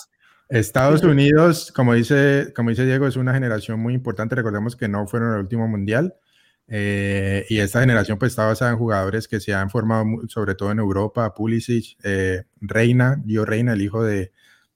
Estados 0.52 1.02
Unidos, 1.04 1.72
como 1.74 1.94
dice, 1.94 2.52
como 2.54 2.72
dice 2.72 2.86
Diego, 2.86 3.08
es 3.08 3.16
una 3.16 3.34
generación 3.34 3.80
muy 3.80 3.94
importante. 3.94 4.36
Recordemos 4.36 4.76
que 4.76 4.90
no 4.90 5.08
fueron 5.08 5.34
el 5.34 5.40
último 5.40 5.66
mundial. 5.68 6.16
Eh, 6.68 7.46
y 7.50 7.60
esta 7.60 7.80
generación 7.80 8.18
pues 8.20 8.34
está 8.34 8.46
basada 8.46 8.72
en 8.72 8.78
jugadores 8.78 9.28
que 9.30 9.40
se 9.40 9.54
han 9.54 9.70
formado 9.70 10.06
sobre 10.28 10.56
todo 10.56 10.72
en 10.72 10.80
Europa, 10.80 11.34
Pulisic, 11.34 11.98
eh, 12.04 12.44
Reina, 12.60 13.22
Gio 13.26 13.46
Reina, 13.46 13.74
el 13.74 13.82
hijo 13.82 14.04
de, 14.04 14.32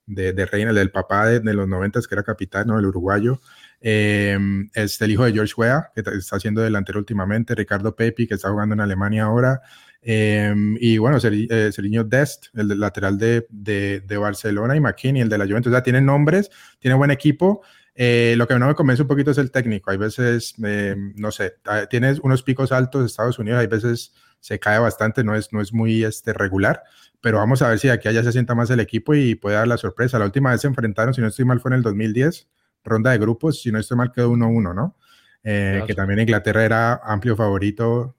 de, 0.06 0.46
Reina, 0.46 0.70
el 0.70 0.78
del 0.78 0.92
papá 0.92 1.28
de, 1.28 1.54
los 1.54 1.68
noventas 1.68 2.08
que 2.08 2.16
era 2.16 2.24
capitán, 2.24 2.68
¿no? 2.68 2.80
el 2.80 2.86
uruguayo. 2.86 3.42
Eh, 3.82 4.38
es 4.74 5.02
el 5.02 5.12
hijo 5.12 5.26
de 5.26 5.34
George 5.34 5.54
Weah, 5.58 5.92
que 5.94 6.04
está 6.18 6.40
siendo 6.40 6.62
delantero 6.62 7.00
últimamente, 7.00 7.54
Ricardo 7.54 7.96
Pepi, 7.96 8.28
que 8.28 8.36
está 8.36 8.50
jugando 8.50 8.74
en 8.76 8.82
Alemania 8.82 9.26
ahora, 9.26 9.62
y 10.08 10.98
bueno, 11.00 11.20
Seriño 11.20 12.04
Dest, 12.04 12.48
el 12.54 12.80
lateral 12.80 13.18
de, 13.18 13.48
de, 13.50 14.18
Barcelona, 14.18 14.76
y 14.76 14.80
McKinney, 14.80 15.24
el 15.24 15.30
de 15.30 15.38
la 15.38 15.46
Juventus. 15.46 15.72
O 15.72 15.76
sea, 15.76 15.84
tienen 15.84 16.06
nombres, 16.06 16.52
tiene 16.80 16.96
buen 16.96 17.12
equipo, 17.12 17.64
eh, 17.98 18.36
lo 18.38 18.46
que 18.46 18.60
no 18.60 18.68
me 18.68 18.76
convence 18.76 19.02
un 19.02 19.08
poquito 19.08 19.32
es 19.32 19.38
el 19.38 19.52
técnico. 19.52 19.90
Hay 19.90 19.98
veces, 19.98 20.54
eh, 20.64 20.96
no 21.16 21.32
sé, 21.32 21.56
tienes 21.90 22.20
unos 22.20 22.44
picos 22.44 22.74
altos 22.74 23.02
de 23.02 23.08
Estados 23.08 23.40
Unidos, 23.40 23.62
hay 23.62 23.68
veces 23.68 24.14
se 24.42 24.60
cae 24.60 24.80
bastante, 24.80 25.24
no 25.24 25.34
es, 25.34 25.54
no 25.54 25.62
es 25.62 25.74
muy 25.74 26.04
este, 26.04 26.34
regular, 26.34 26.84
pero 27.22 27.38
vamos 27.38 27.62
a 27.62 27.70
ver 27.70 27.80
si 27.80 27.90
aquí 27.90 28.10
allá 28.10 28.22
se 28.22 28.34
sienta 28.34 28.54
más 28.54 28.70
el 28.70 28.82
equipo 28.82 29.16
y 29.16 29.36
puede 29.36 29.56
dar 29.56 29.68
la 29.68 29.78
sorpresa. 29.78 30.20
La 30.20 30.26
última 30.26 30.52
vez 30.52 30.62
se 30.62 30.68
enfrentaron, 30.68 31.14
si 31.14 31.22
no 31.22 31.28
estoy 31.28 31.46
mal, 31.46 31.62
fue 31.62 31.70
en 31.70 31.78
el 31.78 31.84
2010, 31.84 32.50
ronda 32.84 33.12
de 33.12 33.18
grupos, 33.18 33.62
si 33.62 33.72
no 33.72 33.80
estoy 33.80 33.98
mal, 33.98 34.12
quedó 34.12 34.32
1-1, 34.32 34.76
¿no? 34.76 34.98
Eh, 35.44 35.84
que 35.88 35.94
también 35.94 36.20
Inglaterra 36.20 36.66
era 36.66 37.02
amplio 37.04 37.36
favorito 37.36 38.18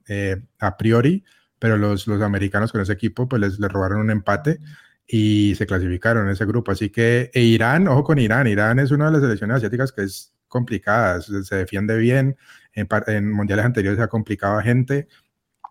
a 0.61 0.77
priori, 0.77 1.25
pero 1.59 1.77
los, 1.77 2.07
los 2.07 2.23
americanos 2.23 2.73
con 2.73 2.81
ese 2.81 2.93
equipo 2.93 3.29
pues 3.29 3.41
les, 3.41 3.59
les 3.59 3.71
robaron 3.71 4.01
un 4.01 4.11
empate 4.11 4.61
y 5.07 5.55
se 5.55 5.67
clasificaron 5.67 6.27
en 6.27 6.33
ese 6.33 6.45
grupo. 6.45 6.73
Así 6.73 6.91
que 6.91 7.31
e 7.33 7.43
Irán, 7.43 7.89
ojo 7.89 8.05
con 8.05 8.19
Irán, 8.19 8.47
Irán 8.47 8.79
es 8.79 8.91
una 8.91 9.07
de 9.07 9.13
las 9.13 9.23
selecciones 9.23 9.59
asiáticas 9.59 9.93
que 9.93 10.03
es 10.03 10.35
complicada, 10.49 11.21
se, 11.21 11.57
defiende 11.57 11.97
bien, 11.97 12.37
en, 12.73 12.89
en, 13.09 13.33
mundiales 13.33 13.65
anteriores 13.65 14.01
ha 14.01 14.09
complicado 14.09 14.59
a 14.59 14.63
gente, 14.63 15.09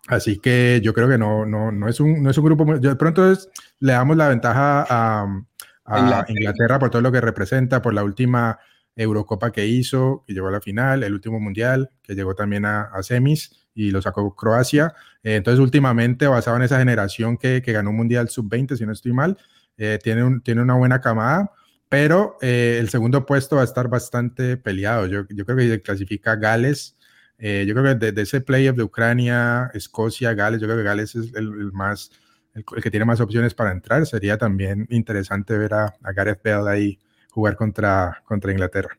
así 0.08 0.38
que 0.40 0.82
yo 0.84 0.94
creo 0.94 1.08
que 1.08 1.18
no, 1.18 1.46
no, 1.46 1.72
no, 1.72 1.88
es, 1.88 2.00
un, 2.00 2.22
no 2.22 2.30
es 2.30 2.38
un 2.38 2.46
grupo, 2.46 2.66
muy, 2.66 2.80
de 2.80 2.96
pronto 2.96 3.32
es, 3.32 3.50
le 3.80 3.94
damos 3.94 4.18
la 4.18 4.28
ventaja 4.28 4.86
a, 4.88 5.44
a 5.86 6.26
Inglaterra 6.28 6.78
por 6.78 6.90
todo 6.90 7.02
lo 7.02 7.12
que 7.12 7.22
representa, 7.22 7.82
por 7.82 7.94
la 7.94 8.04
última 8.04 8.60
Eurocopa 8.96 9.52
que 9.52 9.66
hizo, 9.66 10.24
que 10.28 10.34
llegó 10.34 10.50
a 10.50 10.52
la 10.52 10.62
final, 10.62 11.04
el 11.04 11.14
último 11.14 11.40
mundial, 11.40 11.90
que 12.04 12.14
llegó 12.14 12.36
también 12.36 12.66
a, 12.66 12.84
a 12.84 13.02
semis 13.02 13.65
y 13.76 13.92
lo 13.92 14.02
sacó 14.02 14.36
Croacia. 14.36 14.96
Eh, 15.22 15.36
entonces, 15.36 15.60
últimamente, 15.60 16.28
basado 16.28 16.58
en 16.58 16.64
esa 16.64 16.80
generación 16.80 17.38
que, 17.38 17.62
que 17.62 17.74
ganó 17.74 17.92
un 17.92 17.98
mundial 17.98 18.30
sub-20, 18.30 18.78
si 18.78 18.86
no 18.86 18.94
estoy 18.94 19.14
mal, 19.14 19.38
eh, 19.78 20.00
tiene, 20.02 20.24
un, 20.24 20.42
tiene 20.42 20.62
una 20.62 20.76
buena 20.76 21.02
camada, 21.02 21.52
pero 21.90 22.38
eh, 22.42 22.78
el 22.80 22.90
segundo 22.90 23.26
puesto 23.26 23.58
va 23.58 23.62
a 23.62 23.66
estar 23.66 23.90
bastante 23.90 24.58
peleado. 24.58 25.06
Yo, 25.08 25.28
yo 25.30 25.46
creo 25.46 25.58
que 25.58 25.70
se 25.70 25.82
clasifica 25.82 26.36
Gales. 26.36 26.96
yo 27.38 27.76
creo 27.76 28.00
que 28.00 28.12
de, 28.12 28.22
ese 28.22 28.42
playoff 28.42 28.78
de 28.78 28.84
Ucrania, 28.84 29.70
Escocia, 29.74 30.34
Gales, 30.34 30.62
yo 30.62 30.68
creo 30.68 30.78
que 30.78 30.84
Gales 30.84 31.16
es 31.16 31.34
el, 31.36 31.72
más, 31.74 32.12
el, 32.54 32.64
que 32.64 32.90
tiene 32.90 33.06
más 33.06 33.20
opciones 33.20 33.54
para 33.54 33.72
entrar. 33.72 34.06
Sería 34.08 34.38
también 34.38 34.88
interesante 34.90 35.58
ver 35.58 35.74
a, 35.74 35.96
a 36.02 36.14
Gareth 36.14 36.42
Bale 36.44 36.70
ahí 36.72 37.00
jugar 37.30 37.58
contra, 37.58 38.22
contra 38.26 38.52
Inglaterra. 38.52 38.98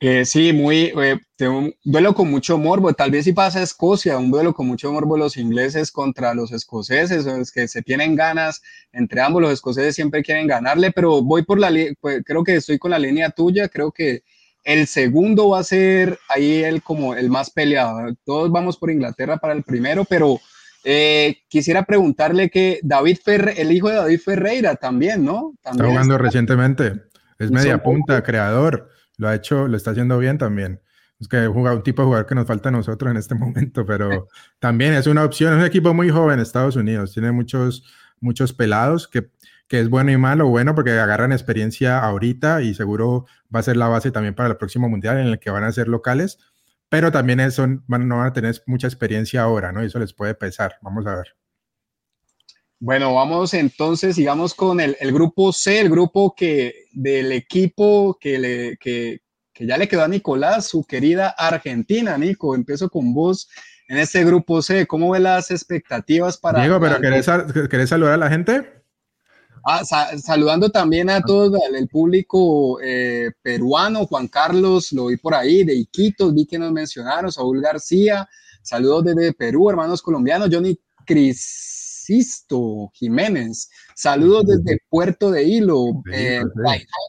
Eh, 0.00 0.24
sí, 0.24 0.52
muy, 0.52 0.92
eh, 1.02 1.18
un 1.48 1.74
duelo 1.82 2.14
con 2.14 2.30
mucho 2.30 2.56
morbo, 2.56 2.92
tal 2.92 3.10
vez 3.10 3.24
si 3.24 3.32
pasa 3.32 3.62
Escocia, 3.62 4.16
un 4.16 4.30
duelo 4.30 4.54
con 4.54 4.68
mucho 4.68 4.92
morbo 4.92 5.16
los 5.16 5.36
ingleses 5.36 5.90
contra 5.90 6.34
los 6.34 6.52
escoceses, 6.52 7.26
es 7.26 7.50
que 7.50 7.66
se 7.66 7.82
tienen 7.82 8.14
ganas, 8.14 8.62
entre 8.92 9.20
ambos 9.20 9.42
los 9.42 9.52
escoceses 9.52 9.96
siempre 9.96 10.22
quieren 10.22 10.46
ganarle, 10.46 10.92
pero 10.92 11.20
voy 11.22 11.42
por 11.42 11.58
la, 11.58 11.72
pues, 12.00 12.22
creo 12.24 12.44
que 12.44 12.54
estoy 12.54 12.78
con 12.78 12.92
la 12.92 12.98
línea 13.00 13.30
tuya, 13.30 13.68
creo 13.68 13.90
que 13.90 14.22
el 14.62 14.86
segundo 14.86 15.48
va 15.48 15.60
a 15.60 15.64
ser 15.64 16.16
ahí 16.28 16.62
el 16.62 16.80
como 16.80 17.14
el 17.14 17.28
más 17.28 17.50
peleado, 17.50 18.14
todos 18.24 18.52
vamos 18.52 18.76
por 18.76 18.92
Inglaterra 18.92 19.38
para 19.38 19.52
el 19.52 19.64
primero, 19.64 20.04
pero 20.04 20.38
eh, 20.84 21.38
quisiera 21.48 21.84
preguntarle 21.84 22.50
que 22.50 22.78
David 22.84 23.18
Ferre, 23.24 23.60
el 23.60 23.72
hijo 23.72 23.88
de 23.88 23.96
David 23.96 24.20
Ferreira 24.20 24.76
también, 24.76 25.24
¿no? 25.24 25.54
está 25.56 25.72
jugando 25.72 26.18
recientemente, 26.18 27.02
es 27.40 27.50
media 27.50 27.82
punta, 27.82 28.22
creador 28.22 28.90
lo 29.18 29.28
ha 29.28 29.34
hecho, 29.34 29.68
lo 29.68 29.76
está 29.76 29.90
haciendo 29.90 30.16
bien 30.18 30.38
también. 30.38 30.80
Es 31.20 31.26
que 31.26 31.42
es 31.42 31.48
un 31.48 31.82
tipo 31.82 32.02
de 32.02 32.06
jugador 32.06 32.26
que 32.26 32.34
nos 32.34 32.46
falta 32.46 32.68
a 32.68 32.72
nosotros 32.72 33.10
en 33.10 33.16
este 33.16 33.34
momento, 33.34 33.84
pero 33.84 34.28
también 34.58 34.94
es 34.94 35.06
una 35.06 35.24
opción. 35.24 35.52
Es 35.52 35.60
un 35.60 35.66
equipo 35.66 35.92
muy 35.92 36.08
joven, 36.08 36.40
Estados 36.40 36.76
Unidos. 36.76 37.12
Tiene 37.12 37.32
muchos, 37.32 37.84
muchos 38.20 38.52
pelados 38.52 39.08
que, 39.08 39.30
que 39.66 39.80
es 39.80 39.90
bueno 39.90 40.12
y 40.12 40.16
malo. 40.16 40.48
Bueno, 40.48 40.74
porque 40.74 40.92
agarran 40.92 41.32
experiencia 41.32 41.98
ahorita 41.98 42.62
y 42.62 42.74
seguro 42.74 43.26
va 43.54 43.60
a 43.60 43.64
ser 43.64 43.76
la 43.76 43.88
base 43.88 44.10
también 44.10 44.34
para 44.34 44.50
el 44.50 44.56
próximo 44.56 44.88
mundial 44.88 45.18
en 45.18 45.26
el 45.26 45.38
que 45.38 45.50
van 45.50 45.64
a 45.64 45.72
ser 45.72 45.88
locales. 45.88 46.38
Pero 46.88 47.12
también 47.12 47.50
son, 47.50 47.84
van, 47.86 48.08
no 48.08 48.18
van 48.18 48.28
a 48.28 48.32
tener 48.32 48.62
mucha 48.66 48.86
experiencia 48.86 49.42
ahora, 49.42 49.72
¿no? 49.72 49.82
Y 49.82 49.86
eso 49.86 49.98
les 49.98 50.14
puede 50.14 50.34
pesar. 50.34 50.76
Vamos 50.82 51.06
a 51.06 51.16
ver. 51.16 51.34
Bueno, 52.80 53.14
vamos 53.14 53.54
entonces, 53.54 54.14
sigamos 54.14 54.54
con 54.54 54.78
el, 54.80 54.96
grupo 55.12 55.52
C, 55.52 55.80
el 55.80 55.90
grupo 55.90 56.34
que 56.36 56.86
del 56.92 57.32
equipo 57.32 58.16
que, 58.20 58.38
le, 58.38 58.76
que, 58.76 59.22
que 59.52 59.66
ya 59.66 59.76
le 59.76 59.88
quedó 59.88 60.04
a 60.04 60.08
Nicolás, 60.08 60.68
su 60.68 60.84
querida 60.84 61.30
Argentina. 61.30 62.16
Nico, 62.16 62.54
empiezo 62.54 62.88
con 62.88 63.12
vos 63.12 63.48
en 63.88 63.98
este 63.98 64.24
grupo 64.24 64.62
C. 64.62 64.86
¿Cómo 64.86 65.10
ve 65.10 65.18
las 65.18 65.50
expectativas 65.50 66.38
para... 66.38 66.60
Diego, 66.60 66.78
pero 66.80 67.00
¿querés, 67.00 67.88
saludar 67.88 68.14
a 68.14 68.18
la 68.18 68.30
gente? 68.30 68.74
Ah, 69.64 69.82
saludando 69.84 70.70
también 70.70 71.10
a 71.10 71.20
todo 71.20 71.58
el, 71.74 71.88
público 71.88 72.78
eh, 72.80 73.32
peruano, 73.42 74.06
Juan 74.06 74.28
Carlos, 74.28 74.92
lo 74.92 75.06
vi 75.06 75.16
por 75.16 75.34
ahí, 75.34 75.64
de 75.64 75.74
Iquitos, 75.74 76.32
vi 76.32 76.46
que 76.46 76.60
nos 76.60 76.70
mencionaron, 76.70 77.32
Saúl 77.32 77.60
García, 77.60 78.28
saludos 78.62 79.06
desde 79.06 79.32
Perú, 79.32 79.68
hermanos 79.68 80.00
colombianos, 80.00 80.48
Johnny 80.50 80.78
Crisisto 82.08 82.90
Jiménez, 82.94 83.68
saludos 83.94 84.46
desde 84.46 84.80
Puerto 84.88 85.30
de 85.30 85.44
Hilo, 85.44 86.02
eh, 86.10 86.40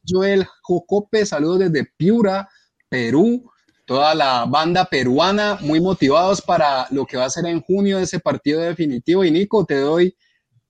Joel 0.05 0.45
Jocope, 0.61 1.25
saludos 1.25 1.59
desde 1.59 1.89
Piura, 1.95 2.49
Perú, 2.89 3.49
toda 3.85 4.13
la 4.13 4.43
banda 4.45 4.83
peruana, 4.85 5.57
muy 5.61 5.79
motivados 5.79 6.41
para 6.41 6.85
lo 6.91 7.05
que 7.05 7.15
va 7.15 7.25
a 7.25 7.29
ser 7.29 7.45
en 7.45 7.61
junio 7.61 7.97
ese 7.97 8.19
partido 8.19 8.59
definitivo. 8.59 9.23
Y 9.23 9.31
Nico, 9.31 9.65
te 9.65 9.75
doy 9.75 10.17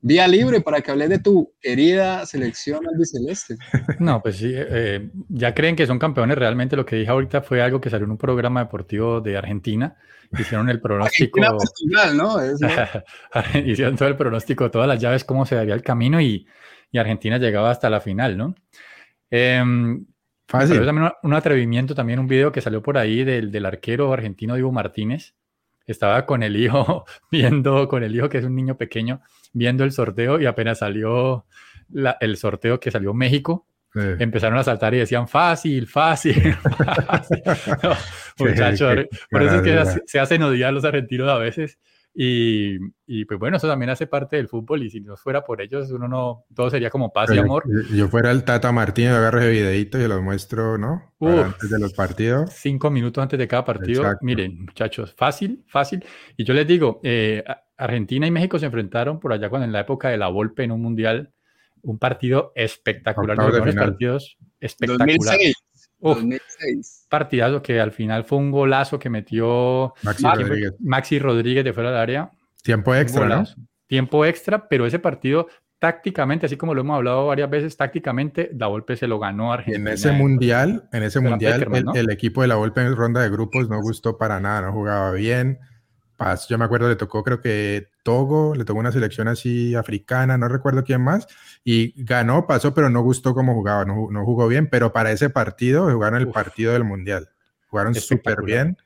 vía 0.02 0.28
libre 0.28 0.62
para 0.62 0.82
que 0.82 0.92
hables 0.92 1.10
de 1.10 1.20
tu 1.20 1.54
querida 1.60 2.26
selección 2.26 2.88
albiceleste. 2.88 3.58
No, 4.00 4.22
pues 4.22 4.38
sí, 4.38 4.54
eh, 4.56 5.10
ya 5.28 5.54
creen 5.54 5.76
que 5.76 5.86
son 5.86 6.00
campeones. 6.00 6.38
Realmente 6.38 6.76
lo 6.76 6.86
que 6.86 6.96
dije 6.96 7.12
ahorita 7.12 7.42
fue 7.42 7.62
algo 7.62 7.82
que 7.82 7.90
salió 7.90 8.06
en 8.06 8.12
un 8.12 8.18
programa 8.18 8.62
deportivo 8.62 9.22
de 9.22 9.38
Argentina. 9.38 9.96
Hicieron 10.38 10.70
el 10.70 10.80
pronóstico. 10.80 11.40
¿no? 11.42 12.38
Hicieron 13.66 13.96
todo 13.96 14.08
el 14.08 14.16
pronóstico, 14.16 14.72
todas 14.72 14.88
las 14.88 15.00
llaves, 15.00 15.24
cómo 15.24 15.46
se 15.46 15.56
daría 15.56 15.74
el 15.74 15.82
camino 15.82 16.22
y, 16.22 16.48
y 16.92 16.98
Argentina 16.98 17.38
llegaba 17.38 17.72
hasta 17.72 17.90
la 17.90 18.00
final, 18.00 18.38
¿no? 18.38 18.56
Eh, 19.32 19.64
Fácil. 20.48 20.84
también 20.84 21.12
un 21.22 21.34
atrevimiento, 21.34 21.94
también 21.94 22.20
un 22.20 22.28
video 22.28 22.52
que 22.52 22.62
salió 22.62 22.82
por 22.82 22.98
ahí 22.98 23.24
del, 23.24 23.52
del 23.52 23.66
arquero 23.66 24.12
argentino 24.12 24.56
Diego 24.56 24.72
Martínez. 24.72 25.36
Estaba 25.92 26.26
con 26.26 26.44
el 26.44 26.56
hijo 26.56 27.06
viendo, 27.32 27.88
con 27.88 28.04
el 28.04 28.16
hijo 28.16 28.30
que 28.30 28.38
es 28.38 28.46
un 28.46 28.56
niño 28.56 28.78
pequeño, 28.78 29.22
viendo 29.54 29.84
el 29.84 29.92
sorteo 29.92 30.40
y 30.40 30.46
apenas 30.46 30.80
salió 30.80 31.46
el 32.20 32.38
sorteo 32.38 32.80
que 32.80 32.92
salió 32.92 33.14
México, 33.14 33.66
empezaron 33.96 34.60
a 34.60 34.64
saltar 34.64 34.94
y 34.94 35.00
decían 35.00 35.28
fácil, 35.28 35.88
fácil, 35.88 36.54
fácil. 36.78 37.44
muchachos, 38.38 39.08
por 39.32 39.42
eso 39.42 39.56
es 39.56 39.62
que 39.64 40.02
se 40.06 40.20
hacen 40.20 40.44
odiar 40.44 40.72
los 40.74 40.86
argentinos 40.86 41.28
a 41.28 41.38
veces. 41.38 41.80
Y, 42.14 42.78
y, 43.06 43.26
pues 43.26 43.40
bueno, 43.40 43.58
eso 43.58 43.68
también 43.68 43.92
hace 43.92 44.08
parte 44.08 44.36
del 44.36 44.48
fútbol 44.48 44.84
y 44.84 44.90
si 44.90 45.00
no 45.00 45.16
fuera 45.16 45.44
por 45.44 45.62
ellos, 45.62 45.92
uno 45.92 46.08
no, 46.08 46.46
todo 46.54 46.70
sería 46.70 46.90
como 46.90 47.14
paz 47.14 47.32
y 47.34 47.38
amor. 47.38 47.64
Yo, 47.94 48.08
fuera 48.08 48.32
el 48.32 48.44
Tata 48.44 48.72
Martínez, 48.72 49.14
agarro 49.14 49.40
ese 49.40 49.52
videito 49.52 50.00
y 50.00 50.08
lo 50.08 50.22
muestro, 50.22 50.78
¿no? 50.78 51.14
antes 51.22 51.70
de 51.70 51.80
los 51.80 51.94
partidos. 51.94 52.52
Cinco 52.54 52.90
minutos 52.90 53.22
antes 53.22 53.38
de 53.38 53.48
cada 53.48 53.64
partido. 53.64 54.04
Miren, 54.22 54.66
muchachos, 54.66 55.14
fácil, 55.16 55.64
fácil. 55.68 56.04
Y 56.36 56.44
yo 56.44 56.54
les 56.54 56.68
digo, 56.68 57.00
eh, 57.04 57.44
Argentina 57.78 58.28
y 58.28 58.32
México 58.32 58.60
se 58.60 58.66
enfrentaron 58.66 59.20
por 59.20 59.32
allá 59.32 59.50
cuando 59.50 59.66
en 59.66 59.72
la 59.72 59.82
época 59.82 60.10
de 60.10 60.18
la 60.18 60.28
Volpe 60.28 60.64
en 60.64 60.72
un 60.72 60.82
mundial, 60.82 61.32
un 61.82 62.00
partido 62.00 62.52
espectacular, 62.56 63.38
de 63.38 63.74
partidos 63.74 64.38
espectaculares. 64.60 65.18
2006. 65.18 65.56
Partidazo 67.10 67.62
que 67.62 67.80
al 67.80 67.92
final 67.92 68.24
fue 68.24 68.38
un 68.38 68.52
golazo 68.52 69.00
que 69.00 69.10
metió 69.10 69.94
Maxi, 70.80 71.20
Rodríguez. 71.20 71.66
de 71.66 71.74
fuera 71.74 71.92
del 71.92 72.00
área. 72.00 72.32
Tiempo 72.64 72.96
extra, 72.96 73.28
¿no? 73.28 73.44
Tiempo 73.88 74.26
extra, 74.26 74.68
pero 74.68 74.86
ese 74.86 75.00
partido 75.00 75.48
tácticamente, 75.80 76.46
así 76.46 76.58
como 76.58 76.74
lo 76.74 76.82
hemos 76.82 76.98
hablado 76.98 77.28
varias 77.28 77.50
veces, 77.50 77.78
tácticamente 77.78 78.52
la 78.54 78.68
Volpe 78.68 78.98
se 78.98 79.08
lo 79.08 79.18
ganó 79.18 79.52
a 79.52 79.56
Argentina. 79.56 79.90
En 79.90 79.96
ese 79.96 80.12
mundial, 80.12 80.90
en 80.92 81.04
ese 81.04 81.22
mundial, 81.22 81.66
el, 81.96 82.12
equipo 82.12 82.42
de 82.42 82.50
la 82.50 82.56
Volpe 82.56 82.82
en 82.82 82.96
ronda 82.96 83.22
de 83.22 83.30
grupos 83.30 83.70
no 83.70 83.82
gustó 83.82 84.18
para 84.18 84.40
nada, 84.40 84.62
no 84.62 84.74
jugaba 84.74 85.12
bien. 85.14 85.60
Yo 86.50 86.58
me 86.58 86.66
acuerdo, 86.66 86.90
le 86.90 86.98
tocó 86.98 87.24
creo 87.24 87.40
que 87.40 87.88
Togo, 88.10 88.56
le 88.56 88.66
tocó 88.66 88.80
una 88.80 88.92
selección 88.92 89.28
así 89.28 89.76
africana, 89.76 90.36
no 90.36 90.48
recuerdo 90.48 90.84
quién 90.84 91.00
más, 91.00 91.28
y 91.64 91.94
ganó, 92.04 92.48
pasó, 92.48 92.74
pero 92.74 92.90
no 92.90 93.04
gustó 93.04 93.36
cómo 93.36 93.54
jugaba, 93.54 93.86
no, 93.86 94.08
no 94.10 94.26
jugó 94.26 94.48
bien, 94.48 94.68
pero 94.68 94.92
para 94.92 95.12
ese 95.12 95.30
partido 95.30 95.92
jugaron 95.92 96.20
el 96.20 96.28
partido 96.30 96.74
del 96.74 96.84
Mundial, 96.84 97.30
jugaron 97.68 97.94
súper 97.94 98.42
bien, 98.42 98.78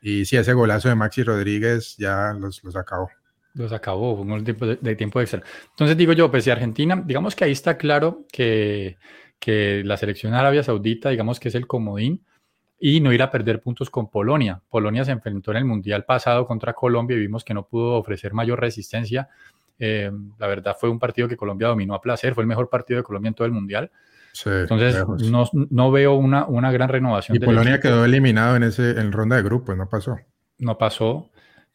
y 0.00 0.26
sí, 0.26 0.36
ese 0.36 0.52
golazo 0.52 0.88
de 0.88 0.94
Maxi 0.94 1.24
Rodríguez 1.24 1.96
ya 1.96 2.32
los, 2.38 2.62
los 2.62 2.76
acabó. 2.76 3.10
Los 3.54 3.72
acabó, 3.72 4.16
fue 4.16 4.32
un 4.32 4.44
tiempo 4.44 4.64
de, 4.64 4.76
de, 4.76 4.94
tiempo 4.94 5.20
extra. 5.20 5.42
Entonces 5.70 5.96
digo 5.96 6.12
yo, 6.12 6.30
pues 6.30 6.44
si 6.44 6.50
Argentina, 6.50 7.02
digamos 7.04 7.34
que 7.34 7.46
ahí 7.46 7.50
está 7.50 7.76
claro 7.76 8.26
que, 8.30 8.96
que 9.40 9.82
la 9.84 9.96
selección 9.96 10.34
Arabia 10.34 10.62
Saudita, 10.62 11.08
digamos 11.08 11.40
que 11.40 11.48
es 11.48 11.56
el 11.56 11.66
comodín, 11.66 12.24
y 12.80 13.00
no 13.00 13.12
ir 13.12 13.22
a 13.22 13.30
perder 13.30 13.60
puntos 13.60 13.90
con 13.90 14.08
Polonia. 14.10 14.60
Polonia 14.68 15.04
se 15.04 15.10
enfrentó 15.10 15.50
en 15.50 15.58
el 15.58 15.64
Mundial 15.64 16.04
pasado 16.04 16.46
contra 16.46 16.72
Colombia 16.72 17.16
y 17.16 17.20
vimos 17.20 17.44
que 17.44 17.54
no 17.54 17.66
pudo 17.66 17.94
ofrecer 17.94 18.32
mayor 18.34 18.60
resistencia. 18.60 19.28
Eh, 19.78 20.10
la 20.38 20.46
verdad 20.46 20.76
fue 20.78 20.88
un 20.88 20.98
partido 20.98 21.28
que 21.28 21.36
Colombia 21.36 21.68
dominó 21.68 21.94
a 21.94 22.00
placer, 22.00 22.34
fue 22.34 22.42
el 22.42 22.48
mejor 22.48 22.68
partido 22.68 22.98
de 22.98 23.04
Colombia 23.04 23.28
en 23.28 23.34
todo 23.34 23.46
el 23.46 23.52
Mundial. 23.52 23.90
Entonces 24.44 25.04
no, 25.30 25.48
no, 25.70 25.90
veo 25.90 26.14
una, 26.14 26.46
una 26.46 26.70
gran 26.70 26.88
renovación. 26.88 27.36
Y 27.36 27.40
Polonia 27.40 27.80
quedó 27.80 28.04
eliminado 28.04 28.56
en, 28.56 28.62
ese, 28.62 28.90
en 29.00 29.10
ronda 29.10 29.36
de 29.36 29.42
grupos, 29.42 29.76
no 29.76 29.88
pasó. 29.88 30.18
No 30.58 30.78
pasó. 30.78 31.30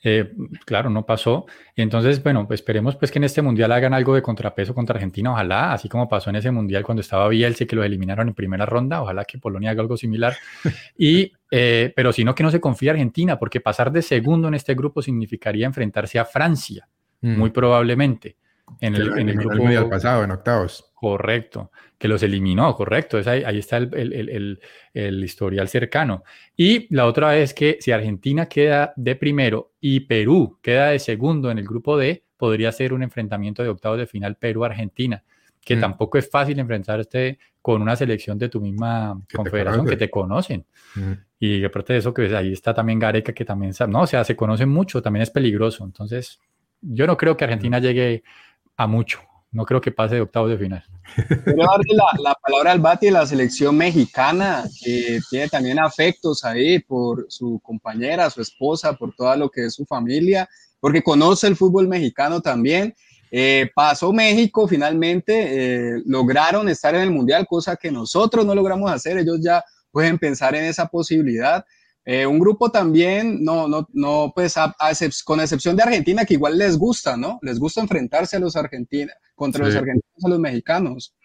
Eh, 0.06 0.34
claro, 0.66 0.90
no 0.90 1.06
pasó. 1.06 1.46
Entonces, 1.76 2.22
bueno, 2.22 2.46
pues 2.46 2.60
esperemos 2.60 2.98
pues 2.98 3.10
que 3.10 3.20
en 3.20 3.24
este 3.24 3.42
mundial 3.42 3.72
hagan 3.72 3.94
algo 3.94 4.14
de 4.14 4.22
contrapeso 4.22 4.76
contra 4.76 4.96
Argentina, 4.96 5.32
ojalá, 5.32 5.72
así 5.72 5.88
como 5.88 6.10
pasó 6.10 6.30
en 6.30 6.36
ese 6.36 6.52
mundial 6.52 6.84
cuando 6.84 7.00
estaba 7.02 7.30
Bielsa 7.30 7.66
que 7.66 7.76
lo 7.76 7.84
eliminaron 7.84 8.28
en 8.28 8.34
primera 8.34 8.66
ronda, 8.66 9.02
ojalá 9.02 9.24
que 9.24 9.38
Polonia 9.38 9.72
haga 9.72 9.82
algo 9.82 9.98
similar. 9.98 10.36
Y, 10.98 11.32
eh, 11.50 11.92
pero 11.96 12.14
si 12.14 12.24
no, 12.24 12.36
que 12.36 12.44
no 12.44 12.52
se 12.52 12.60
confía 12.60 12.92
Argentina, 12.92 13.40
porque 13.40 13.60
pasar 13.62 13.92
de 13.92 14.02
segundo 14.02 14.48
en 14.48 14.54
este 14.54 14.76
grupo 14.76 15.02
significaría 15.02 15.66
enfrentarse 15.66 16.20
a 16.20 16.26
Francia, 16.26 16.88
mm. 17.22 17.38
muy 17.38 17.50
probablemente. 17.50 18.38
En 18.80 18.96
el, 18.96 19.18
en 19.18 19.30
el 19.30 19.38
grupo 19.38 19.58
mundial 19.58 19.90
pasado, 19.90 20.24
en 20.24 20.32
octavos. 20.32 20.93
Correcto, 21.04 21.70
que 21.98 22.08
los 22.08 22.24
eliminó, 22.24 22.74
correcto. 22.78 23.20
ahí, 23.26 23.44
ahí, 23.44 23.60
está 23.60 23.76
el, 23.76 24.58
el, 24.94 25.24
historial 25.26 25.68
cercano. 25.68 26.24
Y 26.56 26.88
la 26.96 27.08
otra 27.08 27.38
es 27.38 27.54
que 27.54 27.78
si 27.82 27.92
Argentina 27.92 28.46
queda 28.46 28.94
de 28.96 29.18
primero 29.18 29.74
y 29.82 30.00
Perú 30.00 30.60
queda 30.62 30.92
de 30.92 31.00
segundo 31.00 31.52
en 31.52 31.58
el 31.58 31.66
grupo 31.66 31.98
D, 31.98 32.24
podría 32.38 32.72
ser 32.72 32.94
un 32.94 33.04
enfrentamiento 33.04 33.62
de 33.64 33.68
octavos 33.68 33.98
de 33.98 34.08
final 34.08 34.38
Perú-Argentina, 34.38 35.22
que 35.60 35.76
mm. 35.76 35.82
tampoco 35.82 36.18
es 36.18 36.30
fácil 36.30 36.58
enfrentarte 36.58 37.38
con 37.62 37.82
una 37.82 37.98
selección 37.98 38.38
de 38.38 38.48
tu 38.48 38.62
misma 38.62 39.22
confederación 39.36 39.86
que 39.86 39.98
te 39.98 40.10
conocen. 40.10 40.66
Mm. 40.96 41.12
Y 41.38 41.66
aparte 41.66 41.92
de 41.92 42.00
eso, 42.00 42.14
que 42.14 42.22
pues, 42.22 42.34
ahí 42.34 42.54
está 42.54 42.74
también 42.74 42.98
Gareca, 42.98 43.34
que 43.34 43.44
también 43.44 43.74
no, 43.90 44.04
o 44.04 44.08
sea, 44.08 44.24
se 44.24 44.38
conocen 44.38 44.70
mucho, 44.70 45.02
también 45.02 45.24
es 45.24 45.32
peligroso. 45.32 45.84
Entonces, 45.84 46.40
yo 46.80 47.06
no 47.06 47.18
creo 47.18 47.36
que 47.36 47.44
Argentina 47.44 47.80
mm. 47.80 47.82
llegue 47.82 48.24
a 48.78 48.88
mucho 48.88 49.20
no 49.54 49.66
creo 49.66 49.80
que 49.80 49.92
pase 49.92 50.16
de 50.16 50.22
octavos 50.22 50.50
de 50.50 50.58
final. 50.58 50.84
Quiero 51.16 51.64
darle 51.64 51.96
la, 52.22 52.36
palabra 52.42 52.72
al 52.72 52.80
Bati 52.80 53.06
de 53.06 53.12
la 53.12 53.26
selección 53.26 53.78
mexicana, 53.78 54.64
que 54.84 55.20
tiene 55.30 55.48
también 55.48 55.80
afectos 55.80 56.44
ahí 56.44 56.80
por 56.80 57.28
su 57.30 57.60
compañera, 57.64 58.32
su 58.32 58.42
esposa, 58.42 58.94
por 58.94 59.16
todo 59.16 59.36
lo 59.36 59.50
que 59.50 59.66
es 59.66 59.76
su 59.76 59.86
familia, 59.86 60.50
porque 60.80 61.04
conoce 61.04 61.48
el 61.48 61.56
fútbol 61.56 61.88
mexicano 61.88 62.42
también. 62.42 62.96
Eh, 63.32 63.70
pasó 63.74 64.12
México 64.12 64.68
finalmente, 64.68 65.96
eh, 65.96 66.02
lograron 66.06 66.68
estar 66.68 66.96
en 66.96 67.02
el 67.02 67.12
Mundial, 67.12 67.46
cosa 67.48 67.76
que 67.76 67.92
nosotros 67.92 68.46
no 68.46 68.56
logramos 68.56 68.92
hacer, 68.92 69.18
ellos 69.18 69.40
ya 69.42 69.64
pueden 69.92 70.18
pensar 70.18 70.56
en 70.56 70.66
esa 70.66 70.88
posibilidad. 70.88 71.64
Eh, 72.06 72.26
un 72.26 72.40
grupo 72.40 72.70
también, 72.70 73.44
no, 73.44 73.68
no, 73.68 73.88
no, 73.94 74.32
pues 74.36 74.56
con 75.24 75.40
excepción 75.40 75.76
de 75.76 75.84
Argentina, 75.84 76.26
que 76.26 76.34
igual 76.34 76.58
les 76.58 76.78
gusta, 76.78 77.16
¿no? 77.16 77.40
Les 77.42 77.60
gusta 77.60 77.82
enfrentarse 77.82 78.38
a 78.38 78.40
los 78.40 78.56
argentinos, 78.56 79.16
contra 79.36 79.66
los 79.66 79.76
argentinos 79.76 80.26
a 80.26 80.30
los 80.30 80.40
mexicanos. 80.40 81.16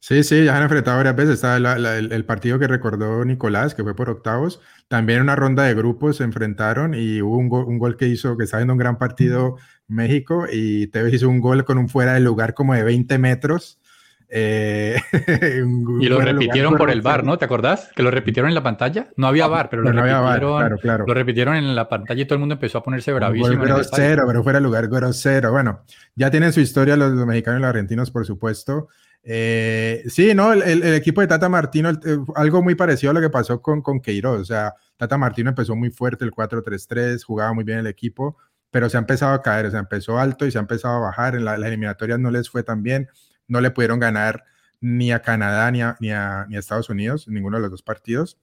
Sí, 0.00 0.22
sí, 0.22 0.44
ya 0.44 0.56
han 0.56 0.62
enfrentado 0.62 0.96
varias 0.98 1.16
veces. 1.16 1.34
Está 1.34 1.56
el, 1.56 2.24
partido 2.24 2.58
que 2.60 2.68
recordó 2.68 3.24
Nicolás, 3.24 3.74
que 3.74 3.82
fue 3.82 3.96
por 3.96 4.10
octavos. 4.10 4.60
También 4.86 5.22
una 5.22 5.34
ronda 5.34 5.64
de 5.64 5.74
grupos 5.74 6.18
se 6.18 6.24
enfrentaron 6.24 6.94
y 6.94 7.20
hubo 7.20 7.36
un, 7.36 7.52
un 7.52 7.78
gol 7.78 7.96
que 7.96 8.06
hizo, 8.06 8.36
que 8.36 8.44
está 8.44 8.58
viendo 8.58 8.74
un 8.74 8.78
gran 8.78 8.96
partido 8.96 9.56
México 9.88 10.46
y 10.50 10.86
Tevez 10.88 11.14
hizo 11.14 11.28
un 11.28 11.40
gol 11.40 11.64
con 11.64 11.78
un 11.78 11.88
fuera 11.88 12.14
de 12.14 12.20
lugar 12.20 12.54
como 12.54 12.74
de 12.74 12.84
20 12.84 13.18
metros 13.18 13.80
eh, 14.30 14.96
y 16.00 16.06
lo 16.06 16.20
repitieron 16.20 16.76
por 16.76 16.90
el 16.90 17.00
bar, 17.00 17.24
¿no? 17.24 17.38
¿Te 17.38 17.46
acordás? 17.46 17.90
Que 17.96 18.02
lo 18.02 18.10
repitieron 18.10 18.50
en 18.50 18.54
la 18.54 18.62
pantalla. 18.62 19.08
No 19.16 19.26
había 19.26 19.46
bar, 19.46 19.70
pero 19.70 19.82
lo, 19.82 19.90
repitieron, 19.90 21.06
lo 21.06 21.14
repitieron 21.14 21.56
en 21.56 21.74
la 21.74 21.88
pantalla 21.88 22.22
y 22.22 22.24
todo 22.26 22.34
el 22.34 22.40
mundo 22.40 22.54
empezó 22.54 22.78
a 22.78 22.82
ponerse 22.82 23.12
bravísimo. 23.12 23.62
Grosero, 23.62 24.26
pero 24.26 24.42
fuera 24.42 24.60
lugar 24.60 24.88
grosero. 24.88 25.50
Bueno, 25.50 25.82
ya 26.14 26.30
tienen 26.30 26.52
su 26.52 26.60
historia 26.60 26.96
los, 26.96 27.12
mexicanos 27.26 27.58
y 27.58 27.62
los 27.62 27.70
argentinos, 27.70 28.10
por 28.10 28.26
supuesto. 28.26 28.88
Eh, 29.22 30.04
sí, 30.08 30.34
no, 30.34 30.52
el, 30.52 30.82
equipo 30.94 31.22
de 31.22 31.26
Tata 31.26 31.48
Martino, 31.48 31.90
eh, 31.90 32.18
algo 32.34 32.62
muy 32.62 32.74
parecido 32.74 33.10
a 33.10 33.14
lo 33.14 33.20
que 33.20 33.30
pasó 33.30 33.62
con, 33.62 33.80
con 33.80 34.00
Queiroz. 34.00 34.40
O 34.40 34.44
sea, 34.44 34.74
Tata 34.96 35.16
Martino 35.16 35.48
empezó 35.48 35.74
muy 35.74 35.90
fuerte 35.90 36.24
el 36.24 36.32
4-3-3, 36.32 37.22
jugaba 37.24 37.54
muy 37.54 37.64
bien 37.64 37.78
el 37.78 37.86
equipo, 37.86 38.36
pero 38.70 38.90
se 38.90 38.98
ha 38.98 39.00
empezado 39.00 39.32
a 39.32 39.42
caer, 39.42 39.66
o 39.66 39.70
sea, 39.70 39.80
empezó 39.80 40.18
alto 40.18 40.44
y 40.44 40.50
se 40.50 40.58
ha 40.58 40.60
empezado 40.60 40.96
a 40.96 41.00
bajar. 41.00 41.34
En 41.34 41.46
las 41.46 41.58
eliminatorias 41.58 42.18
no 42.18 42.30
les 42.30 42.50
fue 42.50 42.62
tan 42.62 42.82
bien 42.82 43.08
no 43.48 43.60
le 43.60 43.70
pudieron 43.70 43.98
ganar 43.98 44.44
ni 44.80 45.12
a 45.12 45.22
Canadá 45.22 45.70
ni 45.70 45.82
a, 45.82 45.96
ni 46.00 46.10
a, 46.12 46.46
Estados 46.52 46.88
Unidos, 46.90 47.26
ninguno 47.28 47.56
de 47.56 47.62
los 47.62 47.70
dos 47.70 47.82
partidos. 47.82 48.38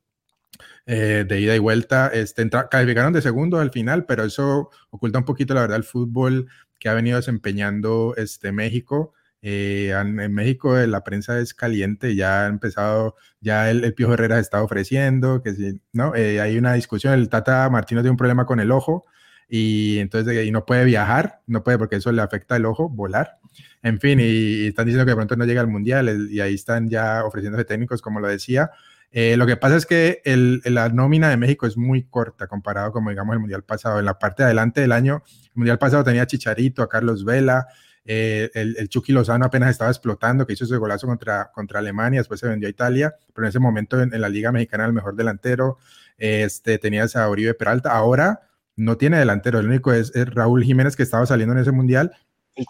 eh, 0.85 1.25
de 1.27 1.39
ida 1.41 1.55
y 1.55 1.59
vuelta. 1.59 2.07
Este, 2.13 2.49
calificaron 2.69 3.13
de 3.13 3.21
segundo 3.21 3.59
al 3.59 3.71
final, 3.71 4.05
pero 4.05 4.23
eso 4.23 4.69
oculta 4.89 5.19
un 5.19 5.25
poquito, 5.25 5.53
la 5.53 5.61
verdad, 5.61 5.77
el 5.77 5.83
fútbol 5.83 6.47
que 6.79 6.89
ha 6.89 6.93
venido 6.93 7.17
desempeñando 7.17 8.13
este, 8.17 8.51
México. 8.51 9.13
Eh, 9.41 9.91
en, 9.91 10.33
México 10.33 10.75
la 10.75 11.03
prensa 11.03 11.39
es 11.39 11.53
caliente, 11.53 12.15
ya 12.15 12.45
ha 12.45 12.47
empezado, 12.47 13.15
ya 13.41 13.69
el, 13.69 13.83
el 13.83 13.93
Piojo 13.93 14.13
Herrera 14.13 14.39
está 14.39 14.63
ofreciendo, 14.63 15.43
que 15.43 15.53
si, 15.53 15.81
¿no? 15.93 16.13
hay 16.13 16.57
una 16.57 16.73
discusión, 16.73 17.13
el 17.13 17.29
Tata 17.29 17.69
Martino 17.69 18.01
tiene 18.01 18.11
un 18.11 18.17
problema 18.17 18.45
con 18.45 18.59
el 18.59 18.71
ojo, 18.71 19.05
y 19.47 19.99
entonces 19.99 20.45
y 20.45 20.51
no 20.51 20.65
puede 20.65 20.85
viajar, 20.85 21.41
no 21.47 21.63
puede 21.63 21.77
porque 21.77 21.97
eso 21.97 22.11
le 22.11 22.21
afecta 22.21 22.55
el 22.55 22.65
ojo, 22.65 22.89
volar. 22.89 23.37
En 23.83 23.99
fin, 23.99 24.19
y, 24.19 24.67
están 24.67 24.85
diciendo 24.85 25.05
que 25.05 25.11
de 25.11 25.15
pronto 25.15 25.35
no 25.35 25.45
llega 25.45 25.61
al 25.61 25.67
mundial 25.67 26.27
y 26.29 26.39
ahí 26.39 26.55
están 26.55 26.89
ya 26.89 27.23
ofreciéndose 27.23 27.65
técnicos, 27.65 28.01
como 28.01 28.19
lo 28.19 28.27
decía. 28.27 28.71
Eh, 29.11 29.37
lo 29.37 29.45
que 29.45 29.55
pasa 29.55 29.77
es 29.77 29.85
que 29.85 30.21
la 30.65 30.89
nómina 30.89 31.29
de 31.29 31.37
México 31.37 31.67
es 31.67 31.77
muy 31.77 32.03
corta 32.03 32.47
comparado 32.47 32.91
como 32.91 33.11
digamos 33.11 33.33
el 33.33 33.39
mundial 33.39 33.63
pasado. 33.63 33.99
En 33.99 34.05
la 34.05 34.19
parte 34.19 34.43
de 34.43 34.47
adelante 34.47 34.81
del 34.81 34.91
año, 34.91 35.23
el 35.45 35.51
mundial 35.55 35.77
pasado 35.77 36.03
tenía 36.03 36.23
a 36.23 36.27
Chicharito, 36.27 36.81
a 36.81 36.89
Carlos 36.89 37.23
Vela, 37.23 37.67
eh, 38.07 38.51
el, 38.53 38.87
Chucky 38.87 39.13
Lozano 39.13 39.45
apenas 39.45 39.71
estaba 39.71 39.89
explotando, 39.89 40.45
que 40.45 40.53
hizo 40.53 40.65
ese 40.65 40.77
golazo 40.77 41.07
contra, 41.07 41.51
contra 41.51 41.79
Alemania, 41.79 42.19
después 42.19 42.39
se 42.39 42.47
vendió 42.47 42.67
a 42.67 42.69
Italia, 42.69 43.15
pero 43.33 43.47
en 43.47 43.49
ese 43.49 43.59
momento 43.59 43.99
en, 43.99 44.09
la 44.21 44.29
Liga 44.29 44.51
Mexicana 44.51 44.85
el 44.85 44.93
mejor 44.93 45.15
delantero. 45.15 45.77
este, 46.17 46.77
tenías 46.77 47.15
a 47.15 47.29
Oribe 47.29 47.53
Peralta. 47.53 47.91
Ahora 47.91 48.41
no 48.75 48.97
tiene 48.97 49.17
delantero, 49.17 49.59
el 49.59 49.67
único 49.67 49.93
es, 49.93 50.11
Raúl 50.13 50.63
Jiménez 50.63 50.95
que 50.95 51.03
estaba 51.03 51.25
saliendo 51.25 51.53
en 51.53 51.61
ese 51.61 51.71
mundial. 51.71 52.11
El 52.55 52.65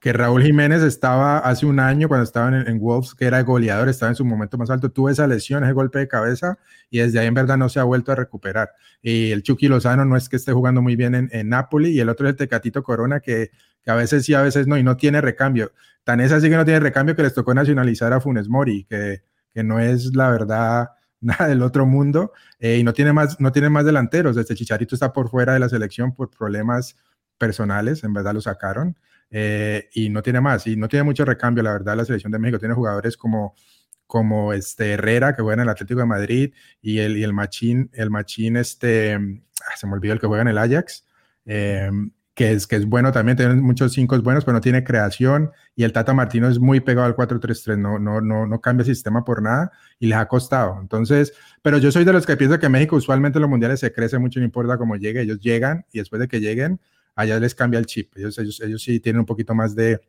que, 0.00 0.12
Raúl 0.12 0.42
Jiménez 0.42 0.82
estaba 0.82 1.38
hace 1.38 1.64
un 1.64 1.80
año 1.80 2.08
cuando 2.08 2.24
estaba 2.24 2.54
en, 2.60 2.78
Wolves, 2.78 3.14
que 3.14 3.24
era 3.24 3.42
goleador, 3.42 3.88
estaba 3.88 4.10
en 4.10 4.16
su 4.16 4.24
momento 4.24 4.58
más 4.58 4.68
alto, 4.68 4.90
tuvo 4.90 5.08
esa 5.08 5.26
lesión, 5.26 5.64
ese 5.64 5.72
golpe 5.72 5.98
de 5.98 6.08
cabeza 6.08 6.58
y 6.90 6.98
desde 6.98 7.20
ahí 7.20 7.26
en 7.26 7.32
verdad 7.32 7.56
no 7.56 7.70
se 7.70 7.80
ha 7.80 7.84
vuelto 7.84 8.12
a 8.12 8.14
recuperar. 8.14 8.70
Y 9.00 9.30
el 9.30 9.42
Chucky 9.42 9.66
Lozano 9.66 10.04
no 10.04 10.16
es 10.18 10.28
que 10.28 10.36
esté 10.36 10.52
jugando 10.52 10.82
muy 10.82 10.94
bien 10.94 11.14
en, 11.14 11.30
en 11.32 11.48
Napoli 11.48 11.90
y 11.90 12.00
el 12.00 12.10
otro 12.10 12.26
es 12.26 12.32
el 12.32 12.36
Tecatito 12.36 12.82
Corona 12.82 13.20
que, 13.20 13.50
que, 13.82 13.90
a 13.90 13.94
veces 13.94 14.26
sí, 14.26 14.34
a 14.34 14.42
veces 14.42 14.66
no 14.66 14.76
y 14.76 14.82
no 14.82 14.98
tiene 14.98 15.22
recambio. 15.22 15.72
Tan 16.04 16.20
es 16.20 16.32
así 16.32 16.50
que 16.50 16.56
no 16.56 16.66
tiene 16.66 16.80
recambio 16.80 17.16
que 17.16 17.22
les 17.22 17.32
tocó 17.32 17.54
nacionalizar 17.54 18.12
a 18.12 18.20
Funes 18.20 18.46
Mori, 18.46 18.84
que, 18.84 19.22
que 19.54 19.64
no 19.64 19.80
es 19.80 20.14
la 20.14 20.28
verdad 20.28 20.90
nada 21.24 21.48
del 21.48 21.62
otro 21.62 21.86
mundo 21.86 22.32
eh, 22.58 22.78
y 22.78 22.84
no 22.84 22.92
tiene, 22.92 23.12
más, 23.12 23.40
no 23.40 23.52
tiene 23.52 23.70
más 23.70 23.84
delanteros. 23.84 24.36
Este 24.36 24.54
Chicharito 24.54 24.94
está 24.94 25.12
por 25.12 25.28
fuera 25.28 25.54
de 25.54 25.60
la 25.60 25.68
selección 25.68 26.14
por 26.14 26.30
problemas 26.30 26.96
personales, 27.38 28.04
en 28.04 28.12
verdad 28.12 28.34
lo 28.34 28.40
sacaron 28.40 28.96
eh, 29.30 29.88
y 29.92 30.08
no 30.08 30.22
tiene 30.22 30.40
más 30.40 30.66
y 30.66 30.76
no 30.76 30.88
tiene 30.88 31.02
mucho 31.02 31.24
recambio. 31.24 31.62
La 31.62 31.72
verdad, 31.72 31.96
la 31.96 32.04
selección 32.04 32.32
de 32.32 32.38
México 32.38 32.58
tiene 32.58 32.74
jugadores 32.74 33.16
como 33.16 33.54
como 34.06 34.52
este 34.52 34.92
Herrera 34.92 35.34
que 35.34 35.42
juega 35.42 35.54
en 35.54 35.60
el 35.60 35.68
Atlético 35.70 36.00
de 36.00 36.06
Madrid 36.06 36.54
y 36.82 36.98
el, 36.98 37.16
y 37.16 37.24
el 37.24 37.32
Machín, 37.32 37.90
el 37.94 38.10
Machín 38.10 38.56
este, 38.56 39.14
ah, 39.14 39.76
se 39.76 39.86
me 39.86 39.94
olvidó 39.94 40.12
el 40.12 40.20
que 40.20 40.26
juega 40.26 40.42
en 40.42 40.48
el 40.48 40.58
Ajax, 40.58 41.06
eh, 41.46 41.90
que 42.34 42.50
es, 42.50 42.66
que 42.66 42.76
es 42.76 42.86
bueno 42.86 43.12
también, 43.12 43.36
tiene 43.36 43.54
muchos 43.54 43.92
cinco 43.92 44.20
buenos, 44.20 44.44
pero 44.44 44.54
no 44.54 44.60
tiene 44.60 44.82
creación. 44.82 45.52
Y 45.76 45.84
el 45.84 45.92
Tata 45.92 46.12
Martino 46.14 46.48
es 46.48 46.58
muy 46.58 46.80
pegado 46.80 47.06
al 47.06 47.14
4-3-3, 47.14 47.78
no, 47.78 47.98
no, 47.98 48.20
no, 48.20 48.46
no 48.46 48.60
cambia 48.60 48.84
sistema 48.84 49.24
por 49.24 49.40
nada 49.40 49.70
y 50.00 50.08
les 50.08 50.18
ha 50.18 50.26
costado. 50.26 50.78
Entonces, 50.80 51.32
pero 51.62 51.78
yo 51.78 51.92
soy 51.92 52.04
de 52.04 52.12
los 52.12 52.26
que 52.26 52.36
pienso 52.36 52.58
que 52.58 52.68
México 52.68 52.96
usualmente 52.96 53.38
en 53.38 53.42
los 53.42 53.50
mundiales 53.50 53.80
se 53.80 53.92
crece 53.92 54.18
mucho, 54.18 54.40
no 54.40 54.46
importa 54.46 54.76
cómo 54.76 54.96
llegue, 54.96 55.22
ellos 55.22 55.38
llegan 55.40 55.86
y 55.92 55.98
después 55.98 56.20
de 56.20 56.26
que 56.26 56.40
lleguen, 56.40 56.80
allá 57.14 57.38
les 57.38 57.54
cambia 57.54 57.78
el 57.78 57.86
chip. 57.86 58.16
Ellos, 58.16 58.36
ellos, 58.38 58.60
ellos 58.60 58.82
sí 58.82 58.98
tienen 58.98 59.20
un 59.20 59.26
poquito 59.26 59.54
más 59.54 59.76
de, 59.76 60.00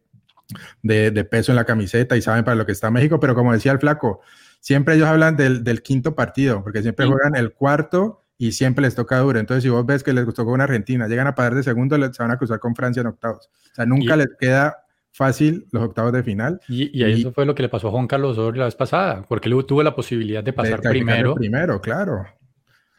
de, 0.81 1.11
de, 1.11 1.23
peso 1.25 1.51
en 1.51 1.57
la 1.57 1.65
camiseta 1.65 2.17
y 2.17 2.23
saben 2.23 2.43
para 2.43 2.55
lo 2.55 2.65
que 2.65 2.71
está 2.71 2.89
México, 2.89 3.19
pero 3.19 3.35
como 3.35 3.53
decía 3.53 3.71
el 3.71 3.79
flaco, 3.79 4.21
siempre 4.59 4.95
ellos 4.95 5.07
hablan 5.07 5.35
del, 5.35 5.63
del 5.63 5.83
quinto 5.83 6.15
partido, 6.15 6.63
porque 6.63 6.81
siempre 6.81 7.05
juegan 7.05 7.35
el 7.35 7.53
cuarto 7.53 8.24
y 8.37 8.51
siempre 8.51 8.83
les 8.83 8.95
toca 8.95 9.19
duro. 9.19 9.39
Entonces, 9.39 9.63
si 9.63 9.69
vos 9.69 9.85
ves 9.85 10.03
que 10.03 10.13
les 10.13 10.25
gustó 10.25 10.45
con 10.45 10.61
Argentina, 10.61 11.07
llegan 11.07 11.27
a 11.27 11.35
parar 11.35 11.55
de 11.55 11.63
segundo, 11.63 11.95
se 11.95 12.23
van 12.23 12.31
a 12.31 12.37
cruzar 12.37 12.59
con 12.59 12.75
Francia 12.75 13.01
en 13.01 13.07
octavos. 13.07 13.49
O 13.71 13.75
sea, 13.75 13.85
nunca 13.85 14.15
les 14.15 14.27
queda 14.39 14.85
fácil 15.11 15.65
los 15.71 15.83
octavos 15.83 16.11
de 16.11 16.23
final. 16.23 16.59
Y, 16.67 16.97
y, 16.97 17.03
eso 17.03 17.31
fue 17.31 17.45
lo 17.45 17.55
que 17.55 17.63
le 17.63 17.69
pasó 17.69 17.87
a 17.87 17.91
Juan 17.91 18.07
Carlos 18.07 18.37
Osorio 18.37 18.59
la 18.59 18.65
vez 18.65 18.75
pasada, 18.75 19.23
porque 19.27 19.47
él 19.47 19.65
tuvo 19.65 19.81
la 19.81 19.95
posibilidad 19.95 20.43
de 20.43 20.53
pasar 20.53 20.81
primero. 20.81 21.35
Primero, 21.35 21.79
claro. 21.79 22.25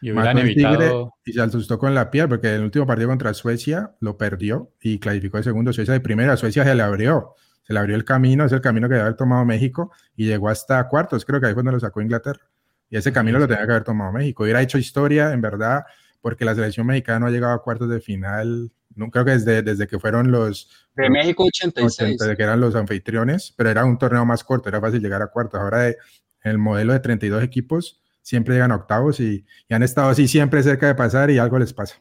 Y 0.01 0.11
hubieran 0.11 0.37
evitado... 0.37 1.13
y 1.25 1.33
se 1.33 1.41
asustó 1.41 1.77
con 1.77 1.93
la 1.93 2.09
piel, 2.11 2.27
porque 2.27 2.53
el 2.53 2.63
último 2.63 2.85
partido 2.85 3.09
contra 3.09 3.33
Suecia 3.33 3.91
lo 3.99 4.17
perdió 4.17 4.71
y 4.81 4.99
clasificó 4.99 5.37
de 5.37 5.43
segundo. 5.43 5.73
Suecia 5.73 5.93
de 5.93 6.01
primera, 6.01 6.37
Suecia 6.37 6.63
se 6.63 6.75
le 6.75 6.83
abrió. 6.83 7.33
Se 7.63 7.73
le 7.73 7.79
abrió 7.79 7.95
el 7.95 8.05
camino, 8.05 8.45
es 8.45 8.51
el 8.51 8.61
camino 8.61 8.87
que 8.87 8.93
debe 8.93 9.05
haber 9.05 9.17
tomado 9.17 9.43
México 9.43 9.91
y 10.15 10.25
llegó 10.25 10.49
hasta 10.49 10.87
cuartos. 10.87 11.25
Creo 11.25 11.39
que 11.39 11.47
ahí 11.47 11.53
fue 11.53 11.63
donde 11.63 11.73
lo 11.73 11.79
sacó 11.79 12.01
Inglaterra. 12.01 12.41
Y 12.89 12.97
ese 12.97 13.11
camino 13.11 13.39
lo 13.39 13.47
tenía 13.47 13.65
que 13.65 13.71
haber 13.71 13.83
tomado 13.83 14.11
México. 14.11 14.43
Hubiera 14.43 14.61
hecho 14.61 14.77
historia, 14.77 15.33
en 15.33 15.41
verdad, 15.41 15.83
porque 16.21 16.45
la 16.45 16.55
selección 16.55 16.87
mexicana 16.87 17.19
no 17.19 17.27
ha 17.27 17.31
llegado 17.31 17.53
a 17.53 17.61
cuartos 17.61 17.89
de 17.89 17.99
final, 17.99 18.71
no, 18.97 19.11
creo 19.11 19.25
que 19.25 19.31
desde, 19.31 19.61
desde 19.61 19.87
que 19.87 19.99
fueron 19.99 20.31
los... 20.31 20.69
De 20.95 21.09
México 21.09 21.43
86. 21.45 22.17
Desde 22.17 22.35
que 22.35 22.43
eran 22.43 22.59
los 22.59 22.75
anfitriones, 22.75 23.53
pero 23.55 23.69
era 23.69 23.85
un 23.85 23.99
torneo 23.99 24.25
más 24.25 24.43
corto, 24.43 24.69
era 24.69 24.81
fácil 24.81 25.01
llegar 25.01 25.21
a 25.21 25.27
cuartos. 25.27 25.59
Ahora 25.59 25.79
de, 25.79 25.97
el 26.41 26.57
modelo 26.57 26.93
de 26.93 26.99
32 26.99 27.43
equipos 27.43 28.01
siempre 28.23 28.55
llegan 28.55 28.71
a 28.71 28.75
octavos 28.75 29.19
y, 29.19 29.45
y 29.69 29.73
han 29.73 29.83
estado 29.83 30.09
así 30.09 30.27
siempre 30.27 30.63
cerca 30.63 30.87
de 30.87 30.95
pasar 30.95 31.29
y 31.29 31.37
algo 31.37 31.59
les 31.59 31.73
pasa. 31.73 31.95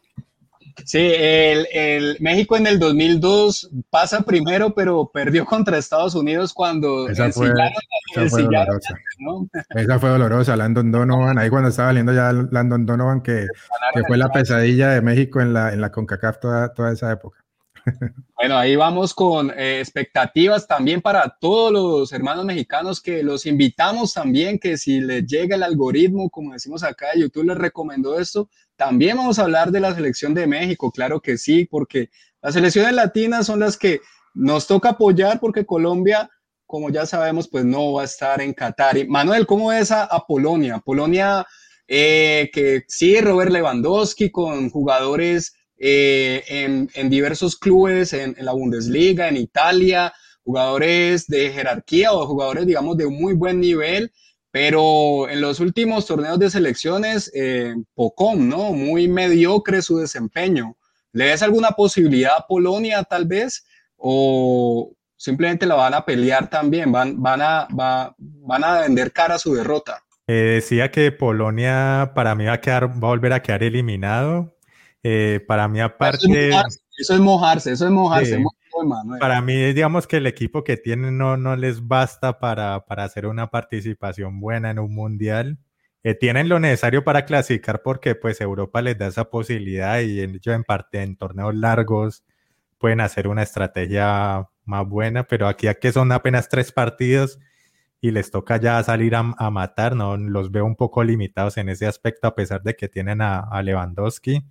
Sí, 0.85 0.99
el, 0.99 1.67
el, 1.73 2.17
México 2.21 2.57
en 2.57 2.67
el 2.67 2.79
2002 2.79 3.71
pasa 3.91 4.23
primero, 4.23 4.75
pero 4.75 5.11
perdió 5.13 5.45
contra 5.45 5.79
Estados 5.79 6.15
Unidos 6.15 6.53
cuando 6.53 7.09
esa 7.09 7.31
fue, 7.33 7.49
esa 7.49 8.29
fue 8.29 8.43
dolorosa. 8.43 8.95
¿no? 9.19 9.49
Esa 9.71 9.99
fue 9.99 10.11
dolorosa, 10.11 10.57
Landon 10.57 10.93
Donovan, 10.93 11.39
ahí 11.39 11.49
cuando 11.49 11.71
estaba 11.71 11.89
saliendo 11.89 12.13
ya 12.13 12.33
Landon 12.33 12.85
Donovan, 12.85 13.23
que, 13.23 13.47
que 13.95 14.03
fue 14.07 14.17
la 14.17 14.29
pesadilla 14.29 14.91
de 14.91 15.01
México 15.01 15.41
en 15.41 15.53
la, 15.53 15.73
en 15.73 15.81
la 15.81 15.91
CONCACAF 15.91 16.41
toda, 16.41 16.75
toda 16.75 16.93
esa 16.93 17.11
época. 17.11 17.46
Bueno, 18.37 18.59
ahí 18.59 18.77
vamos 18.77 19.15
con 19.15 19.51
eh, 19.51 19.81
expectativas 19.81 20.67
también 20.67 21.01
para 21.01 21.37
todos 21.41 21.73
los 21.73 22.13
hermanos 22.13 22.45
mexicanos 22.45 23.01
que 23.01 23.23
los 23.23 23.47
invitamos 23.47 24.13
también 24.13 24.59
que 24.59 24.77
si 24.77 25.01
les 25.01 25.25
llega 25.27 25.57
el 25.57 25.63
algoritmo, 25.63 26.29
como 26.29 26.53
decimos 26.53 26.83
acá, 26.83 27.07
YouTube 27.17 27.47
les 27.47 27.57
recomendó 27.57 28.19
esto, 28.19 28.51
también 28.77 29.17
vamos 29.17 29.39
a 29.39 29.43
hablar 29.43 29.71
de 29.71 29.81
la 29.81 29.95
selección 29.95 30.35
de 30.35 30.47
México, 30.47 30.91
claro 30.91 31.21
que 31.21 31.39
sí, 31.39 31.65
porque 31.65 32.11
las 32.43 32.55
selecciones 32.55 32.93
latinas 32.93 33.47
son 33.47 33.61
las 33.61 33.77
que 33.77 34.01
nos 34.35 34.67
toca 34.67 34.91
apoyar 34.91 35.41
porque 35.41 35.65
Colombia, 35.65 36.29
como 36.67 36.91
ya 36.91 37.07
sabemos, 37.07 37.49
pues 37.49 37.65
no 37.65 37.95
va 37.95 38.03
a 38.03 38.05
estar 38.05 38.41
en 38.43 38.53
Qatar. 38.53 38.99
Y 38.99 39.09
Manuel, 39.09 39.47
¿cómo 39.47 39.69
ves 39.69 39.91
a, 39.91 40.09
Polonia? 40.29 40.79
Polonia, 40.79 41.47
eh, 41.89 42.51
que 42.53 42.85
sí, 42.87 43.19
Robert 43.21 43.51
Lewandowski 43.51 44.31
con 44.31 44.69
jugadores 44.69 45.55
eh, 45.79 46.43
en, 46.95 47.11
diversos 47.11 47.57
clubes, 47.57 48.13
en, 48.13 48.35
la 48.39 48.53
Bundesliga, 48.53 49.29
en 49.29 49.37
Italia, 49.37 50.13
jugadores 50.45 51.27
de 51.27 51.51
jerarquía 51.51 52.13
o 52.13 52.27
jugadores, 52.27 52.67
digamos, 52.67 52.97
de 52.97 53.07
muy 53.07 53.35
buen 53.35 53.61
nivel, 53.61 54.13
pero 54.51 55.29
en 55.29 55.41
los 55.41 55.61
últimos 55.61 56.07
torneos 56.07 56.39
de 56.39 56.51
selecciones, 56.51 57.31
eh, 57.35 57.75
Pocón, 57.95 58.49
¿no? 58.49 58.73
Muy 58.73 59.07
mediocre 59.09 59.83
su 59.83 59.99
desempeño. 59.99 60.77
¿Le 61.13 61.27
ves 61.27 61.43
alguna 61.43 61.71
posibilidad 61.71 62.33
a 62.39 62.47
Polonia, 62.47 63.03
tal 63.03 63.27
vez? 63.27 63.67
¿O 63.97 64.93
simplemente 65.17 65.67
la 65.67 65.75
van 65.75 65.95
a 65.95 66.05
pelear 66.05 66.49
también? 66.49 66.91
¿Van, 66.91 67.21
van, 67.23 67.43
a, 67.43 67.69
van 67.71 68.65
a 68.65 68.81
vender 68.81 69.13
cara 69.13 69.35
a 69.35 69.39
su 69.39 69.55
derrota? 69.55 70.03
Eh, 70.29 70.33
decía 70.55 70.91
que 70.91 71.13
Polonia 71.13 72.13
para 72.15 72.35
mí 72.35 72.47
va 72.47 72.55
a, 72.55 72.61
quedar, 72.61 72.89
va 72.89 73.09
a 73.09 73.11
volver 73.11 73.33
a 73.33 73.43
quedar 73.43 73.63
eliminado 73.63 74.56
eh, 75.03 75.45
para 75.47 75.69
mí, 75.69 75.81
aparte. 75.81 76.51
Eso 76.97 77.15
es 77.15 77.21
mojarse, 77.21 77.73
eso 77.73 77.85
es 77.85 77.91
mojarse. 77.91 78.43
para 79.21 79.43
mí, 79.43 79.73
digamos 79.73 80.07
que 80.07 80.17
el 80.17 80.27
equipo 80.27 80.65
que 80.65 80.77
tienen 80.77 81.19
no, 81.19 81.37
no 81.37 81.55
les 81.57 81.87
basta 81.87 82.39
para, 82.39 82.87
para 82.87 83.05
hacer 83.05 83.27
una 83.27 83.49
participación 83.49 84.41
buena 84.41 84.71
en 84.71 84.79
un 84.79 84.95
mundial. 84.95 85.59
Eh, 86.03 86.15
tienen 86.15 86.49
lo 86.49 86.59
necesario 86.59 87.05
para 87.05 87.25
clasificar 87.25 87.83
porque 87.83 88.15
pues 88.15 88.41
Europa 88.41 88.81
les 88.81 88.97
da 88.97 89.09
esa 89.09 89.29
posibilidad 89.29 90.01
y 90.01 90.21
en, 90.21 90.41
en 90.43 90.65
parte 90.65 91.03
en 91.03 91.17
torneos 91.17 91.55
largos 91.55 92.25
pueden 92.79 93.01
hacer 93.01 93.29
una 93.29 93.43
estrategia 93.43 94.49
más 94.65 94.87
buena, 94.87 95.25
pero 95.25 95.49
aquí, 95.49 95.67
aquí 95.67 95.91
son 95.93 96.13
apenas 96.13 96.49
tres 96.49 96.73
partidos 96.73 97.39
y 98.01 98.11
les 98.13 98.31
toca 98.31 98.59
ya 98.59 98.83
salir 98.83 99.15
a, 99.17 99.51
matar, 99.51 99.97
¿no? 99.97 100.17
Los 100.17 100.51
veo 100.51 100.65
un 100.65 100.77
poco 100.77 101.03
limitados 101.03 101.57
en 101.57 101.69
ese 101.69 101.87
aspecto 101.87 102.29
a 102.29 102.35
pesar 102.35 102.63
de 102.63 102.77
que 102.77 102.89
tienen 102.89 103.21
a, 103.21 103.41
a 103.41 103.63
Lewandowski 103.63 104.45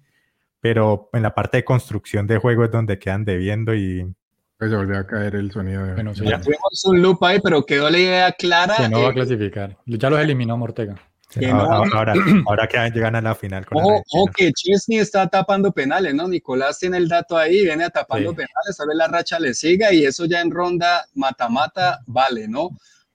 pero 0.66 1.12
en 1.14 1.22
la 1.22 1.36
parte 1.36 1.58
de 1.58 1.64
construcción 1.64 2.26
de 2.26 2.40
juego 2.40 2.66
es 2.66 2.72
donde 2.72 2.98
quedan 2.98 3.24
debiendo 3.24 3.76
y... 3.76 4.04
Pues 4.58 4.72
se 4.72 4.76
volvió 4.76 4.98
a 4.98 5.06
caer 5.06 5.36
el 5.36 5.52
sonido. 5.52 5.86
De... 5.86 5.94
Bueno, 5.94 6.12
ya 6.14 6.42
tuvimos 6.42 6.86
un 6.86 7.04
loop 7.04 7.24
ahí, 7.24 7.40
pero 7.40 7.64
quedó 7.64 7.88
la 7.88 8.00
idea 8.00 8.32
clara. 8.32 8.76
Que 8.76 8.90
no 8.90 9.04
va 9.04 9.10
a 9.10 9.14
clasificar. 9.14 9.78
Ya 9.86 10.10
los 10.10 10.20
eliminó 10.20 10.58
Mortega. 10.58 10.96
ahora, 11.94 12.16
ahora, 12.48 12.68
que 12.68 12.80
llegan 12.90 13.16
a 13.16 13.22
la 13.22 13.36
final. 13.36 13.64
Con 13.68 13.78
ojo, 13.84 14.26
que 14.36 14.52
Chesney 14.52 14.98
está 14.98 15.28
tapando 15.28 15.72
penales, 15.72 16.16
¿no? 16.16 16.28
Nicolás 16.28 16.80
tiene 16.80 16.98
el 16.98 17.10
dato 17.10 17.38
ahí, 17.38 17.64
viene 17.64 17.84
a 17.84 17.92
tapando 17.92 18.32
penales, 18.32 18.80
a 18.80 18.88
ver 18.88 18.96
la 18.96 19.08
racha 19.08 19.40
le 19.40 19.54
siga 19.54 19.94
y 19.94 20.04
eso 20.04 20.26
ya 20.26 20.42
en 20.42 20.50
ronda 20.50 21.06
mata-mata 21.14 22.00
vale, 22.08 22.48
¿no? 22.48 22.72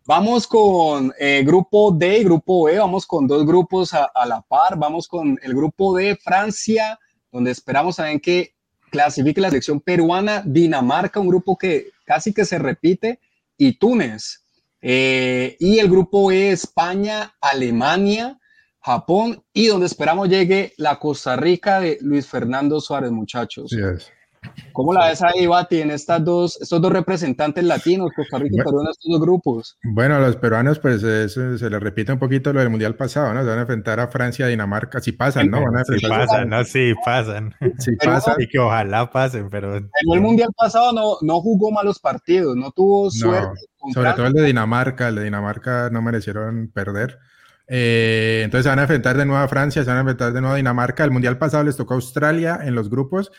Vamos 0.06 0.46
con 0.46 1.12
eh, 1.18 1.42
grupo 1.44 1.90
D 1.90 2.18
y 2.18 2.22
grupo 2.22 2.68
E, 2.68 2.78
vamos 2.78 3.06
con 3.08 3.26
dos 3.26 3.44
grupos 3.44 3.92
a, 3.92 4.08
la 4.24 4.40
par, 4.40 4.78
vamos 4.78 5.08
con 5.08 5.36
el 5.42 5.52
grupo 5.52 5.96
D, 5.96 6.14
Francia, 6.14 6.96
donde 7.32 7.50
esperamos 7.50 7.96
también 7.96 8.20
que 8.20 8.54
clasifique 8.90 9.40
la 9.40 9.50
selección 9.50 9.80
peruana, 9.80 10.42
Dinamarca, 10.44 11.20
un 11.20 11.28
grupo 11.28 11.56
que 11.56 11.90
casi 12.04 12.34
que 12.34 12.44
se 12.44 12.58
repite, 12.58 13.20
y 13.56 13.74
Túnez. 13.74 14.44
Eh, 14.82 15.56
y 15.60 15.78
el 15.78 15.88
grupo 15.88 16.32
E, 16.32 16.50
España, 16.50 17.34
Alemania, 17.40 18.38
Japón, 18.80 19.44
y 19.52 19.66
donde 19.66 19.86
esperamos 19.86 20.28
llegue 20.28 20.72
la 20.78 20.98
Costa 20.98 21.36
Rica 21.36 21.80
de 21.80 21.98
Luis 22.00 22.26
Fernando 22.26 22.80
Suárez, 22.80 23.10
muchachos. 23.10 23.70
¿Cómo 24.72 24.92
la 24.92 25.08
ves 25.08 25.22
ahí, 25.22 25.46
Bati, 25.46 25.82
en 25.82 25.90
estas 25.90 26.24
dos, 26.24 26.60
estos 26.60 26.80
dos 26.80 26.92
representantes 26.92 27.62
latinos, 27.64 28.10
Costa 28.14 28.38
Rica 28.38 28.56
y 28.56 28.64
Perú, 28.64 28.80
en 28.82 28.88
estos 28.88 29.10
dos 29.10 29.20
grupos? 29.20 29.78
Bueno, 29.82 30.18
los 30.20 30.36
peruanos, 30.36 30.78
pues 30.78 31.02
se 31.02 31.26
les 31.70 31.80
repite 31.80 32.12
un 32.12 32.18
poquito 32.18 32.52
lo 32.52 32.60
del 32.60 32.70
Mundial 32.70 32.94
pasado, 32.94 33.34
¿no? 33.34 33.42
Se 33.42 33.48
van 33.48 33.58
a 33.58 33.62
enfrentar 33.62 34.00
a 34.00 34.08
Francia, 34.08 34.46
Dinamarca, 34.46 35.00
si 35.00 35.12
pasan, 35.12 35.50
¿no? 35.50 35.62
Van 35.62 35.84
si 35.84 36.06
pasan, 36.06 36.48
¿no? 36.48 36.64
Sí, 36.64 36.92
pasan. 37.04 37.54
Si 37.78 37.96
pasan. 37.96 38.36
Y 38.38 38.48
que 38.48 38.58
ojalá 38.58 39.10
pasen, 39.10 39.50
pero... 39.50 39.76
En 39.76 39.90
el 40.12 40.20
Mundial 40.20 40.50
pasado 40.56 40.92
no, 40.92 41.16
no 41.20 41.40
jugó 41.40 41.70
malos 41.70 41.98
partidos, 41.98 42.56
no 42.56 42.70
tuvo 42.70 43.10
suerte. 43.10 43.60
sobre 43.92 44.12
todo 44.12 44.26
el 44.26 44.32
de 44.32 44.44
Dinamarca, 44.44 45.08
el 45.08 45.16
de 45.16 45.24
Dinamarca 45.24 45.90
no 45.90 46.00
merecieron 46.00 46.70
perder. 46.72 47.18
Eh, 47.72 48.42
entonces 48.44 48.64
se 48.64 48.68
van 48.68 48.80
a 48.80 48.82
enfrentar 48.82 49.16
de 49.16 49.24
nuevo 49.24 49.42
a 49.42 49.46
Francia, 49.48 49.84
se 49.84 49.88
van 49.88 49.98
a 49.98 50.00
enfrentar 50.00 50.32
de 50.32 50.40
nuevo 50.40 50.54
a 50.54 50.56
Dinamarca. 50.56 51.04
El 51.04 51.10
Mundial 51.10 51.38
pasado 51.38 51.64
les 51.64 51.76
tocó 51.76 51.94
a 51.94 51.96
Australia 51.96 52.58
en 52.62 52.74
los 52.74 52.90
grupos 52.90 53.30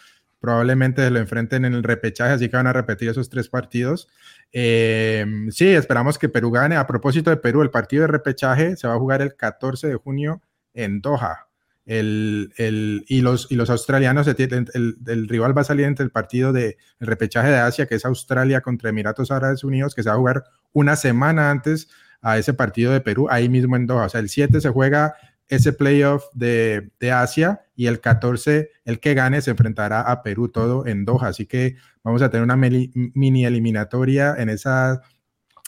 probablemente 0.42 1.10
lo 1.12 1.20
enfrenten 1.20 1.64
en 1.66 1.74
el 1.74 1.84
repechaje, 1.84 2.34
así 2.34 2.50
que 2.50 2.58
van 2.58 2.68
a 2.68 2.74
repetir 2.74 3.08
esos 3.08 3.30
tres 3.30 3.48
partidos. 3.48 4.10
Eh, 4.52 5.26
sí, 5.52 5.68
esperamos 5.68 6.18
que 6.18 6.30
Perú 6.30 6.52
gane. 6.52 6.76
A 6.76 6.88
propósito 6.88 7.30
de 7.30 7.38
Perú, 7.38 7.62
el 7.62 7.70
partido 7.70 8.02
de 8.02 8.08
repechaje 8.08 8.76
se 8.76 8.88
va 8.88 8.96
a 8.96 9.00
jugar 9.00 9.22
el 9.22 9.36
14 9.36 9.88
de 9.88 9.96
junio 9.96 10.42
en 10.74 11.00
Doha. 11.00 11.48
El, 11.86 12.54
el, 12.58 13.06
y, 13.08 13.22
los, 13.22 13.52
y 13.52 13.56
los 13.56 13.70
australianos, 13.70 14.28
el, 14.28 14.98
el, 15.06 15.28
rival 15.28 15.56
va 15.56 15.62
a 15.62 15.66
salir 15.66 15.86
entre 15.86 16.06
el 16.06 16.12
partido 16.12 16.54
de 16.54 16.78
el 17.00 17.08
repechaje 17.08 17.50
de 17.50 17.58
Asia, 17.58 17.86
que 17.86 17.96
es 17.96 18.06
Australia 18.06 18.62
contra 18.62 18.90
Emiratos 18.90 19.30
Árabes 19.30 19.64
Unidos, 19.64 19.94
que 19.94 20.02
se 20.02 20.10
va 20.10 20.16
a 20.16 20.20
jugar 20.20 20.44
una 20.74 20.96
semana 20.96 21.52
antes 21.52 21.90
a 22.22 22.38
ese 22.38 22.54
partido 22.54 22.94
de 22.94 23.02
Perú, 23.02 23.28
ahí 23.30 23.50
mismo 23.50 23.76
en 23.76 23.88
Doha. 23.88 24.06
O 24.06 24.10
sea, 24.10 24.22
el 24.22 24.30
7 24.30 24.62
se 24.62 24.70
juega 24.70 25.16
ese 25.52 25.74
playoff 25.74 26.24
de, 26.34 26.92
de, 27.00 27.12
Asia 27.12 27.62
y 27.76 27.88
el 27.88 28.00
14, 28.00 28.72
el 28.86 29.00
que 29.02 29.14
gane, 29.14 29.42
se 29.42 29.52
enfrentará 29.52 30.00
a 30.02 30.24
Perú 30.24 30.48
todo 30.48 30.88
en 30.88 31.04
Doha. 31.04 31.28
Así 31.28 31.46
que 31.46 31.76
vamos 32.04 32.22
a 32.22 32.30
tener 32.30 32.44
una 32.44 32.56
mini 32.56 33.46
eliminatoria 33.46 34.34
en 34.38 34.48
esa, 34.48 35.02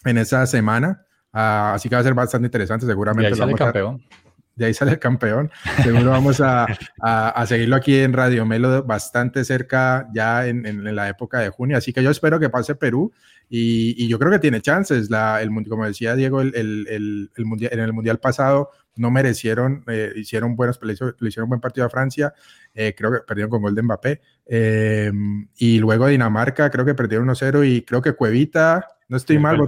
en 0.05 0.17
esa 0.17 0.47
semana. 0.47 1.05
Ah, 1.33 1.73
así 1.75 1.89
que 1.89 1.95
va 1.95 2.01
a 2.01 2.03
ser 2.05 2.13
bastante 2.13 2.47
interesante, 2.47 2.85
seguramente. 2.85 3.27
De 3.27 3.33
ahí 3.33 3.37
sale 3.37 3.51
el 3.51 3.57
campeón. 3.57 4.01
de 4.55 4.65
ahí 4.65 4.73
sale 4.73 4.91
el 4.91 4.99
campeón. 4.99 5.51
Seguro 5.83 6.11
vamos 6.11 6.39
a, 6.39 6.65
a, 7.01 7.45
seguirlo 7.45 7.75
aquí 7.75 7.99
en 7.99 8.13
Radio 8.13 8.45
Melo 8.45 8.83
bastante 8.83 9.43
cerca 9.43 10.07
ya 10.13 10.47
en, 10.47 10.65
en, 10.65 10.95
la 10.95 11.09
época 11.09 11.39
de 11.39 11.49
junio. 11.49 11.77
Así 11.77 11.91
que 11.91 12.01
yo 12.01 12.09
espero 12.09 12.39
que 12.39 12.49
pase 12.49 12.73
Perú 12.75 13.11
y, 13.49 13.95
y 14.03 14.08
yo 14.08 14.19
creo 14.19 14.32
que 14.32 14.39
tiene 14.39 14.62
chances. 14.62 15.10
La, 15.10 15.41
el, 15.41 15.49
como 15.69 15.86
decía 15.86 16.15
Diego, 16.15 16.41
el, 16.41 16.56
el, 16.56 17.32
el 17.36 17.45
mundial, 17.45 17.71
en 17.73 17.79
el 17.79 17.93
Mundial 17.93 18.19
pasado 18.19 18.69
no 18.95 19.12
merecieron, 19.12 19.84
eh, 19.88 20.13
hicieron 20.15 20.56
buenos, 20.56 20.79
le, 20.84 20.93
hicieron 20.93 21.43
un 21.43 21.49
buen 21.49 21.62
partido 21.62 21.86
a 21.86 21.89
Francia, 21.89 22.34
eh, 22.73 22.93
creo 22.95 23.12
que 23.12 23.19
perdieron 23.19 23.49
con 23.49 23.62
gol 23.62 23.75
de 23.75 23.82
Mbappé, 23.82 24.21
eh, 24.45 25.12
y 25.58 25.79
luego 25.79 26.08
Dinamarca, 26.08 26.69
creo 26.69 26.86
que 26.86 26.93
perdieron 26.93 27.27
1-0 27.27 27.67
y 27.67 27.82
creo 27.82 28.01
que 28.01 28.13
Cuevita, 28.13 28.88
no 29.08 29.17
estoy 29.17 29.39
mal, 29.39 29.60
o 29.60 29.65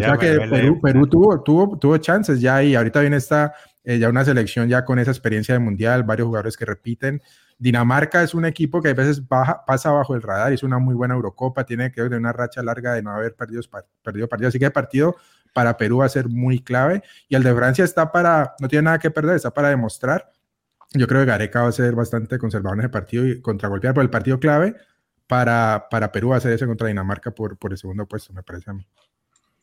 sea 0.00 0.16
que 0.18 0.38
Perú, 0.48 0.80
Perú 0.80 1.06
tuvo, 1.08 1.42
tuvo, 1.42 1.78
tuvo 1.78 1.96
chances 1.98 2.40
ya 2.40 2.62
y 2.62 2.76
ahorita 2.76 3.00
viene 3.00 3.16
esta, 3.16 3.52
ya 3.84 4.08
una 4.08 4.24
selección 4.24 4.68
ya 4.68 4.84
con 4.84 4.98
esa 4.98 5.10
experiencia 5.10 5.54
de 5.54 5.58
mundial, 5.58 6.04
varios 6.04 6.26
jugadores 6.26 6.56
que 6.56 6.64
repiten. 6.64 7.22
Dinamarca 7.58 8.22
es 8.22 8.34
un 8.34 8.44
equipo 8.44 8.80
que 8.82 8.88
a 8.88 8.94
veces 8.94 9.26
baja, 9.26 9.64
pasa 9.64 9.90
bajo 9.90 10.14
el 10.14 10.22
radar, 10.22 10.52
es 10.52 10.62
una 10.62 10.78
muy 10.78 10.94
buena 10.94 11.14
Eurocopa, 11.14 11.64
tiene 11.64 11.92
que 11.92 12.02
de 12.02 12.16
una 12.16 12.32
racha 12.32 12.62
larga 12.62 12.94
de 12.94 13.02
no 13.02 13.10
haber 13.10 13.34
perdido, 13.34 13.62
perdido 14.02 14.28
partido, 14.28 14.48
así 14.48 14.58
que 14.58 14.66
el 14.66 14.72
partido 14.72 15.16
para 15.52 15.76
Perú 15.76 15.98
va 15.98 16.06
a 16.06 16.08
ser 16.08 16.28
muy 16.28 16.60
clave. 16.60 17.02
Y 17.28 17.36
el 17.36 17.42
de 17.42 17.54
Francia 17.54 17.84
está 17.84 18.10
para, 18.10 18.54
no 18.60 18.68
tiene 18.68 18.84
nada 18.84 18.98
que 18.98 19.10
perder, 19.10 19.36
está 19.36 19.52
para 19.52 19.68
demostrar. 19.68 20.30
Yo 20.94 21.06
creo 21.06 21.20
que 21.20 21.26
Gareca 21.26 21.62
va 21.62 21.68
a 21.68 21.72
ser 21.72 21.94
bastante 21.94 22.38
conservador 22.38 22.78
en 22.78 22.84
ese 22.84 22.88
partido 22.90 23.26
y 23.26 23.40
contragolpear, 23.40 23.94
por 23.94 24.02
el 24.02 24.10
partido 24.10 24.38
clave 24.38 24.74
para, 25.26 25.86
para 25.90 26.12
Perú 26.12 26.30
va 26.30 26.36
a 26.36 26.40
ser 26.40 26.52
ese 26.52 26.66
contra 26.66 26.88
Dinamarca 26.88 27.30
por, 27.30 27.56
por 27.56 27.72
el 27.72 27.78
segundo 27.78 28.06
puesto, 28.06 28.32
me 28.32 28.42
parece 28.42 28.70
a 28.70 28.74
mí. 28.74 28.86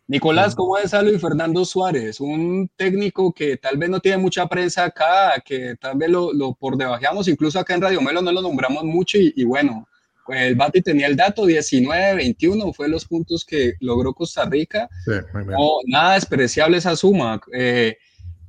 Nicolás, 0.10 0.56
¿cómo 0.56 0.78
es 0.78 0.94
a 0.94 1.02
Luis 1.02 1.22
Fernando 1.22 1.64
Suárez? 1.64 2.20
Un 2.20 2.70
técnico 2.76 3.32
que 3.32 3.58
tal 3.58 3.78
vez 3.78 3.90
no 3.90 4.00
tiene 4.00 4.18
mucha 4.18 4.48
prensa 4.48 4.86
acá, 4.86 5.42
que 5.46 5.76
tal 5.80 5.98
vez 5.98 6.10
lo, 6.10 6.34
lo 6.34 6.56
por 6.56 6.76
debajamos, 6.76 7.28
incluso 7.28 7.60
acá 7.60 7.76
en 7.76 7.82
Radio 7.82 8.02
Melo 8.02 8.22
no 8.22 8.32
lo 8.32 8.42
nombramos 8.42 8.84
mucho 8.84 9.18
y, 9.20 9.32
y 9.36 9.44
bueno, 9.46 9.88
el 10.30 10.56
Bati 10.56 10.82
tenía 10.82 11.08
el 11.08 11.16
dato, 11.16 11.46
19, 11.46 12.16
21 12.16 12.74
fue 12.74 12.88
los 12.88 13.06
puntos 13.06 13.46
que 13.46 13.74
logró 13.80 14.14
Costa 14.14 14.46
Rica. 14.46 14.90
nada 15.88 16.16
despreciable 16.16 16.78
esa 16.78 16.96
suma. 16.96 17.40
Eh, 17.54 17.98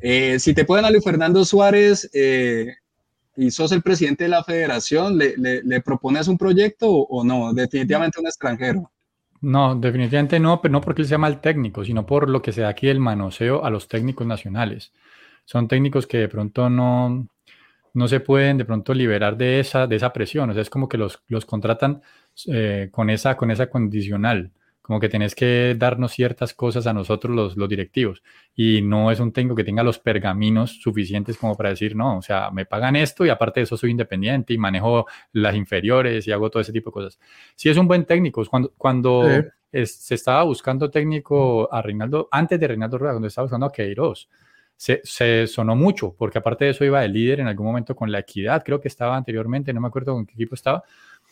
eh, 0.01 0.39
si 0.39 0.55
te 0.55 0.65
pueden 0.65 0.85
a 0.85 0.91
Luis 0.91 1.05
Fernando 1.05 1.45
Suárez 1.45 2.11
eh, 2.15 2.75
y 3.37 3.51
sos 3.51 3.73
el 3.73 3.83
presidente 3.83 4.25
de 4.25 4.31
la 4.31 4.45
federación, 4.45 5.19
¿le, 5.19 5.81
propones 5.83 6.29
un 6.29 6.39
proyecto 6.39 6.91
o, 6.91 7.25
no? 7.25 7.53
Definitivamente 7.53 8.21
un 8.21 8.27
extranjero. 8.27 8.91
No, 9.43 9.75
definitivamente 9.75 10.39
no, 10.39 10.61
pero 10.61 10.73
no 10.73 10.81
porque 10.83 11.03
él 11.03 11.09
sea 11.09 11.19
mal 11.19 11.41
técnico, 11.41 11.85
sino 11.85 12.05
por 12.05 12.29
lo 12.29 12.43
que 12.43 12.53
se 12.53 12.61
da 12.61 12.69
aquí 12.69 12.89
el 12.89 13.01
manoseo 13.01 13.65
a 13.65 13.71
los 13.71 13.89
técnicos 13.89 14.27
nacionales. 14.27 14.93
Son 15.47 15.67
técnicos 15.67 16.07
que 16.07 16.19
de 16.19 16.29
pronto 16.29 16.69
no, 16.69 17.27
no 17.95 18.09
se 18.09 18.21
pueden 18.21 18.59
de 18.59 18.67
pronto 18.67 18.93
liberar 18.95 19.37
de 19.37 19.61
esa, 19.61 19.87
de 19.87 19.97
esa 19.97 20.13
presión. 20.13 20.51
O 20.51 20.53
sea, 20.53 20.63
es 20.63 20.71
como 20.71 20.89
que 20.89 20.99
los, 20.99 21.23
los 21.29 21.47
contratan 21.47 22.03
eh, 22.49 22.89
con, 22.93 23.09
esa, 23.11 23.37
con 23.37 23.51
esa 23.51 23.71
condicional, 23.71 24.53
como 24.91 24.99
que 24.99 25.09
tenés 25.09 25.37
que 25.37 25.77
darnos 25.79 26.11
ciertas 26.11 26.53
cosas 26.53 26.85
a 26.89 26.93
nosotros 26.93 27.33
los, 27.33 27.57
los 27.57 27.69
directivos. 27.69 28.25
Y 28.57 28.83
no 28.83 29.13
es 29.13 29.21
un 29.21 29.33
técnico 29.33 29.55
que 29.55 29.63
tenga 29.63 29.85
los 29.85 30.01
pergaminos 30.01 30.81
suficientes 30.83 31.37
como 31.39 31.57
para 31.57 31.69
decir, 31.69 31.95
no, 31.95 32.19
o 32.19 32.23
sea, 32.23 32.51
me 32.51 32.67
pagan 32.67 32.97
esto 32.97 33.25
y 33.25 33.29
aparte 33.29 33.61
de 33.61 33.65
eso 33.65 33.77
soy 33.77 33.93
independiente 33.93 34.53
y 34.53 34.59
manejo 34.59 35.07
las 35.31 35.55
inferiores 35.55 36.27
y 36.27 36.33
hago 36.33 36.51
todo 36.51 36.61
ese 36.61 36.73
tipo 36.73 36.91
de 36.91 36.95
cosas. 36.95 37.21
Sí 37.55 37.69
es 37.69 37.77
un 37.77 37.87
buen 37.87 38.05
técnico. 38.05 38.45
Cuando, 38.47 38.73
cuando 38.77 39.29
se 39.71 40.15
estaba 40.17 40.43
buscando 40.43 40.91
técnico 40.91 41.73
a 41.73 41.83
Reinaldo, 41.83 42.29
antes 42.33 42.59
de 42.59 42.67
Reinaldo 42.67 42.99
Rueda, 42.99 43.13
cuando 43.13 43.29
estaba 43.29 43.45
buscando 43.45 43.67
a 43.67 43.73
Queiroz, 43.73 44.29
se, 44.77 45.47
sonó 45.47 45.77
mucho, 45.77 46.17
porque 46.19 46.39
aparte 46.39 46.65
de 46.65 46.73
eso 46.73 46.85
iba 46.85 47.03
de 47.03 47.09
líder 47.09 47.39
en 47.39 47.47
algún 47.47 47.67
momento 47.67 47.95
con 47.95 48.11
la 48.11 48.19
equidad, 48.19 48.65
creo 48.65 48.81
que 48.81 48.89
estaba 48.89 49.17
anteriormente, 49.17 49.73
no 49.73 49.81
me 49.81 49.87
acuerdo 49.87 50.15
con 50.15 50.27
qué 50.27 50.33
equipo 50.33 50.57
estaba, 50.57 50.83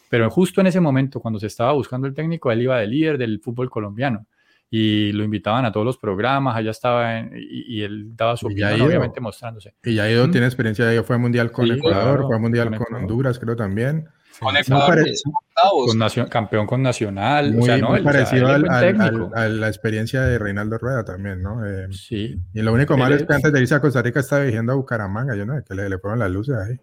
pero 0.09 0.31
justo 0.31 0.61
en 0.61 0.69
ese 0.69 0.81
momento, 0.81 1.21
cuando 1.21 1.39
se 1.39 1.47
estaba 1.47 1.73
buscando 1.73 2.07
el 2.07 2.15
técnico, 2.15 2.51
él 2.51 2.63
iba 2.63 2.79
de 2.79 2.87
líder 2.87 3.19
del 3.19 3.41
fútbol 3.41 3.71
colombiano 3.71 4.27
y 4.71 5.13
lo 5.13 5.25
invitaban 5.25 5.65
a 5.65 5.73
todos 5.73 5.87
los 5.87 5.97
programas, 5.97 6.57
allá 6.57 6.71
estaba 6.71 7.21
y, 7.35 7.83
él 7.83 8.15
daba 8.15 8.37
su 8.37 8.47
opinión, 8.47 8.81
obviamente 8.83 9.21
mostrándose. 9.21 9.75
Y 9.83 9.95
ya 9.95 10.11
ido, 10.11 10.31
tiene 10.31 10.47
experiencia, 10.47 10.93
ya 10.93 11.03
fue 11.03 11.17
mundial 11.17 11.51
con 11.51 11.71
Ecuador, 11.71 12.27
fue 12.27 12.39
mundial 12.39 12.77
con, 12.77 12.95
Honduras, 12.95 13.39
creo 13.39 13.57
también. 13.57 14.07
Con 14.39 14.57
Ecuador, 14.57 15.05
con 15.87 16.29
campeón 16.29 16.67
con 16.67 16.83
Nacional. 16.83 17.53
Muy, 17.55 17.63
o 17.63 17.65
sea, 17.65 17.79
¿no? 17.79 18.03
parecido 18.05 18.49
a 18.49 19.49
la 19.49 19.69
experiencia 19.69 20.23
de 20.23 20.39
Reinaldo 20.39 20.79
Rueda 20.79 21.05
también, 21.05 21.43
¿no? 21.43 21.65
Eh, 21.67 21.89
sí. 21.91 22.39
Y 22.53 22.63
lo 22.63 22.73
único 22.73 22.97
malo 22.97 23.17
es 23.17 23.25
que 23.25 23.35
antes 23.35 23.53
de 23.53 23.61
irse 23.61 23.75
a 23.75 23.81
Costa 23.81 24.03
Rica 24.03 24.21
estaba 24.21 24.43
dirigiendo 24.43 24.73
a 24.73 24.77
Bucaramanga, 24.77 25.35
yo 25.35 25.47
no, 25.47 25.61
que 25.65 25.75
le, 25.75 25.89
le 25.89 25.99
fueron 25.99 26.19
las 26.19 26.31
luces 26.31 26.57
ahí. 26.57 26.79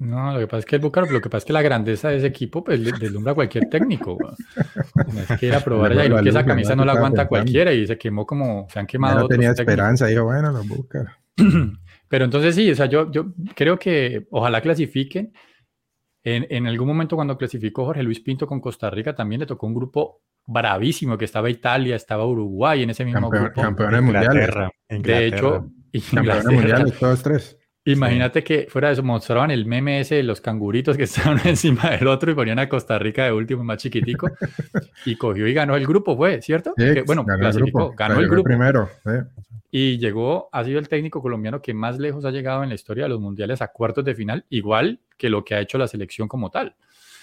No, 0.00 0.32
lo 0.32 0.38
que 0.38 0.46
pasa 0.46 0.60
es 0.60 0.64
que 0.64 0.76
el 0.76 0.82
Bucaramanga, 0.82 1.18
lo 1.18 1.20
que 1.20 1.28
pasa 1.28 1.38
es 1.40 1.44
que 1.44 1.52
la 1.52 1.60
grandeza 1.60 2.08
de 2.08 2.16
ese 2.16 2.26
equipo 2.26 2.64
pues 2.64 2.82
deslumbra 2.98 3.32
a 3.32 3.34
cualquier 3.34 3.68
técnico. 3.68 4.16
No 4.16 5.20
es 5.20 5.38
que 5.38 5.46
ir 5.46 5.54
a 5.54 5.60
probar 5.60 5.92
allá 5.92 6.06
y 6.06 6.22
que 6.22 6.30
esa 6.30 6.44
camisa 6.44 6.74
no 6.74 6.86
la 6.86 6.92
aguanta 6.92 7.28
cualquiera 7.28 7.70
y 7.74 7.86
se 7.86 7.98
quemó 7.98 8.26
como 8.26 8.66
se 8.70 8.78
han 8.80 8.86
quemado. 8.86 9.20
no 9.20 9.28
tenía 9.28 9.50
esperanza, 9.50 10.06
dijo, 10.06 10.24
bueno, 10.24 10.52
lo 10.52 10.64
busca. 10.64 11.18
Pero 12.08 12.24
entonces 12.24 12.54
sí, 12.54 12.70
o 12.70 12.74
sea, 12.74 12.86
yo, 12.86 13.10
yo 13.10 13.34
creo 13.54 13.78
que 13.78 14.26
ojalá 14.30 14.62
clasifiquen 14.62 15.34
en, 16.24 16.46
en, 16.48 16.66
algún 16.66 16.88
momento 16.88 17.14
cuando 17.14 17.36
clasificó 17.36 17.84
Jorge 17.84 18.02
Luis 18.02 18.20
Pinto 18.20 18.46
con 18.46 18.60
Costa 18.60 18.88
Rica 18.88 19.14
también 19.14 19.40
le 19.40 19.46
tocó 19.46 19.66
un 19.66 19.74
grupo 19.74 20.22
bravísimo 20.46 21.18
que 21.18 21.26
estaba 21.26 21.50
Italia, 21.50 21.94
estaba 21.94 22.26
Uruguay 22.26 22.82
en 22.82 22.90
ese 22.90 23.04
mismo 23.04 23.28
grupo. 23.28 23.60
Campeones 23.60 24.02
mundiales. 24.02 24.50
De 24.88 25.26
hecho, 25.26 25.70
campeones 26.14 26.44
mundiales 26.46 26.98
todos 26.98 27.22
tres. 27.22 27.59
Imagínate 27.92 28.44
que 28.44 28.66
fuera 28.68 28.88
de 28.88 28.94
eso 28.94 29.02
mostraban 29.02 29.50
el 29.50 29.66
meme 29.66 30.00
ese 30.00 30.16
de 30.16 30.22
los 30.22 30.40
canguritos 30.40 30.96
que 30.96 31.02
estaban 31.04 31.40
encima 31.44 31.90
del 31.90 32.06
otro 32.08 32.30
y 32.30 32.34
ponían 32.34 32.58
a 32.58 32.68
Costa 32.68 32.98
Rica 32.98 33.24
de 33.24 33.32
último 33.32 33.64
más 33.64 33.78
chiquitico 33.78 34.30
y 35.06 35.16
cogió 35.16 35.46
y 35.46 35.54
ganó 35.54 35.76
el 35.76 35.86
grupo, 35.86 36.16
fue, 36.16 36.40
¿cierto? 36.42 36.74
bueno, 37.06 37.24
ganó 37.24 37.40
clasificó, 37.40 37.90
el 37.90 37.96
ganó 37.96 38.20
el 38.20 38.28
grupo. 38.28 38.44
Primero, 38.44 38.88
Y 39.70 39.98
llegó, 39.98 40.48
ha 40.52 40.64
sido 40.64 40.78
el 40.78 40.88
técnico 40.88 41.22
colombiano 41.22 41.62
que 41.62 41.74
más 41.74 41.98
lejos 41.98 42.24
ha 42.24 42.30
llegado 42.30 42.62
en 42.62 42.68
la 42.68 42.74
historia 42.74 43.04
de 43.04 43.10
los 43.10 43.20
mundiales 43.20 43.62
a 43.62 43.68
cuartos 43.68 44.04
de 44.04 44.14
final, 44.14 44.44
igual 44.50 45.00
que 45.16 45.30
lo 45.30 45.44
que 45.44 45.54
ha 45.54 45.60
hecho 45.60 45.78
la 45.78 45.88
selección 45.88 46.28
como 46.28 46.50
tal. 46.50 46.74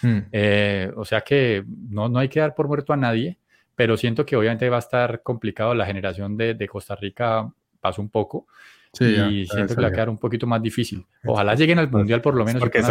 Hmm. 0.01 0.20
Eh, 0.32 0.91
o 0.95 1.05
sea 1.05 1.22
que 1.22 1.63
no, 1.89 2.07
no 2.07 2.20
hay 2.20 2.30
que 2.30 2.39
dar 2.39 2.53
por 2.53 2.68
muerto 2.68 2.93
a 2.93 2.97
nadie, 2.97 3.38
pero 3.76 3.97
siento 3.97 4.26
que 4.26 4.36
obviamente 4.36 4.70
va 4.70 4.78
a 4.78 4.80
estar 4.80 5.22
complicado. 5.22 5.74
La 5.74 5.86
generación 5.86 6.38
de, 6.38 6.53
de 6.53 6.68
Costa 6.68 6.95
Rica 6.95 7.51
pasó 7.80 8.01
un 8.01 8.09
poco 8.09 8.47
y 8.99 9.45
siento 9.45 9.75
que 9.75 9.81
va 9.81 9.88
a 9.88 9.91
quedar 9.91 10.09
un 10.09 10.17
poquito 10.17 10.47
más 10.47 10.61
difícil. 10.61 11.05
Ojalá 11.25 11.55
lleguen 11.55 11.79
al 11.79 11.89
mundial 11.89 12.21
por 12.21 12.35
lo 12.35 12.45
menos. 12.45 12.61
Porque 12.61 12.81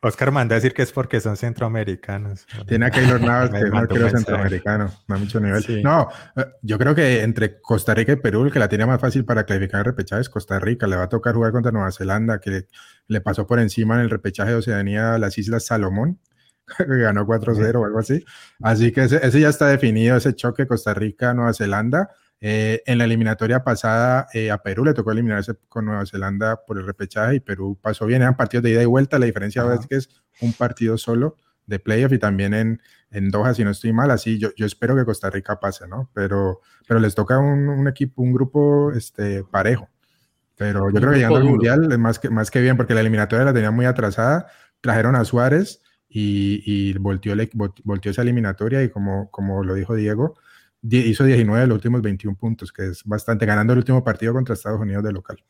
Oscar 0.00 0.30
manda 0.30 0.54
a 0.54 0.58
decir 0.58 0.74
que 0.74 0.82
es 0.82 0.92
porque 0.92 1.20
son 1.20 1.36
centroamericanos. 1.36 2.46
Tiene 2.66 2.86
a 2.86 2.90
Keylor 2.90 3.20
Navas 3.22 3.50
que 3.50 3.70
no 3.70 3.86
creo 3.86 4.10
centroamericano, 4.10 4.92
no 5.08 5.18
mucho 5.18 5.40
nivel. 5.40 5.82
No, 5.82 6.08
eh, 6.36 6.46
yo 6.62 6.78
creo 6.78 6.94
que 6.94 7.22
entre 7.22 7.60
Costa 7.60 7.94
Rica 7.94 8.12
y 8.12 8.16
Perú, 8.16 8.44
el 8.44 8.52
que 8.52 8.58
la 8.58 8.68
tiene 8.68 8.86
más 8.86 9.00
fácil 9.00 9.24
para 9.24 9.44
clasificar 9.44 9.80
el 9.80 9.86
repechaje 9.86 10.22
es 10.22 10.28
Costa 10.28 10.58
Rica. 10.58 10.86
Le 10.86 10.96
va 10.96 11.04
a 11.04 11.08
tocar 11.08 11.34
jugar 11.34 11.52
contra 11.52 11.72
Nueva 11.72 11.90
Zelanda, 11.92 12.40
que 12.40 12.66
le 13.06 13.20
pasó 13.20 13.46
por 13.46 13.58
encima 13.58 13.94
en 13.96 14.02
el 14.02 14.10
repechaje 14.10 14.50
de 14.50 14.56
Oceanía 14.56 15.14
a 15.14 15.18
las 15.18 15.38
Islas 15.38 15.66
Salomón 15.66 16.18
que 16.78 16.84
ganó 16.84 17.26
4-0 17.26 17.74
o 17.76 17.84
algo 17.84 17.98
así. 17.98 18.24
Así 18.60 18.92
que 18.92 19.04
ese, 19.04 19.24
ese, 19.26 19.40
ya 19.40 19.48
está 19.48 19.68
definido, 19.68 20.16
ese 20.16 20.34
choque 20.34 20.66
Costa 20.66 20.94
Rica-Nueva 20.94 21.52
Zelanda. 21.54 22.10
Eh, 22.40 22.82
en 22.84 22.98
la 22.98 23.04
eliminatoria 23.04 23.64
pasada 23.64 24.26
eh, 24.34 24.50
a 24.50 24.58
Perú 24.58 24.84
le 24.84 24.92
tocó 24.92 25.12
eliminarse 25.12 25.54
con 25.68 25.86
Nueva 25.86 26.04
Zelanda 26.04 26.64
por 26.66 26.78
el 26.78 26.84
repechaje 26.84 27.36
y 27.36 27.40
Perú 27.40 27.78
pasó 27.80 28.06
bien. 28.06 28.22
Eran 28.22 28.36
partidos 28.36 28.64
de 28.64 28.70
ida 28.70 28.82
y 28.82 28.86
vuelta. 28.86 29.18
La 29.18 29.26
diferencia 29.26 29.64
es 29.74 29.86
que 29.86 29.96
es 29.96 30.08
un 30.40 30.52
partido 30.52 30.98
solo 30.98 31.36
de 31.66 31.78
playoff 31.78 32.12
y 32.12 32.18
también 32.18 32.52
en, 32.52 32.82
en 33.10 33.30
Doha, 33.30 33.54
si 33.54 33.64
no 33.64 33.70
estoy 33.70 33.92
mal. 33.92 34.10
Así 34.10 34.38
yo, 34.38 34.50
yo 34.56 34.66
espero 34.66 34.94
que 34.94 35.04
Costa 35.04 35.30
Rica 35.30 35.58
pase, 35.58 35.88
¿no? 35.88 36.10
Pero, 36.12 36.60
pero 36.86 37.00
les 37.00 37.14
toca 37.14 37.38
un, 37.38 37.68
un 37.68 37.88
equipo, 37.88 38.22
un 38.22 38.32
grupo 38.32 38.92
este, 38.92 39.44
parejo. 39.44 39.88
Pero 40.56 40.90
yo 40.90 41.00
creo 41.00 41.12
que 41.12 41.16
llegando 41.16 41.38
al 41.38 41.44
Mundial 41.44 41.90
es 41.90 41.98
más 41.98 42.18
que, 42.18 42.30
más 42.30 42.50
que 42.50 42.60
bien 42.60 42.76
porque 42.76 42.94
la 42.94 43.00
eliminatoria 43.00 43.44
la 43.44 43.54
tenía 43.54 43.70
muy 43.70 43.86
atrasada. 43.86 44.46
Trajeron 44.80 45.16
a 45.16 45.24
Suárez 45.24 45.82
y, 46.08 46.62
y 46.64 46.92
volteó, 46.98 47.34
volteó 47.84 48.10
esa 48.10 48.22
eliminatoria 48.22 48.82
y 48.82 48.90
como, 48.90 49.30
como 49.30 49.64
lo 49.64 49.74
dijo 49.74 49.94
Diego, 49.94 50.36
hizo 50.90 51.24
19 51.24 51.62
de 51.62 51.66
los 51.66 51.76
últimos 51.76 52.02
21 52.02 52.36
puntos, 52.36 52.72
que 52.72 52.86
es 52.86 53.02
bastante, 53.04 53.46
ganando 53.46 53.72
el 53.72 53.80
último 53.80 54.04
partido 54.04 54.32
contra 54.32 54.54
Estados 54.54 54.80
Unidos 54.80 55.04
de 55.04 55.12
local. 55.12 55.42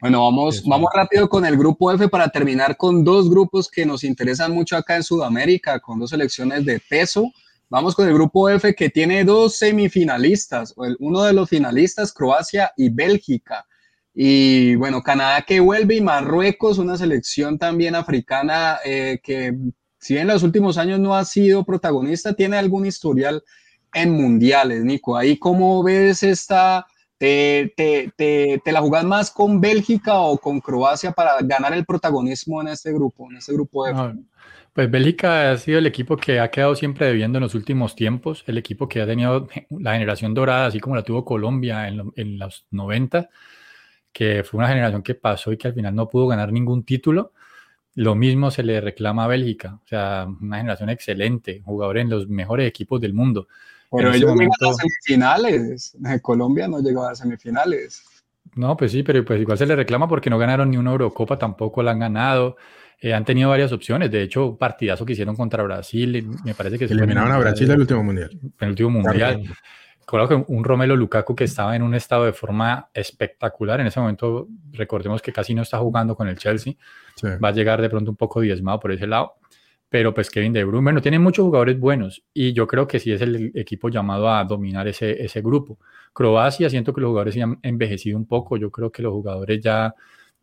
Bueno, 0.00 0.22
vamos, 0.22 0.62
vamos 0.66 0.90
rápido 0.94 1.28
con 1.28 1.46
el 1.46 1.56
grupo 1.56 1.90
F 1.92 2.08
para 2.08 2.28
terminar 2.28 2.76
con 2.76 3.04
dos 3.04 3.30
grupos 3.30 3.70
que 3.70 3.86
nos 3.86 4.04
interesan 4.04 4.52
mucho 4.52 4.76
acá 4.76 4.96
en 4.96 5.02
Sudamérica, 5.02 5.80
con 5.80 5.98
dos 5.98 6.10
selecciones 6.10 6.64
de 6.64 6.80
peso. 6.80 7.32
Vamos 7.70 7.94
con 7.94 8.06
el 8.06 8.14
grupo 8.14 8.48
F 8.48 8.74
que 8.74 8.90
tiene 8.90 9.24
dos 9.24 9.56
semifinalistas, 9.56 10.74
uno 10.98 11.22
de 11.22 11.32
los 11.32 11.48
finalistas, 11.48 12.12
Croacia 12.12 12.72
y 12.76 12.90
Bélgica. 12.90 13.66
Y 14.12 14.76
bueno, 14.76 15.02
Canadá 15.02 15.42
que 15.42 15.58
vuelve 15.58 15.96
y 15.96 16.00
Marruecos, 16.00 16.78
una 16.78 16.96
selección 16.96 17.58
también 17.58 17.94
africana 17.94 18.78
eh, 18.84 19.18
que 19.22 19.56
si 19.98 20.12
bien 20.12 20.28
en 20.28 20.34
los 20.34 20.42
últimos 20.42 20.76
años 20.76 21.00
no 21.00 21.16
ha 21.16 21.24
sido 21.24 21.64
protagonista, 21.64 22.34
tiene 22.34 22.58
algún 22.58 22.84
historial 22.84 23.42
en 23.94 24.10
mundiales, 24.10 24.84
Nico. 24.84 25.16
Ahí 25.16 25.38
cómo 25.38 25.82
ves 25.82 26.22
esta, 26.22 26.86
te, 27.18 27.72
te, 27.76 28.12
te, 28.16 28.60
te, 28.64 28.72
la 28.72 28.80
jugás 28.80 29.04
más 29.04 29.30
con 29.30 29.60
Bélgica 29.60 30.18
o 30.18 30.38
con 30.38 30.60
Croacia 30.60 31.12
para 31.12 31.36
ganar 31.42 31.72
el 31.72 31.84
protagonismo 31.84 32.60
en 32.60 32.68
este 32.68 32.92
grupo, 32.92 33.30
en 33.30 33.36
este 33.38 33.52
grupo 33.52 33.86
de... 33.86 34.14
pues 34.72 34.90
Bélgica 34.90 35.52
ha 35.52 35.56
sido 35.56 35.78
el 35.78 35.86
equipo 35.86 36.16
que 36.16 36.40
ha 36.40 36.50
quedado 36.50 36.74
siempre 36.74 37.06
debiendo 37.06 37.38
en 37.38 37.42
los 37.44 37.54
últimos 37.54 37.94
tiempos, 37.94 38.44
el 38.46 38.58
equipo 38.58 38.88
que 38.88 39.00
ha 39.00 39.06
tenido 39.06 39.48
la 39.70 39.92
generación 39.92 40.34
dorada, 40.34 40.66
así 40.66 40.80
como 40.80 40.96
la 40.96 41.02
tuvo 41.02 41.24
Colombia 41.24 41.88
en, 41.88 42.12
en 42.16 42.38
los 42.38 42.66
90, 42.70 43.28
que 44.12 44.44
fue 44.44 44.58
una 44.58 44.68
generación 44.68 45.02
que 45.02 45.14
pasó 45.14 45.52
y 45.52 45.56
que 45.56 45.68
al 45.68 45.74
final 45.74 45.94
no 45.94 46.08
pudo 46.08 46.28
ganar 46.28 46.52
ningún 46.52 46.84
título. 46.84 47.32
Lo 47.94 48.16
mismo 48.16 48.50
se 48.50 48.64
le 48.64 48.80
reclama 48.80 49.24
a 49.24 49.28
Bélgica, 49.28 49.80
o 49.84 49.86
sea, 49.86 50.26
una 50.40 50.58
generación 50.58 50.90
excelente, 50.90 51.62
jugadores 51.64 52.02
en 52.02 52.10
los 52.10 52.28
mejores 52.28 52.68
equipos 52.68 53.00
del 53.00 53.14
mundo. 53.14 53.46
Pero 53.96 54.12
ellos 54.12 54.30
momento... 54.30 54.54
a 54.60 54.68
las 54.68 54.76
semifinales. 54.76 55.96
Colombia 56.22 56.68
no 56.68 56.80
llegó 56.80 57.04
a 57.04 57.10
las 57.10 57.18
semifinales. 57.18 58.04
No, 58.54 58.76
pues 58.76 58.92
sí, 58.92 59.02
pero 59.02 59.24
pues 59.24 59.40
igual 59.40 59.58
se 59.58 59.66
le 59.66 59.76
reclama 59.76 60.08
porque 60.08 60.30
no 60.30 60.38
ganaron 60.38 60.70
ni 60.70 60.76
una 60.76 60.92
Eurocopa, 60.92 61.38
tampoco 61.38 61.82
la 61.82 61.92
han 61.92 61.98
ganado. 61.98 62.56
Eh, 63.00 63.12
han 63.12 63.24
tenido 63.24 63.50
varias 63.50 63.72
opciones. 63.72 64.10
De 64.10 64.22
hecho, 64.22 64.56
partidazo 64.56 65.04
que 65.04 65.12
hicieron 65.12 65.34
contra 65.36 65.62
Brasil, 65.62 66.26
me 66.44 66.54
parece 66.54 66.78
que 66.78 66.86
se 66.86 66.94
eliminaron 66.94 67.32
a 67.32 67.38
Brasil 67.38 67.66
en 67.66 67.72
el 67.72 67.80
último 67.80 68.04
mundial. 68.04 68.30
En 68.32 68.52
el 68.60 68.68
último 68.70 68.90
mundial. 68.90 69.42
Claro 69.42 69.54
un 70.46 70.64
Romelo 70.64 70.96
Lukaku 70.96 71.34
que 71.34 71.44
estaba 71.44 71.74
en 71.74 71.82
un 71.82 71.94
estado 71.94 72.24
de 72.24 72.32
forma 72.32 72.88
espectacular. 72.92 73.80
En 73.80 73.86
ese 73.86 74.00
momento, 74.00 74.48
recordemos 74.72 75.22
que 75.22 75.32
casi 75.32 75.54
no 75.54 75.62
está 75.62 75.78
jugando 75.78 76.14
con 76.14 76.28
el 76.28 76.36
Chelsea. 76.36 76.74
Va 77.42 77.48
a 77.48 77.52
llegar 77.52 77.80
de 77.80 77.88
pronto 77.88 78.10
un 78.10 78.16
poco 78.16 78.40
diezmado 78.40 78.80
por 78.80 78.92
ese 78.92 79.06
lado 79.06 79.34
pero 79.94 80.12
pues 80.12 80.28
Kevin 80.28 80.52
De 80.52 80.64
Bruyne, 80.64 80.82
bueno, 80.82 81.00
tiene 81.00 81.20
muchos 81.20 81.44
jugadores 81.44 81.78
buenos 81.78 82.24
y 82.34 82.52
yo 82.52 82.66
creo 82.66 82.84
que 82.84 82.98
sí 82.98 83.12
es 83.12 83.20
el 83.20 83.52
equipo 83.54 83.88
llamado 83.88 84.28
a 84.28 84.42
dominar 84.42 84.88
ese, 84.88 85.24
ese 85.24 85.40
grupo. 85.40 85.78
Croacia, 86.12 86.68
siento 86.68 86.92
que 86.92 87.00
los 87.00 87.10
jugadores 87.10 87.34
se 87.34 87.42
han 87.42 87.60
envejecido 87.62 88.18
un 88.18 88.26
poco, 88.26 88.56
yo 88.56 88.72
creo 88.72 88.90
que 88.90 89.02
los 89.02 89.12
jugadores 89.12 89.60
ya 89.60 89.94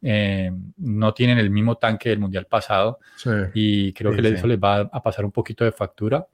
eh, 0.01 0.53
no 0.77 1.13
tienen 1.13 1.37
el 1.37 1.49
mismo 1.49 1.75
tanque 1.75 2.07
del 2.07 2.19
Mundial 2.19 2.45
pasado 2.45 2.99
y 3.53 3.91
creo 3.91 4.13
que 4.13 4.25
eso 4.25 4.47
les 4.47 4.57
va 4.57 4.89
a 4.89 5.03
pasar 5.03 5.25
un 5.25 5.33
poquito 5.33 5.65
de 5.65 5.73
factura 5.73 6.25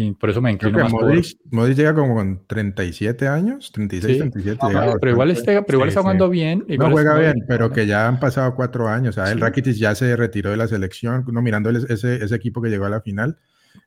y 0.00 0.12
por 0.12 0.30
eso 0.30 0.40
me 0.40 0.52
inclino 0.52 0.78
más 0.78 0.92
Modric, 0.92 1.36
Modric 1.50 1.76
llega 1.76 1.92
como 1.92 2.14
con 2.14 2.46
37 2.46 3.26
años, 3.26 3.72
36, 3.72 4.18
37. 4.18 4.58
pero, 5.00 5.10
igual 5.10 5.32
está, 5.32 5.62
pero 5.62 5.78
igual 5.78 5.88
está 5.88 6.02
jugando 6.02 6.28
bien. 6.28 6.64
no 6.68 6.90
juega 6.90 7.18
bien, 7.18 7.44
pero 7.48 7.72
que 7.72 7.84
ya 7.84 8.06
han 8.06 8.20
pasado 8.20 8.54
cuatro 8.54 8.86
años. 8.86 9.18
O 9.18 9.20
sea, 9.20 9.32
el 9.32 9.40
Rakitic 9.40 9.74
ya 9.74 9.96
se 9.96 10.14
retiró 10.14 10.50
de 10.52 10.56
la 10.56 10.68
selección, 10.68 11.24
no 11.32 11.42
mirando 11.42 11.70
ese, 11.70 12.22
ese 12.24 12.34
equipo 12.34 12.62
que 12.62 12.68
llegó 12.68 12.84
a 12.84 12.90
la 12.90 13.00
final. 13.00 13.38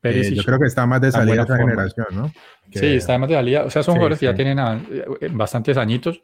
Eh, 0.04 0.34
yo 0.34 0.44
creo 0.44 0.60
que 0.60 0.66
está 0.66 0.86
más 0.86 1.00
de 1.00 1.12
salida 1.14 1.44
esa 1.44 1.58
generación, 1.58 2.08
¿no? 2.12 2.32
sí, 2.74 2.88
está 2.88 3.18
más 3.18 3.30
de 3.30 3.36
salida. 3.36 3.64
O 3.64 3.70
sea, 3.70 3.82
son 3.82 3.94
jugadores 3.96 4.20
que 4.20 4.26
ya 4.26 4.36
tienen 4.36 4.60
eh, 4.60 5.30
bastantes 5.32 5.78
añitos, 5.78 6.22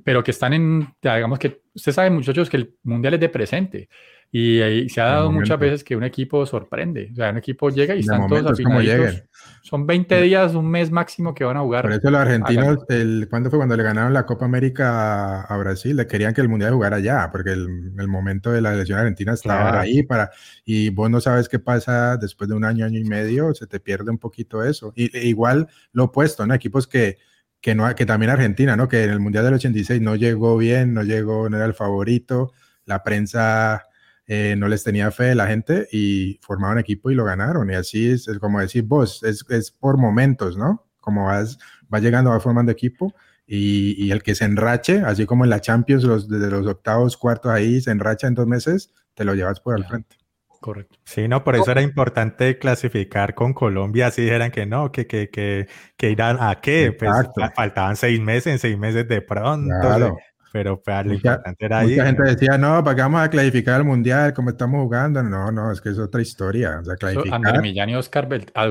pero 0.00 0.24
que 0.24 0.30
están 0.30 0.52
en, 0.54 0.94
digamos 1.02 1.38
que, 1.38 1.62
usted 1.74 1.92
sabe, 1.92 2.10
muchachos, 2.10 2.48
que 2.48 2.56
el 2.56 2.76
mundial 2.82 3.14
es 3.14 3.20
de 3.20 3.28
presente. 3.28 3.88
Y 4.34 4.88
se 4.88 4.98
ha 5.02 5.04
dado 5.04 5.30
muchas 5.30 5.58
veces 5.58 5.84
que 5.84 5.94
un 5.94 6.04
equipo 6.04 6.46
sorprende. 6.46 7.10
O 7.12 7.16
sea, 7.16 7.28
un 7.28 7.36
equipo 7.36 7.68
llega 7.68 7.94
y 7.94 8.00
están 8.00 8.26
todos 8.26 8.52
afinaditos. 8.52 9.24
Son 9.60 9.86
20 9.86 10.22
días, 10.22 10.54
un 10.54 10.70
mes 10.70 10.90
máximo 10.90 11.34
que 11.34 11.44
van 11.44 11.58
a 11.58 11.60
jugar. 11.60 11.82
Por 11.82 11.92
eso 11.92 12.10
los 12.10 12.18
argentinos, 12.18 12.78
el, 12.88 13.26
¿cuándo 13.28 13.50
fue 13.50 13.58
cuando 13.58 13.76
le 13.76 13.82
ganaron 13.82 14.14
la 14.14 14.24
Copa 14.24 14.46
América 14.46 15.42
a, 15.42 15.56
Brasil? 15.58 15.94
Le 15.96 16.06
querían 16.06 16.32
que 16.32 16.40
el 16.40 16.48
Mundial 16.48 16.72
jugara 16.72 16.96
allá, 16.96 17.28
porque 17.30 17.50
el, 17.50 17.92
el 17.98 18.08
momento 18.08 18.50
de 18.50 18.62
la 18.62 18.72
elección 18.72 18.98
argentina 18.98 19.34
estaba 19.34 19.78
ahí 19.78 20.02
para... 20.02 20.30
Y 20.64 20.88
vos 20.88 21.10
no 21.10 21.20
sabes 21.20 21.50
qué 21.50 21.58
pasa 21.58 22.16
después 22.16 22.48
de 22.48 22.56
un 22.56 22.64
año, 22.64 22.86
año 22.86 22.98
y 22.98 23.04
medio, 23.04 23.52
se 23.52 23.66
te 23.66 23.80
pierde 23.80 24.10
un 24.10 24.18
poquito 24.18 24.64
eso. 24.64 24.94
Y, 24.96 25.14
e 25.14 25.26
igual 25.26 25.68
lo 25.92 26.04
opuesto, 26.04 26.46
¿no? 26.46 26.54
Equipos 26.54 26.86
que, 26.86 27.18
que, 27.62 27.74
no, 27.76 27.94
que 27.94 28.04
también 28.04 28.30
Argentina, 28.30 28.76
¿no? 28.76 28.88
Que 28.88 29.04
en 29.04 29.10
el 29.10 29.20
Mundial 29.20 29.44
del 29.44 29.54
86 29.54 30.02
no 30.02 30.16
llegó 30.16 30.58
bien, 30.58 30.92
no 30.92 31.04
llegó, 31.04 31.48
no 31.48 31.56
era 31.56 31.64
el 31.64 31.74
favorito, 31.74 32.52
la 32.84 33.04
prensa 33.04 33.84
eh, 34.26 34.56
no 34.58 34.68
les 34.68 34.82
tenía 34.82 35.10
fe 35.12 35.34
la 35.34 35.46
gente 35.46 35.88
y 35.92 36.38
formaron 36.42 36.78
equipo 36.78 37.10
y 37.10 37.14
lo 37.14 37.24
ganaron. 37.24 37.70
Y 37.70 37.74
así 37.74 38.10
es, 38.10 38.28
como 38.40 38.60
decir 38.60 38.84
vos, 38.84 39.22
es, 39.22 39.46
es, 39.48 39.70
por 39.70 39.96
momentos, 39.96 40.56
¿no? 40.56 40.86
Como 41.00 41.26
vas, 41.26 41.58
va 41.92 42.00
llegando, 42.00 42.30
va 42.30 42.40
formando 42.40 42.72
equipo 42.72 43.14
y, 43.46 43.94
y, 43.96 44.10
el 44.10 44.22
que 44.22 44.34
se 44.34 44.44
enrache, 44.44 45.00
así 45.00 45.24
como 45.26 45.44
en 45.44 45.50
la 45.50 45.60
Champions, 45.60 46.04
los, 46.04 46.28
desde 46.28 46.50
los 46.50 46.66
octavos, 46.66 47.16
cuartos 47.16 47.52
ahí, 47.52 47.80
se 47.80 47.92
enracha 47.92 48.26
en 48.26 48.34
dos 48.34 48.46
meses, 48.46 48.92
te 49.14 49.24
lo 49.24 49.34
llevas 49.34 49.60
por 49.60 49.74
al 49.76 49.84
frente. 49.84 50.21
Correcto. 50.62 50.98
Sí, 51.04 51.28
no, 51.28 51.44
por 51.44 51.56
eso 51.56 51.70
era 51.70 51.82
importante 51.82 52.58
clasificar 52.58 53.34
con 53.34 53.52
Colombia, 53.52 54.06
así 54.06 54.22
dijeran 54.22 54.50
que 54.50 54.64
no, 54.64 54.90
que, 54.90 55.06
que, 55.06 55.28
que, 55.28 55.68
que 55.96 56.10
irán 56.10 56.38
a 56.40 56.60
qué, 56.62 56.96
pues 56.98 57.10
faltaban 57.54 57.96
seis 57.96 58.18
meses, 58.18 58.54
en 58.54 58.58
seis 58.58 58.78
meses 58.78 59.06
de 59.06 59.20
pronto. 59.20 59.68
Claro 59.80 60.16
pero 60.52 60.82
pues, 60.82 61.06
lo 61.06 61.14
importante 61.14 61.64
era 61.64 61.82
Mucha 61.82 62.04
gente 62.04 62.22
decía, 62.24 62.58
no, 62.58 62.84
¿para 62.84 62.94
qué 62.94 63.02
vamos 63.02 63.22
a 63.22 63.30
clasificar 63.30 63.76
al 63.76 63.84
Mundial? 63.84 64.34
¿Cómo 64.34 64.50
estamos 64.50 64.82
jugando? 64.82 65.22
No, 65.22 65.50
no, 65.50 65.72
es 65.72 65.80
que 65.80 65.88
es 65.88 65.98
otra 65.98 66.20
historia. 66.20 66.78
O 66.80 66.84
sea, 66.84 66.94
clasificar... 66.96 67.34
André 67.34 67.62
Millán 67.62 67.88
y 67.88 67.96
Oscar, 67.96 68.28
Beltrán. 68.28 68.68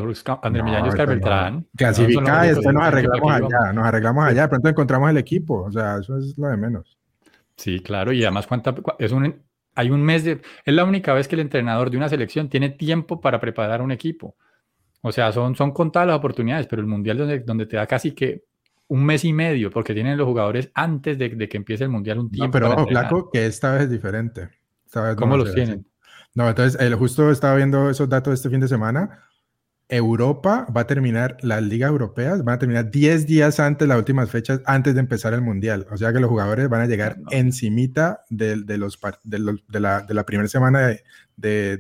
Clasificar 1.76 2.46
y 2.46 2.50
después 2.50 2.74
nos 2.74 2.84
arreglamos 2.84 3.32
allá, 3.32 3.74
nos 3.74 3.86
arreglamos 3.86 4.26
allá, 4.26 4.44
de 4.44 4.48
pronto 4.48 4.70
encontramos 4.70 5.10
el 5.10 5.18
equipo, 5.18 5.64
o 5.64 5.72
sea, 5.72 5.98
eso 6.00 6.18
es 6.18 6.38
lo 6.38 6.48
de 6.48 6.58
menos. 6.58 6.98
Sí, 7.58 7.80
claro, 7.80 8.12
y 8.12 8.24
además 8.24 8.46
cuánta, 8.46 8.76
es 9.00 9.12
un, 9.12 9.42
hay 9.76 9.90
un 9.90 10.02
mes 10.02 10.24
de, 10.24 10.42
es 10.66 10.74
la 10.74 10.84
única 10.84 11.14
vez 11.14 11.28
que 11.28 11.36
el 11.36 11.42
entrenador 11.42 11.90
de 11.90 11.98
una 11.98 12.10
selección 12.10 12.50
tiene 12.50 12.70
tiempo 12.70 13.22
para 13.22 13.40
preparar 13.40 13.82
un 13.82 13.92
equipo. 13.92 14.36
O 15.02 15.12
sea, 15.12 15.32
son, 15.32 15.56
son 15.56 15.72
contadas 15.72 16.08
las 16.08 16.18
oportunidades, 16.18 16.68
pero 16.68 16.82
el 16.82 16.88
Mundial 16.88 17.18
donde, 17.18 17.40
donde 17.40 17.66
te 17.66 17.76
da 17.78 17.88
casi 17.88 18.12
que 18.12 18.44
un 18.88 19.06
mes 19.06 19.24
y 19.24 19.32
medio, 19.32 19.72
porque 19.72 19.94
tienen 19.94 20.18
los 20.18 20.28
jugadores 20.28 20.70
antes 20.74 21.18
de, 21.18 21.48
que 21.48 21.58
empiece 21.58 21.86
el 21.86 21.90
Mundial 21.90 22.20
un 22.20 22.30
tiempo. 22.30 22.60
No, 22.60 22.76
pero 22.76 23.10
ojo, 23.10 23.30
que 23.32 23.46
esta 23.46 23.74
vez 23.74 23.84
es 23.84 23.90
diferente. 23.90 24.50
¿Cómo 25.18 25.38
los 25.38 25.54
tienen? 25.54 25.88
No, 26.36 26.48
entonces, 26.48 26.94
justo 26.96 27.32
estaba 27.32 27.56
viendo 27.56 27.90
esos 27.90 28.10
datos 28.10 28.34
este 28.34 28.50
fin 28.50 28.60
de 28.60 28.68
semana. 28.68 29.24
Europa 29.92 30.66
va 30.76 30.82
a 30.82 30.88
terminar, 30.88 31.36
las 31.42 31.62
ligas 31.62 31.89
europeas 31.89 32.46
van 32.46 32.56
a 32.56 32.60
terminar 32.60 32.89
10 32.89 33.28
días 33.28 33.60
antes, 33.60 33.86
las 33.89 33.98
últimas 33.98 34.32
fechas, 34.32 34.62
antes 34.66 34.94
de 34.94 35.02
empezar 35.02 35.34
el 35.34 35.42
Mundial. 35.42 35.86
O 35.92 35.98
sea 35.98 36.14
que 36.14 36.22
los 36.22 36.30
jugadores 36.30 36.70
van 36.70 36.80
a 36.80 36.86
llegar 36.86 37.18
encimita 37.30 38.24
de, 38.30 38.56
los, 38.78 38.98
de, 39.24 39.39
la, 39.80 40.00
de, 40.00 40.14
la, 40.14 40.26
primera 40.26 40.48
semana 40.48 40.96
de, 41.36 41.78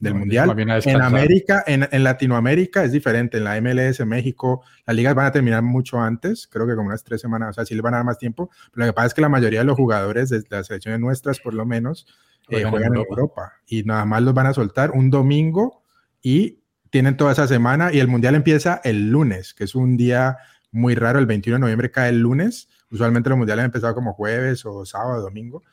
del 0.00 0.14
Mundial. 0.14 0.50
En 0.58 1.00
América, 1.00 1.62
en, 1.64 1.88
en, 1.92 2.02
Latinoamérica 2.02 2.82
es 2.82 2.90
diferente. 2.90 3.38
En 3.38 3.44
la 3.44 3.60
MLS, 3.60 4.04
México, 4.04 4.64
las 4.84 4.96
ligas 4.96 5.14
van 5.14 5.26
a 5.26 5.32
terminar 5.32 5.62
mucho 5.62 6.00
antes, 6.00 6.48
creo 6.48 6.66
que 6.66 6.74
como 6.74 6.88
unas 6.88 7.04
tres 7.04 7.20
semanas, 7.20 7.50
o 7.50 7.52
sea, 7.52 7.64
sí 7.64 7.74
les 7.74 7.82
van 7.84 7.94
a 7.94 7.98
dar 7.98 8.06
más 8.06 8.18
tiempo. 8.18 8.50
Pero 8.72 8.86
lo 8.86 8.92
que 8.92 8.96
pasa 8.96 9.06
es 9.06 9.14
que 9.14 9.20
la 9.20 9.28
mayoría 9.28 9.60
de 9.60 9.66
los 9.66 9.76
jugadores 9.76 10.28
de 10.28 10.42
las 10.50 10.66
selecciones 10.66 10.98
nuestras, 10.98 11.38
por 11.38 11.54
lo 11.54 11.64
menos, 11.64 12.08
eh, 12.48 12.64
juegan 12.64 12.94
en 12.94 13.04
Europa. 13.08 13.52
Y 13.64 13.84
nada 13.84 14.04
más 14.06 14.22
los 14.22 14.34
van 14.34 14.46
a 14.48 14.54
soltar 14.54 14.90
un 14.90 15.08
domingo 15.08 15.84
y 16.20 16.63
tienen 16.94 17.16
toda 17.16 17.32
esa 17.32 17.48
semana 17.48 17.92
y 17.92 17.98
el 17.98 18.06
mundial 18.06 18.36
empieza 18.36 18.80
el 18.84 19.10
lunes, 19.10 19.52
que 19.52 19.64
es 19.64 19.74
un 19.74 19.96
día 19.96 20.36
muy 20.70 20.94
raro. 20.94 21.18
El 21.18 21.26
21 21.26 21.56
de 21.56 21.60
noviembre 21.60 21.90
cae 21.90 22.10
el 22.10 22.20
lunes. 22.20 22.68
Usualmente 22.88 23.28
los 23.28 23.36
mundiales 23.36 23.64
han 23.64 23.66
empezado 23.66 23.96
como 23.96 24.12
jueves 24.12 24.64
o 24.64 24.86
sábado, 24.86 25.20
domingo. 25.20 25.64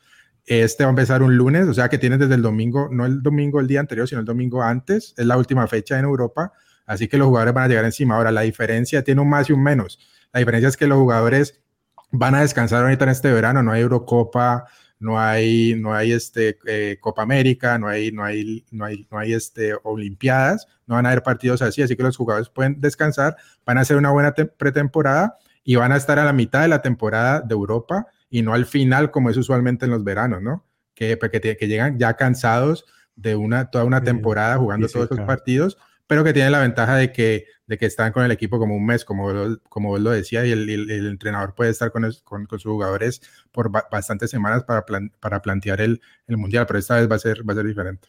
Este 0.46 0.82
va 0.82 0.88
a 0.88 0.90
empezar 0.90 1.22
un 1.22 1.36
lunes, 1.36 1.68
o 1.68 1.74
sea 1.74 1.88
que 1.88 1.96
tienes 1.96 2.18
desde 2.18 2.34
el 2.34 2.42
domingo, 2.42 2.88
no 2.90 3.06
el 3.06 3.22
domingo 3.22 3.60
el 3.60 3.68
día 3.68 3.78
anterior, 3.78 4.08
sino 4.08 4.20
el 4.20 4.26
domingo 4.26 4.64
antes. 4.64 5.14
Es 5.16 5.24
la 5.24 5.36
última 5.36 5.64
fecha 5.68 5.96
en 5.96 6.06
Europa, 6.06 6.54
así 6.86 7.06
que 7.06 7.18
los 7.18 7.28
jugadores 7.28 7.54
van 7.54 7.64
a 7.66 7.68
llegar 7.68 7.84
encima. 7.84 8.16
Ahora, 8.16 8.32
la 8.32 8.40
diferencia 8.40 9.04
tiene 9.04 9.20
un 9.20 9.30
más 9.30 9.48
y 9.48 9.52
un 9.52 9.62
menos. 9.62 10.00
La 10.32 10.40
diferencia 10.40 10.70
es 10.70 10.76
que 10.76 10.88
los 10.88 10.98
jugadores 10.98 11.62
van 12.10 12.34
a 12.34 12.40
descansar 12.40 12.82
ahorita 12.82 13.04
en 13.04 13.10
este 13.10 13.32
verano, 13.32 13.62
no 13.62 13.70
hay 13.70 13.82
Eurocopa, 13.82 14.64
no 15.02 15.20
hay, 15.20 15.74
no 15.74 15.92
hay 15.94 16.12
este, 16.12 16.58
eh, 16.64 16.96
Copa 17.00 17.22
América, 17.22 17.76
no 17.76 17.88
hay, 17.88 18.12
no 18.12 18.22
hay, 18.22 18.64
no 18.70 18.84
hay, 18.84 19.06
no 19.10 19.18
hay 19.18 19.32
este, 19.32 19.74
Olimpiadas, 19.82 20.68
no 20.86 20.94
van 20.94 21.06
a 21.06 21.10
haber 21.10 21.24
partidos 21.24 21.60
así, 21.60 21.82
así 21.82 21.96
que 21.96 22.04
los 22.04 22.16
jugadores 22.16 22.48
pueden 22.48 22.80
descansar, 22.80 23.36
van 23.66 23.78
a 23.78 23.80
hacer 23.80 23.96
una 23.96 24.12
buena 24.12 24.32
pretemporada 24.32 25.38
y 25.64 25.74
van 25.74 25.90
a 25.90 25.96
estar 25.96 26.20
a 26.20 26.24
la 26.24 26.32
mitad 26.32 26.62
de 26.62 26.68
la 26.68 26.82
temporada 26.82 27.40
de 27.40 27.52
Europa 27.52 28.06
y 28.30 28.42
no 28.42 28.54
al 28.54 28.64
final 28.64 29.10
como 29.10 29.28
es 29.28 29.36
usualmente 29.36 29.86
en 29.86 29.90
los 29.90 30.04
veranos, 30.04 30.40
¿no? 30.40 30.64
Que, 30.94 31.16
pues, 31.16 31.32
que, 31.32 31.56
que 31.56 31.66
llegan 31.66 31.98
ya 31.98 32.14
cansados 32.14 32.84
de 33.16 33.34
una, 33.34 33.70
toda 33.70 33.84
una 33.84 34.04
temporada 34.04 34.56
jugando 34.56 34.86
todos 34.86 35.10
esos 35.10 35.26
partidos, 35.26 35.78
pero 36.06 36.24
que 36.24 36.32
tienen 36.32 36.52
la 36.52 36.60
ventaja 36.60 36.96
de 36.96 37.12
que, 37.12 37.46
de 37.66 37.78
que 37.78 37.86
están 37.86 38.12
con 38.12 38.24
el 38.24 38.30
equipo 38.30 38.58
como 38.58 38.76
un 38.76 38.84
mes, 38.84 39.04
como, 39.04 39.30
como 39.68 39.88
vos 39.90 40.00
lo 40.00 40.10
decía, 40.10 40.44
y 40.44 40.52
el, 40.52 40.68
el, 40.68 41.06
entrenador 41.06 41.54
puede 41.54 41.70
estar 41.70 41.90
con, 41.90 42.04
con, 42.24 42.46
sus 42.48 42.70
jugadores 42.70 43.22
por 43.50 43.70
bastantes 43.70 44.30
semanas 44.30 44.64
para, 44.64 44.84
para 45.20 45.42
plantear 45.42 45.80
el, 45.80 46.00
el, 46.26 46.36
mundial, 46.36 46.66
pero 46.66 46.78
esta 46.78 46.96
vez 46.96 47.10
va 47.10 47.16
a 47.16 47.18
ser, 47.18 47.48
va 47.48 47.52
a 47.52 47.56
ser 47.56 47.66
diferente. 47.66 48.08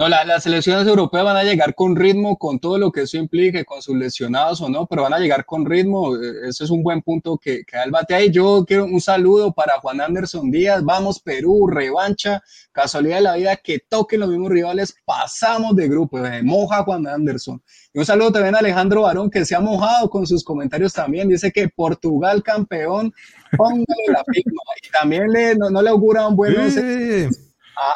No, 0.00 0.08
las 0.08 0.44
selecciones 0.44 0.86
europeas 0.86 1.24
van 1.24 1.36
a 1.36 1.42
llegar 1.42 1.74
con 1.74 1.94
ritmo, 1.94 2.38
con 2.38 2.58
todo 2.58 2.78
lo 2.78 2.90
que 2.90 3.02
eso 3.02 3.18
implique, 3.18 3.66
con 3.66 3.82
sus 3.82 3.94
lesionados 3.94 4.62
o 4.62 4.70
no, 4.70 4.86
pero 4.86 5.02
van 5.02 5.12
a 5.12 5.18
llegar 5.18 5.44
con 5.44 5.66
ritmo. 5.66 6.16
E, 6.16 6.48
ese 6.48 6.64
es 6.64 6.70
un 6.70 6.82
buen 6.82 7.02
punto 7.02 7.36
que, 7.36 7.64
que 7.66 7.76
el 7.84 7.90
bate 7.90 8.14
ahí. 8.14 8.30
Yo 8.30 8.64
quiero 8.66 8.86
un 8.86 9.02
saludo 9.02 9.52
para 9.52 9.78
Juan 9.78 10.00
Anderson 10.00 10.50
Díaz. 10.50 10.82
Vamos, 10.82 11.20
Perú, 11.20 11.66
revancha. 11.66 12.42
Casualidad 12.72 13.16
de 13.16 13.20
la 13.20 13.34
vida 13.34 13.56
que 13.56 13.78
toquen 13.78 14.20
los 14.20 14.30
mismos 14.30 14.48
rivales. 14.48 14.96
Pasamos 15.04 15.76
de 15.76 15.86
grupo. 15.86 16.18
moja 16.44 16.82
Juan 16.82 17.06
Anderson. 17.06 17.62
Y 17.92 17.98
un 17.98 18.06
saludo 18.06 18.32
también 18.32 18.54
a 18.54 18.60
Alejandro 18.60 19.02
Barón, 19.02 19.28
que 19.28 19.44
se 19.44 19.54
ha 19.54 19.60
mojado 19.60 20.08
con 20.08 20.26
sus 20.26 20.42
comentarios 20.42 20.94
también. 20.94 21.28
Dice 21.28 21.52
que 21.52 21.68
Portugal 21.68 22.42
campeón, 22.42 23.12
póngale 23.54 23.84
la 24.08 24.24
firma. 24.32 24.62
Y 24.82 24.90
también 24.90 25.26
le, 25.28 25.56
no, 25.56 25.82
le 25.82 25.90
augura 25.90 26.26
un 26.26 26.36
buen 26.36 26.54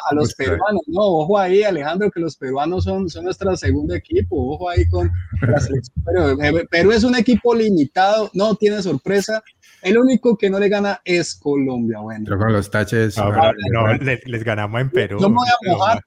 a, 0.09 0.13
los 0.13 0.33
peruanos. 0.33 0.81
No, 0.87 1.01
ojo 1.01 1.37
ahí, 1.37 1.63
Alejandro, 1.63 2.11
que 2.11 2.19
los 2.19 2.35
peruanos 2.35 2.83
son, 2.83 3.09
son 3.09 3.25
nuestro 3.25 3.55
segundo 3.55 3.93
equipo. 3.93 4.53
Ojo 4.53 4.69
ahí 4.69 4.87
con 4.87 5.11
la 5.41 5.59
selección. 5.59 5.95
Eh, 6.43 6.65
Perú, 6.69 6.91
es 6.91 7.03
un 7.03 7.15
equipo 7.15 7.53
limitado, 7.53 8.29
no 8.33 8.55
tiene 8.55 8.81
sorpresa. 8.81 9.43
El 9.81 9.97
único 9.97 10.37
que 10.37 10.49
no 10.49 10.59
le 10.59 10.69
gana 10.69 11.01
es 11.05 11.35
Colombia. 11.35 11.99
Bueno, 11.99 12.25
pero 12.25 12.39
con 12.39 12.53
los 12.53 12.69
taches. 12.69 13.17
No, 13.17 13.93
les, 13.97 14.43
ganamos 14.43 14.81
en 14.81 14.89
Perú. 14.89 15.19
Yo 15.19 15.29
me 15.29 15.35
voy 15.35 15.47
a 15.47 15.71
mojar. 15.71 16.01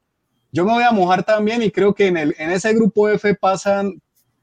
Yo 0.51 0.64
me 0.64 0.72
voy 0.72 0.83
a 0.83 0.91
mojar 0.91 1.22
también 1.24 1.62
y 1.62 1.70
creo 1.70 1.95
que 1.95 2.07
en, 2.07 2.16
el, 2.16 2.35
en 2.39 2.51
ese 2.51 2.72
grupo 2.72 3.09
F 3.09 3.35
pasan 3.35 4.01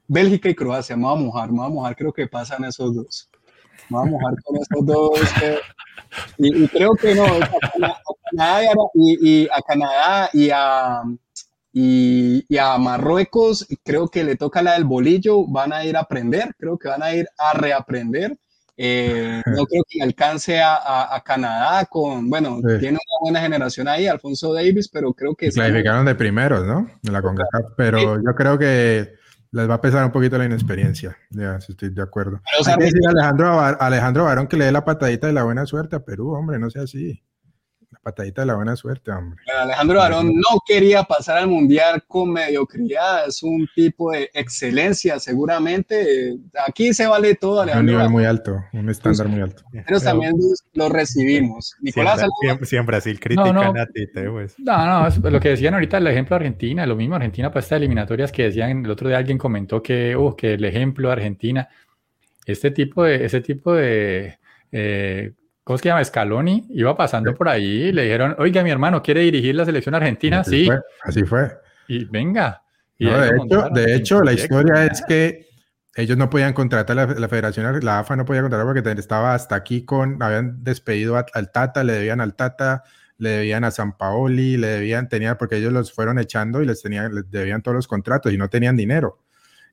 Bélgica 0.07 0.49
y 0.49 0.55
Croacia. 0.55 0.95
Me 0.95 1.03
voy 1.03 1.17
a 1.17 1.21
mojar, 1.21 1.51
me 1.51 1.57
voy 1.57 1.65
a 1.65 1.69
mojar. 1.69 1.95
Creo 1.95 2.13
que 2.13 2.27
pasan 2.27 2.63
esos 2.63 2.95
dos. 2.95 3.29
Me 3.89 3.97
voy 3.97 4.07
a 4.07 4.11
mojar 4.11 4.35
con 4.43 4.55
esos 4.57 4.85
dos. 4.85 5.19
Y, 6.37 6.67
creo 6.69 6.93
que 6.95 7.15
no, 7.15 7.25
y, 8.93 9.47
a 9.47 9.61
Canadá 9.61 10.29
y 10.33 10.49
a, 10.51 11.03
y, 11.73 12.57
a 12.57 12.77
Marruecos, 12.77 13.67
creo 13.83 14.07
que 14.07 14.23
le 14.23 14.35
toca 14.35 14.61
la 14.61 14.73
del 14.73 14.85
bolillo, 14.85 15.45
van 15.47 15.73
a 15.73 15.85
ir 15.85 15.97
a 15.97 16.01
aprender, 16.01 16.55
creo 16.57 16.77
que 16.77 16.87
van 16.87 17.03
a 17.03 17.13
ir 17.13 17.27
a 17.37 17.53
reaprender. 17.57 18.37
Eh, 18.77 19.41
no 19.45 19.65
creo 19.65 19.83
que 19.87 20.01
alcance 20.01 20.61
a, 20.61 21.15
a, 21.15 21.21
Canadá 21.23 21.85
con, 21.85 22.29
bueno, 22.29 22.59
tiene 22.79 22.97
una 22.97 23.19
buena 23.21 23.41
generación 23.41 23.87
ahí, 23.87 24.07
Alfonso 24.07 24.53
Davis, 24.53 24.89
pero 24.89 25.13
creo 25.13 25.35
que... 25.35 25.49
Clasificaron 25.49 26.05
de 26.05 26.15
primeros, 26.15 26.65
¿no? 26.65 26.89
En 27.03 27.13
la 27.13 27.21
CONCACAF, 27.21 27.73
pero 27.77 28.21
yo 28.21 28.35
creo 28.35 28.57
que 28.57 29.13
les 29.51 29.69
va 29.69 29.75
a 29.75 29.81
pesar 29.81 30.03
un 30.03 30.11
poquito 30.11 30.37
la 30.37 30.45
inexperiencia. 30.45 31.17
Ya, 31.29 31.61
si 31.61 31.71
estoy 31.71 31.89
de 31.89 32.01
acuerdo. 32.01 32.41
Hay 32.67 32.75
que 32.75 32.83
decir 32.83 33.07
a 33.07 33.11
Alejandro, 33.11 33.59
Alejandro 33.59 34.25
Barón 34.25 34.47
que 34.47 34.57
le 34.57 34.65
dé 34.65 34.71
la 34.73 34.83
patadita 34.83 35.27
de 35.27 35.33
la 35.33 35.43
buena 35.43 35.65
suerte 35.65 35.95
a 35.95 36.03
Perú, 36.03 36.33
hombre, 36.33 36.59
no 36.59 36.69
sea 36.69 36.83
así 36.83 37.23
patadita 38.01 38.41
de 38.41 38.47
la 38.47 38.55
buena 38.55 38.75
suerte, 38.75 39.11
hombre. 39.11 39.39
Alejandro 39.59 39.99
Barón 39.99 40.35
no 40.35 40.59
quería 40.65 41.03
pasar 41.03 41.37
al 41.37 41.47
mundial 41.47 42.03
con 42.07 42.31
mediocridad, 42.31 43.27
es 43.27 43.41
un 43.43 43.67
tipo 43.75 44.11
de 44.11 44.29
excelencia, 44.33 45.19
seguramente. 45.19 46.37
Aquí 46.67 46.93
se 46.93 47.07
vale 47.07 47.35
todo, 47.35 47.61
Alejandro. 47.61 47.93
Un 47.93 47.97
nivel 47.99 48.11
muy 48.11 48.25
alto, 48.25 48.63
un 48.73 48.89
estándar 48.89 49.27
muy 49.27 49.41
alto. 49.41 49.63
Pero 49.71 49.99
también 49.99 50.33
lo 50.73 50.89
recibimos. 50.89 51.75
Nicolás, 51.81 52.21
siempre, 52.41 52.65
siempre, 52.65 52.97
así 52.97 53.15
critican 53.17 53.53
no, 53.53 53.73
no, 53.73 53.81
a 53.81 53.85
ti, 53.87 54.07
pues. 54.07 54.55
No, 54.57 54.85
no, 54.85 55.07
es 55.07 55.17
lo 55.17 55.39
que 55.39 55.49
decían 55.49 55.73
ahorita, 55.73 55.97
el 55.97 56.07
ejemplo 56.07 56.35
de 56.37 56.45
Argentina, 56.45 56.85
lo 56.85 56.95
mismo 56.95 57.15
Argentina 57.15 57.49
para 57.49 57.61
estas 57.61 57.77
eliminatorias 57.77 58.31
que 58.31 58.43
decían, 58.43 58.85
el 58.85 58.91
otro 58.91 59.07
día 59.07 59.17
alguien 59.17 59.37
comentó 59.37 59.81
que, 59.81 60.15
uh, 60.15 60.35
que 60.35 60.53
el 60.53 60.65
ejemplo 60.65 61.09
de 61.09 61.13
Argentina, 61.13 61.69
este 62.45 62.71
tipo 62.71 63.03
de, 63.03 63.25
ese 63.25 63.41
tipo 63.41 63.73
de 63.73 64.37
eh, 64.71 65.31
¿cómo 65.65 65.77
se 65.79 65.89
llama? 65.89 66.05
Scaloni, 66.05 66.67
iba 66.69 66.95
pasando 66.95 67.33
por 67.33 67.49
ahí 67.49 67.87
y 67.87 67.91
le 67.91 68.03
dijeron, 68.03 68.35
oiga, 68.37 68.63
mi 68.63 68.69
hermano, 68.69 69.01
¿quiere 69.01 69.21
dirigir 69.21 69.55
la 69.55 69.65
selección 69.65 69.95
argentina? 69.95 70.39
Así 70.41 70.61
sí. 70.61 70.65
Fue, 70.67 70.79
así 71.01 71.23
fue. 71.23 71.51
Y 71.87 72.05
venga. 72.05 72.61
de, 72.97 73.07
hecho, 73.07 73.69
de 73.73 73.95
hecho, 73.95 74.21
la 74.21 74.33
historia 74.33 74.85
es 74.85 75.03
que 75.05 75.47
ellos 75.95 76.17
no 76.17 76.29
podían 76.29 76.53
contratar, 76.53 76.95
la, 76.95 77.07
la, 77.07 77.27
federación, 77.27 77.83
la 77.83 77.99
AFA 77.99 78.15
no 78.15 78.25
podía 78.25 78.41
contratar 78.41 78.65
porque 78.67 78.99
estaba 78.99 79.33
hasta 79.33 79.55
aquí 79.55 79.83
con, 79.83 80.21
habían 80.21 80.63
despedido 80.63 81.17
al 81.33 81.51
Tata, 81.51 81.83
le 81.83 81.93
debían 81.93 82.21
al 82.21 82.35
Tata, 82.35 82.83
le 83.17 83.29
debían 83.29 83.63
a 83.63 83.71
San 83.71 83.97
Paoli, 83.97 84.57
le 84.57 84.67
debían, 84.67 85.09
tenía, 85.09 85.37
porque 85.37 85.57
ellos 85.57 85.73
los 85.73 85.91
fueron 85.91 86.19
echando 86.19 86.61
y 86.61 86.67
les, 86.67 86.81
tenían, 86.83 87.15
les 87.15 87.31
debían 87.31 87.63
todos 87.63 87.75
los 87.75 87.87
contratos 87.87 88.31
y 88.31 88.37
no 88.37 88.49
tenían 88.49 88.77
dinero 88.77 89.24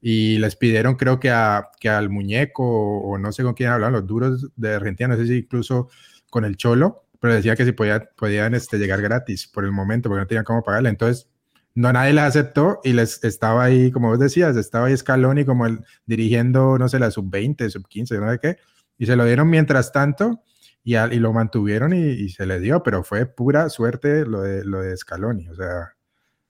y 0.05 0.38
les 0.38 0.57
pidieron 0.57 0.96
creo 0.96 1.20
que, 1.20 1.30
a, 1.30 1.70
que 1.78 1.88
al 1.88 2.11
muñeco 2.11 2.64
o, 2.64 3.16
no 3.18 3.30
sé 3.30 3.44
con 3.44 3.55
quién 3.55 3.70
hablaban, 3.70 3.92
los 3.92 4.07
duros 4.07 4.50
de 4.57 4.74
Argentina, 4.74 5.09
no 5.09 5.16
sé 5.16 5.26
si 5.26 5.38
incluso 5.38 5.88
con 6.28 6.44
el 6.44 6.57
Cholo, 6.57 7.07
pero 7.20 7.34
decía 7.34 7.55
que 7.55 7.64
si 7.64 7.70
podía, 7.70 8.11
podían 8.16 8.55
este, 8.55 8.78
llegar 8.78 9.00
gratis 9.00 9.46
por 9.46 9.64
el 9.64 9.70
momento, 9.70 10.09
porque 10.09 10.22
no 10.22 10.26
tenían 10.26 10.44
cómo 10.44 10.64
pagarle. 10.64 10.88
Entonces, 10.88 11.28
no 11.74 11.92
nadie 11.92 12.12
les 12.12 12.24
aceptó 12.24 12.80
y 12.82 12.94
les 12.94 13.22
estaba 13.22 13.62
ahí, 13.62 13.92
como 13.92 14.09
vos 14.09 14.18
decías, 14.18 14.57
estaba 14.57 14.86
ahí 14.86 14.96
Scaloni 14.96 15.44
como 15.44 15.66
el, 15.66 15.84
dirigiendo, 16.05 16.78
no 16.78 16.88
sé, 16.88 16.98
la 16.98 17.12
sub-20, 17.12 17.70
sub-15, 17.70 18.20
no 18.20 18.32
sé 18.32 18.38
qué, 18.40 18.57
y 18.98 19.07
se 19.07 19.14
lo 19.14 19.24
dieron 19.24 19.48
mientras 19.48 19.92
tanto 19.92 20.42
y, 20.82 20.96
y 20.96 21.18
lo 21.20 21.32
mantuvieron 21.32 21.92
y, 21.92 22.28
se 22.30 22.44
le 22.44 22.59
dio, 22.59 22.82
pero 22.82 23.05
fue 23.05 23.26
pura 23.26 23.68
suerte 23.68 24.26
lo 24.26 24.42
de, 24.42 24.64
lo 24.64 24.80
de 24.80 24.96
Scaloni, 24.96 25.48
o 25.48 25.55
sea, 25.55 25.94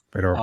pero 0.08 0.34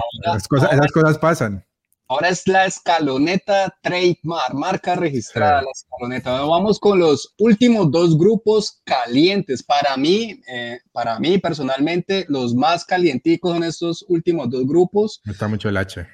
cosas, 0.48 0.74
esas 0.74 0.92
cosas 0.92 1.18
pasan. 1.18 1.66
Ahora 2.12 2.30
es 2.30 2.48
la 2.48 2.66
escaloneta 2.66 3.78
trademark, 3.84 4.56
marca 4.56 4.96
registrada, 4.96 5.62
la 5.62 5.70
escaloneta. 5.72 6.42
vamos 6.42 6.80
con 6.80 6.98
los 6.98 7.36
últimos 7.38 7.92
dos 7.92 8.18
grupos 8.18 8.82
calientes. 8.84 9.62
Para 9.62 9.96
mí, 9.96 10.42
eh, 10.52 10.80
para 10.92 11.20
mí 11.20 11.38
personalmente, 11.38 12.26
los 12.28 12.56
más 12.56 12.84
calienticos 12.84 13.52
son 13.52 13.64
estos 13.64 14.06
últimos 14.08 14.50
dos 14.50 14.66
grupos. 14.66 15.22
está 15.30 15.48
mucho 15.48 15.70
el 15.70 15.78
H. 15.78 16.08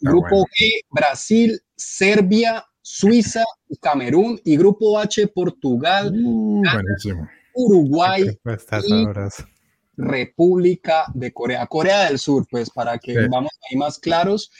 Grupo 0.00 0.46
G, 0.56 0.84
Brasil, 0.88 1.60
Serbia, 1.74 2.64
Suiza 2.80 3.42
y 3.68 3.76
Camerún. 3.76 4.40
Y 4.44 4.56
grupo 4.56 5.00
H, 5.00 5.26
Portugal, 5.34 6.14
uh, 6.14 6.62
Uruguay 7.54 8.38
y 8.86 9.04
República 9.96 11.06
de 11.12 11.32
Corea. 11.32 11.66
Corea 11.66 12.04
del 12.04 12.20
Sur, 12.20 12.46
pues 12.48 12.70
para 12.70 12.98
que 12.98 13.26
vamos 13.26 13.50
ahí 13.68 13.76
más 13.76 13.98
claros. 13.98 14.52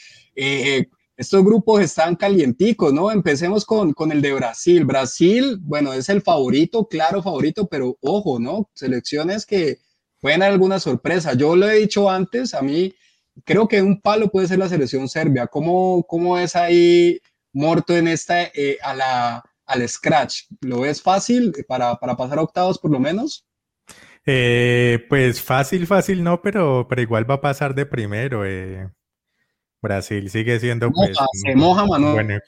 Eh, 0.42 0.88
estos 1.16 1.44
grupos 1.44 1.82
están 1.82 2.16
calienticos, 2.16 2.94
¿no? 2.94 3.10
Empecemos 3.10 3.66
con, 3.66 3.92
con, 3.92 4.10
el 4.10 4.22
de 4.22 4.32
Brasil. 4.32 4.86
Brasil, 4.86 5.58
bueno, 5.60 5.92
es 5.92 6.08
el 6.08 6.22
favorito, 6.22 6.88
claro 6.88 7.22
favorito, 7.22 7.68
pero 7.68 7.98
ojo, 8.00 8.40
¿no? 8.40 8.70
Selecciones 8.72 9.44
que 9.44 9.78
pueden 10.18 10.40
dar 10.40 10.50
alguna 10.50 10.80
sorpresa. 10.80 11.34
Yo 11.34 11.56
lo 11.56 11.68
he 11.68 11.80
dicho 11.80 12.08
antes, 12.08 12.54
a 12.54 12.62
mí 12.62 12.94
creo 13.44 13.68
que 13.68 13.82
un 13.82 14.00
palo 14.00 14.30
puede 14.30 14.48
ser 14.48 14.58
la 14.58 14.68
selección 14.70 15.08
serbia. 15.08 15.46
¿Cómo, 15.46 16.04
cómo 16.08 16.38
es 16.38 16.56
ahí 16.56 17.20
Morto 17.52 17.94
en 17.94 18.08
esta, 18.08 18.44
eh, 18.44 18.78
a 18.82 18.94
la, 18.94 19.44
al 19.66 19.88
scratch? 19.88 20.44
¿Lo 20.62 20.80
ves 20.80 21.02
fácil 21.02 21.52
para, 21.68 21.96
para 21.96 22.16
pasar 22.16 22.38
a 22.38 22.42
octavos 22.42 22.78
por 22.78 22.90
lo 22.90 22.98
menos? 22.98 23.46
Eh, 24.24 25.04
pues 25.10 25.42
fácil, 25.42 25.86
fácil 25.86 26.22
no, 26.22 26.40
pero, 26.40 26.86
pero 26.88 27.02
igual 27.02 27.28
va 27.28 27.34
a 27.34 27.40
pasar 27.40 27.74
de 27.74 27.84
primero. 27.84 28.46
Eh. 28.46 28.88
Brasil 29.82 30.28
sigue 30.30 30.60
siendo 30.60 30.90
pues, 30.90 31.16
se 31.32 31.54
moja, 31.54 31.84
un, 31.84 32.12
buen 32.12 32.40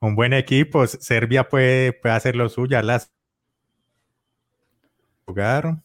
un, 0.00 0.14
buen 0.14 0.32
equipo. 0.32 0.86
Serbia 0.86 1.48
puede, 1.48 1.92
puede 1.92 2.14
hacer 2.14 2.36
lo 2.36 2.48
suyo. 2.48 2.80
Las 2.82 3.10
jugar. 5.24 5.76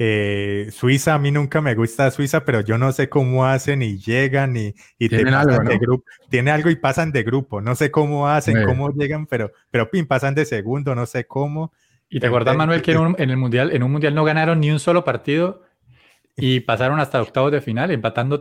Eh, 0.00 0.68
Suiza, 0.70 1.14
a 1.14 1.18
mí 1.18 1.32
nunca 1.32 1.60
me 1.60 1.74
gusta 1.74 2.10
Suiza, 2.12 2.44
pero 2.44 2.60
yo 2.60 2.78
no 2.78 2.92
sé 2.92 3.08
cómo 3.08 3.44
hacen 3.46 3.82
y 3.82 3.98
llegan 3.98 4.56
y, 4.56 4.74
y 4.96 5.08
te 5.08 5.24
pasan 5.24 5.64
de 5.64 5.78
grupo. 5.78 6.04
Tiene 6.28 6.52
algo 6.52 6.70
y 6.70 6.76
pasan 6.76 7.10
de 7.10 7.24
grupo. 7.24 7.60
No 7.60 7.74
sé 7.74 7.90
cómo 7.90 8.28
hacen, 8.28 8.64
cómo 8.64 8.92
llegan, 8.92 9.26
pero, 9.26 9.50
pero 9.70 9.90
pin, 9.90 10.06
pasan 10.06 10.34
de 10.34 10.44
segundo, 10.44 10.94
no 10.94 11.06
sé 11.06 11.26
cómo. 11.26 11.72
¿Y 12.08 12.20
te 12.20 12.28
acuerdas, 12.28 12.56
Manuel, 12.56 12.80
que 12.80 12.92
en, 12.92 13.30
el 13.30 13.36
mundial, 13.36 13.72
en 13.72 13.82
un 13.82 13.92
mundial 13.92 14.14
no 14.14 14.24
ganaron 14.24 14.60
ni 14.60 14.70
un 14.70 14.78
solo 14.78 15.04
partido 15.04 15.64
y 16.36 16.60
pasaron 16.60 17.00
hasta 17.00 17.20
octavos 17.20 17.50
de 17.50 17.60
final, 17.60 17.90
empatando 17.90 18.38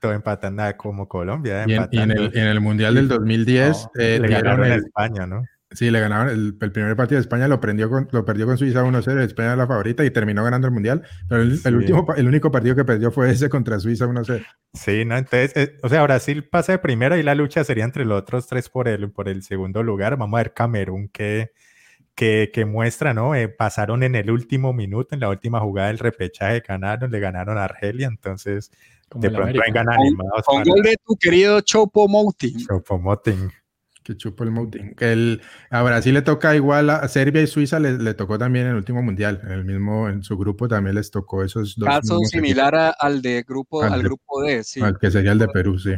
todo? 0.00 0.10
Todo 0.10 0.12
empatando 0.12 0.62
como 0.76 1.08
Colombia. 1.08 1.64
Y, 1.66 1.74
en, 1.98 2.10
el, 2.10 2.60
mundial 2.60 2.94
del 2.94 3.08
2010 3.08 3.88
eh, 3.98 4.18
le 4.20 4.28
ganaron 4.28 4.64
a 4.64 4.74
España, 4.76 5.26
¿no? 5.26 5.42
Sí, 5.70 5.90
le 5.90 6.00
ganaron 6.00 6.30
el, 6.30 6.54
primer 6.54 6.96
partido 6.96 7.18
de 7.18 7.22
España, 7.22 7.46
lo, 7.46 7.60
prendió 7.60 7.90
con, 7.90 8.08
lo 8.10 8.24
perdió 8.24 8.46
con 8.46 8.56
Suiza 8.56 8.82
1-0, 8.82 9.20
España 9.20 9.48
era 9.48 9.56
la 9.56 9.66
favorita 9.66 10.02
y 10.02 10.10
terminó 10.10 10.42
ganando 10.42 10.66
el 10.66 10.72
Mundial, 10.72 11.02
pero 11.28 11.42
el, 11.42 11.76
último, 11.76 12.06
el 12.16 12.26
único 12.26 12.50
partido 12.50 12.74
que 12.74 12.86
perdió 12.86 13.10
fue 13.10 13.30
ese 13.30 13.50
contra 13.50 13.78
Suiza 13.78 14.06
1-0. 14.06 14.46
Sí, 14.72 15.04
¿no? 15.04 15.18
Entonces, 15.18 15.52
eh, 15.56 15.76
o 15.82 15.90
sea, 15.90 16.02
Brasil 16.04 16.44
pasa 16.44 16.72
de 16.72 16.78
primera 16.78 17.18
y 17.18 17.22
la 17.22 17.34
lucha 17.34 17.64
sería 17.64 17.84
entre 17.84 18.06
los 18.06 18.18
otros 18.18 18.46
tres 18.46 18.70
por 18.70 18.88
el, 18.88 19.10
por 19.10 19.28
el 19.28 19.42
segundo 19.42 19.82
lugar. 19.82 20.16
Vamos 20.16 20.38
a 20.38 20.42
ver 20.42 20.54
Camerún 20.54 21.08
que, 21.08 21.52
que, 22.18 22.50
que 22.52 22.64
muestra, 22.64 23.14
¿no? 23.14 23.36
Eh, 23.36 23.48
pasaron 23.48 24.02
en 24.02 24.16
el 24.16 24.32
último 24.32 24.72
minuto, 24.72 25.14
en 25.14 25.20
la 25.20 25.28
última 25.28 25.60
jugada 25.60 25.86
del 25.86 26.00
repechaje, 26.00 26.64
ganaron, 26.66 27.12
le 27.12 27.20
ganaron 27.20 27.56
a 27.56 27.62
Argelia, 27.62 28.08
entonces 28.08 28.72
de 29.14 29.30
pronto 29.30 29.60
vengan 29.64 29.88
animados. 29.88 30.42
Con, 30.44 30.64
gol 30.64 30.82
de 30.82 30.96
tu 31.06 31.14
querido 31.14 31.60
Chopo 31.60 32.08
Moting. 32.08 32.66
Chopo 32.66 32.98
Moting 32.98 33.52
que 34.02 34.16
chupo 34.16 34.42
el 34.42 34.50
Mouting. 34.50 34.94
El, 35.00 35.42
a 35.68 35.82
Brasil 35.82 36.14
le 36.14 36.22
toca 36.22 36.56
igual 36.56 36.88
a 36.88 37.06
Serbia 37.08 37.42
y 37.42 37.46
Suiza, 37.46 37.78
le, 37.78 38.14
tocó 38.14 38.38
también 38.38 38.64
en 38.64 38.70
el 38.70 38.78
último 38.78 39.02
mundial. 39.02 39.42
En 39.44 39.50
el 39.50 39.64
mismo, 39.66 40.08
en 40.08 40.22
su 40.22 40.38
grupo 40.38 40.66
también 40.66 40.96
les 40.96 41.10
tocó 41.10 41.44
esos 41.44 41.76
dos. 41.76 41.86
Caso 41.86 42.18
similar 42.20 42.94
al 42.98 43.20
de 43.20 43.44
grupo, 43.46 43.82
al, 43.82 44.02
grupo 44.02 44.42
D, 44.42 44.64
sí. 44.64 44.80
Al 44.80 44.98
que 44.98 45.10
sería 45.10 45.32
el 45.32 45.38
de 45.38 45.48
Perú, 45.48 45.78
sí. 45.78 45.92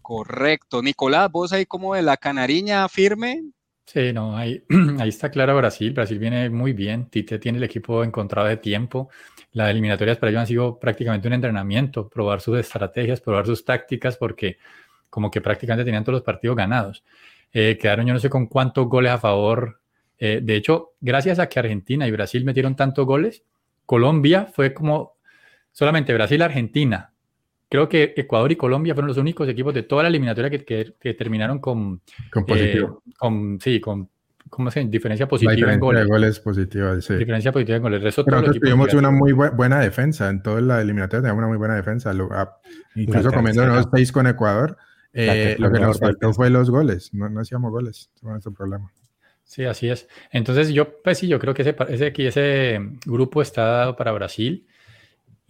Correcto. 0.00 0.80
Nicolás, 0.80 1.30
vos 1.30 1.52
ahí 1.52 1.66
como 1.66 1.94
de 1.94 2.00
la 2.00 2.16
canariña 2.16 2.88
firme. 2.88 3.42
Sí, 3.84 4.12
no, 4.12 4.36
ahí, 4.36 4.62
ahí 5.00 5.08
está 5.08 5.30
claro 5.30 5.56
Brasil. 5.56 5.92
Brasil 5.92 6.18
viene 6.18 6.48
muy 6.50 6.72
bien. 6.72 7.06
Tite 7.10 7.38
tiene 7.38 7.58
el 7.58 7.64
equipo 7.64 8.04
encontrado 8.04 8.48
de 8.48 8.56
tiempo. 8.56 9.10
Las 9.52 9.70
eliminatorias 9.70 10.18
para 10.18 10.30
ellos 10.30 10.40
han 10.40 10.46
sido 10.46 10.78
prácticamente 10.78 11.28
un 11.28 11.34
entrenamiento, 11.34 12.08
probar 12.08 12.40
sus 12.40 12.58
estrategias, 12.58 13.20
probar 13.20 13.46
sus 13.46 13.64
tácticas, 13.64 14.16
porque 14.16 14.58
como 15.10 15.30
que 15.30 15.40
prácticamente 15.40 15.84
tenían 15.84 16.04
todos 16.04 16.14
los 16.14 16.22
partidos 16.22 16.56
ganados. 16.56 17.04
Eh, 17.52 17.76
quedaron 17.78 18.06
yo 18.06 18.14
no 18.14 18.20
sé 18.20 18.30
con 18.30 18.46
cuántos 18.46 18.86
goles 18.88 19.12
a 19.12 19.18
favor. 19.18 19.80
Eh, 20.18 20.40
de 20.42 20.56
hecho, 20.56 20.94
gracias 21.00 21.38
a 21.38 21.48
que 21.48 21.58
Argentina 21.58 22.06
y 22.06 22.10
Brasil 22.12 22.44
metieron 22.44 22.76
tantos 22.76 23.04
goles, 23.04 23.44
Colombia 23.84 24.46
fue 24.46 24.72
como 24.72 25.16
solamente 25.72 26.14
Brasil 26.14 26.40
y 26.40 26.44
Argentina. 26.44 27.11
Creo 27.72 27.88
que 27.88 28.12
Ecuador 28.18 28.52
y 28.52 28.56
Colombia 28.56 28.92
fueron 28.92 29.08
los 29.08 29.16
únicos 29.16 29.48
equipos 29.48 29.72
de 29.72 29.82
toda 29.82 30.02
la 30.02 30.10
eliminatoria 30.10 30.50
que, 30.50 30.62
que, 31.00 31.14
terminaron 31.14 31.58
con, 31.58 32.02
con 32.30 32.44
positivo. 32.44 33.02
Eh, 33.06 33.12
con, 33.18 33.58
sí, 33.62 33.80
con 33.80 34.10
¿cómo 34.50 34.70
se 34.70 34.84
Diferencia 34.84 35.26
positiva 35.26 35.52
diferencia 35.52 35.76
en 35.76 35.80
goles. 35.80 36.02
De 36.02 36.06
goles 36.06 36.40
positiva, 36.40 37.00
sí. 37.00 37.14
Diferencia 37.14 37.50
positiva 37.50 37.76
en 37.78 37.82
goles. 37.82 38.00
Pero 38.14 38.26
nosotros 38.26 38.60
tuvimos 38.60 38.92
una 38.92 39.10
muy 39.10 39.32
buena 39.32 39.80
defensa 39.80 40.28
en 40.28 40.42
toda 40.42 40.60
la 40.60 40.82
eliminatoria, 40.82 41.22
teníamos 41.22 41.38
una 41.38 41.48
muy 41.48 41.56
buena 41.56 41.74
defensa. 41.74 42.14
incluso 42.94 43.32
comiendo 43.32 43.64
los 43.64 43.88
seis 43.90 44.12
con 44.12 44.26
Ecuador, 44.26 44.76
eh, 45.14 45.56
lo 45.58 45.72
que 45.72 45.80
nos 45.80 45.98
faltó 45.98 46.30
fue 46.34 46.50
los 46.50 46.68
goles, 46.68 47.14
no, 47.14 47.40
hacíamos 47.40 47.70
goles, 47.70 48.10
ese 48.14 48.20
fue 48.20 48.32
nuestro 48.32 48.52
problema. 48.52 48.92
Sí, 49.44 49.64
así 49.64 49.88
es. 49.88 50.06
Entonces 50.30 50.68
yo, 50.74 51.00
pues 51.02 51.16
sí, 51.16 51.26
yo 51.26 51.38
creo 51.38 51.54
que 51.54 51.62
ese, 51.62 51.74
ese, 51.88 52.12
ese 52.18 52.80
grupo 53.06 53.40
está 53.40 53.64
dado 53.64 53.96
para 53.96 54.12
Brasil 54.12 54.66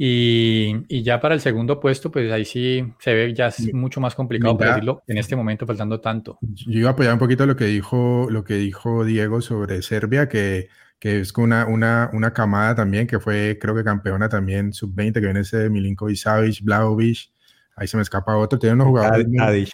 y, 0.05 0.85
y, 0.89 1.03
ya 1.03 1.21
para 1.21 1.35
el 1.35 1.41
segundo 1.41 1.79
puesto, 1.79 2.11
pues 2.11 2.33
ahí 2.33 2.45
sí 2.45 2.85
se 2.99 3.15
ve 3.15 3.35
ya 3.35 3.47
es 3.47 3.73
mucho 3.73 4.01
más 4.01 4.15
complicado 4.17 4.57
decirlo 4.57 5.03
en 5.07 5.19
este 5.19 5.37
momento 5.37 5.65
faltando 5.67 6.01
tanto. 6.01 6.39
Yo 6.41 6.81
iba 6.81 6.89
a 6.89 6.93
apoyar 6.93 7.13
un 7.13 7.19
poquito 7.21 7.47
lo 7.47 7.55
que 7.55 7.67
dijo, 7.67 8.27
lo 8.29 8.43
que 8.43 8.55
dijo 8.55 9.05
Diego 9.05 9.41
sobre 9.41 9.81
Serbia, 9.83 10.29
que, 10.29 10.69
que 10.99 11.21
es 11.21 11.33
una, 11.37 11.67
una, 11.67 12.11
una 12.13 12.33
camada 12.33 12.75
también 12.75 13.07
que 13.07 13.21
fue 13.21 13.59
creo 13.61 13.77
que 13.77 13.85
campeona 13.85 14.29
también 14.29 14.73
sub-20, 14.73 15.13
que 15.13 15.21
viene 15.21 15.41
ese 15.41 15.71
Milinkovic 15.71 16.17
Savic, 16.17 16.63
Blaovic, 16.63 17.33
Ahí 17.77 17.87
se 17.87 17.97
me 17.97 18.03
escapa 18.03 18.37
otro. 18.37 18.59
Tiene 18.59 18.75
unos 18.75 18.89
jugadores. 18.89 19.27
Tadic. 19.37 19.71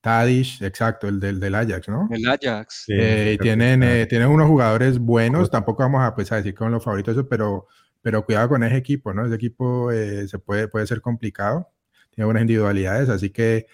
Tadic, 0.00 0.62
exacto, 0.62 1.06
el 1.06 1.20
del, 1.20 1.38
del 1.38 1.54
Ajax, 1.54 1.88
¿no? 1.88 2.08
El 2.10 2.28
Ajax. 2.28 2.86
Eh, 2.88 3.38
tienen, 3.40 3.82
eh, 3.82 4.06
tienen 4.06 4.28
unos 4.28 4.48
jugadores 4.48 4.98
buenos. 4.98 5.50
Tampoco 5.50 5.82
vamos 5.82 6.02
a, 6.02 6.14
pues, 6.14 6.32
a 6.32 6.36
decir 6.36 6.54
con 6.54 6.72
los 6.72 6.82
favoritos, 6.82 7.24
pero, 7.28 7.68
pero 8.02 8.24
cuidado 8.24 8.50
con 8.50 8.62
ese 8.64 8.76
equipo, 8.76 9.14
¿no? 9.14 9.24
Ese 9.24 9.36
equipo 9.36 9.90
eh, 9.90 10.28
se 10.28 10.38
puede, 10.38 10.68
puede 10.68 10.86
ser 10.86 11.00
complicado. 11.00 11.70
Tiene 12.10 12.26
buenas 12.26 12.42
individualidades, 12.42 13.08
así 13.08 13.30
que 13.30 13.66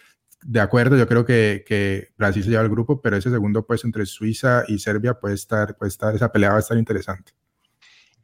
de 0.44 0.60
acuerdo, 0.60 0.96
yo 0.96 1.08
creo 1.08 1.24
que, 1.24 1.64
que, 1.66 2.12
Brasil 2.16 2.44
se 2.44 2.50
lleva 2.50 2.62
el 2.62 2.68
grupo, 2.68 3.00
pero 3.02 3.16
ese 3.16 3.30
segundo 3.30 3.66
puesto 3.66 3.88
entre 3.88 4.06
Suiza 4.06 4.62
y 4.68 4.78
Serbia 4.78 5.14
puede 5.14 5.34
estar, 5.34 5.76
puede 5.76 5.88
estar, 5.88 6.14
esa 6.14 6.30
pelea 6.30 6.50
va 6.50 6.56
a 6.56 6.60
estar 6.60 6.78
interesante. 6.78 7.32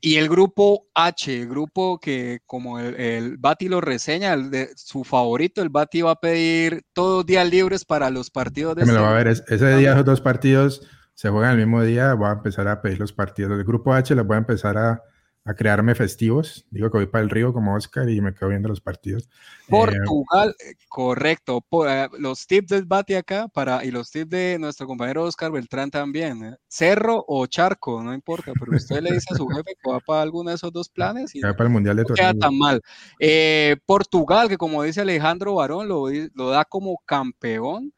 Y 0.01 0.17
el 0.17 0.29
grupo 0.29 0.87
H, 0.95 1.35
el 1.35 1.49
grupo 1.49 1.99
que 1.99 2.41
como 2.47 2.79
el, 2.79 2.95
el 2.95 3.39
Bati 3.39 3.69
lo 3.69 3.81
reseña, 3.81 4.35
el 4.35 4.51
de, 4.51 4.69
su 4.77 5.03
favorito, 5.03 5.63
el 5.63 5.71
Bati 5.71 6.03
va 6.03 6.13
a 6.13 6.21
pedir 6.21 6.83
todos 6.93 7.25
días 7.25 7.51
libres 7.51 7.85
para 7.85 8.11
los 8.11 8.31
partidos 8.31 8.77
de... 8.77 8.85
Me 8.85 8.93
lo 8.93 9.03
va 9.03 9.13
a 9.13 9.25
ver, 9.25 9.29
ese 9.29 9.77
día 9.77 9.93
esos 9.93 10.05
dos 10.05 10.21
partidos 10.21 10.87
se 11.15 11.31
juegan 11.31 11.53
el 11.53 11.57
mismo 11.57 11.83
día, 11.83 12.13
voy 12.15 12.29
a 12.29 12.33
empezar 12.33 12.69
a 12.69 12.83
pedir 12.83 13.01
los 13.01 13.13
partidos 13.13 13.57
del 13.57 13.65
grupo 13.65 13.95
H, 13.95 14.15
los 14.15 14.27
voy 14.27 14.35
a 14.35 14.39
empezar 14.39 14.77
a, 14.77 15.03
a 15.47 15.55
crearme 15.55 15.95
festivos. 15.95 16.65
Digo 16.71 16.91
que 16.91 16.99
voy 16.99 17.07
para 17.07 17.23
el 17.23 17.31
río 17.31 17.53
como 17.53 17.75
Oscar 17.75 18.09
y 18.09 18.21
me 18.21 18.33
quedo 18.33 18.49
viendo 18.49 18.69
los 18.69 18.81
partidos. 18.81 19.29
Portugal, 19.69 20.55
eh, 20.59 20.75
correcto. 20.89 21.63
Eh, 21.87 22.09
los 22.19 22.47
tips 22.47 22.69
del 22.69 22.87
Bati 22.87 23.15
acá 23.15 23.49
para, 23.49 23.85
y 23.85 23.91
los 23.91 24.11
tips 24.11 24.31
de 24.31 24.57
nuestro 24.59 24.87
compañero 24.87 25.25
Oscar 25.25 25.53
Beltrán 25.53 25.91
también. 25.91 26.45
¿eh? 26.45 26.57
Cerro 26.67 27.25
o 27.29 27.47
charco, 27.47 28.03
no 28.03 28.15
importa, 28.15 28.53
pero 28.59 28.75
usted 28.75 29.03
le 29.03 29.13
dice 29.13 29.35
a 29.35 29.37
su 29.37 29.47
jefe 29.49 29.75
que 29.83 29.91
va 29.91 30.01
para 30.01 30.23
alguno 30.23 30.49
de 30.49 30.57
esos 30.57 30.73
dos 30.73 30.89
planes 30.95 31.35
y 31.35 31.41
va 31.41 31.53
para 31.53 31.69
el 31.69 31.73
Mundial 31.73 31.97
de 31.97 32.05
no 32.05 32.15
queda 32.15 32.35
tan 32.35 32.57
mal. 32.57 32.81
Portugal, 33.85 34.49
que 34.49 34.57
como 34.57 34.83
dice 34.83 35.03
Alejandro 35.03 35.57
Barón, 35.57 35.89
lo, 35.89 36.07
lo 36.35 36.49
da 36.51 36.65
como 36.65 36.97
campeón. 37.05 37.93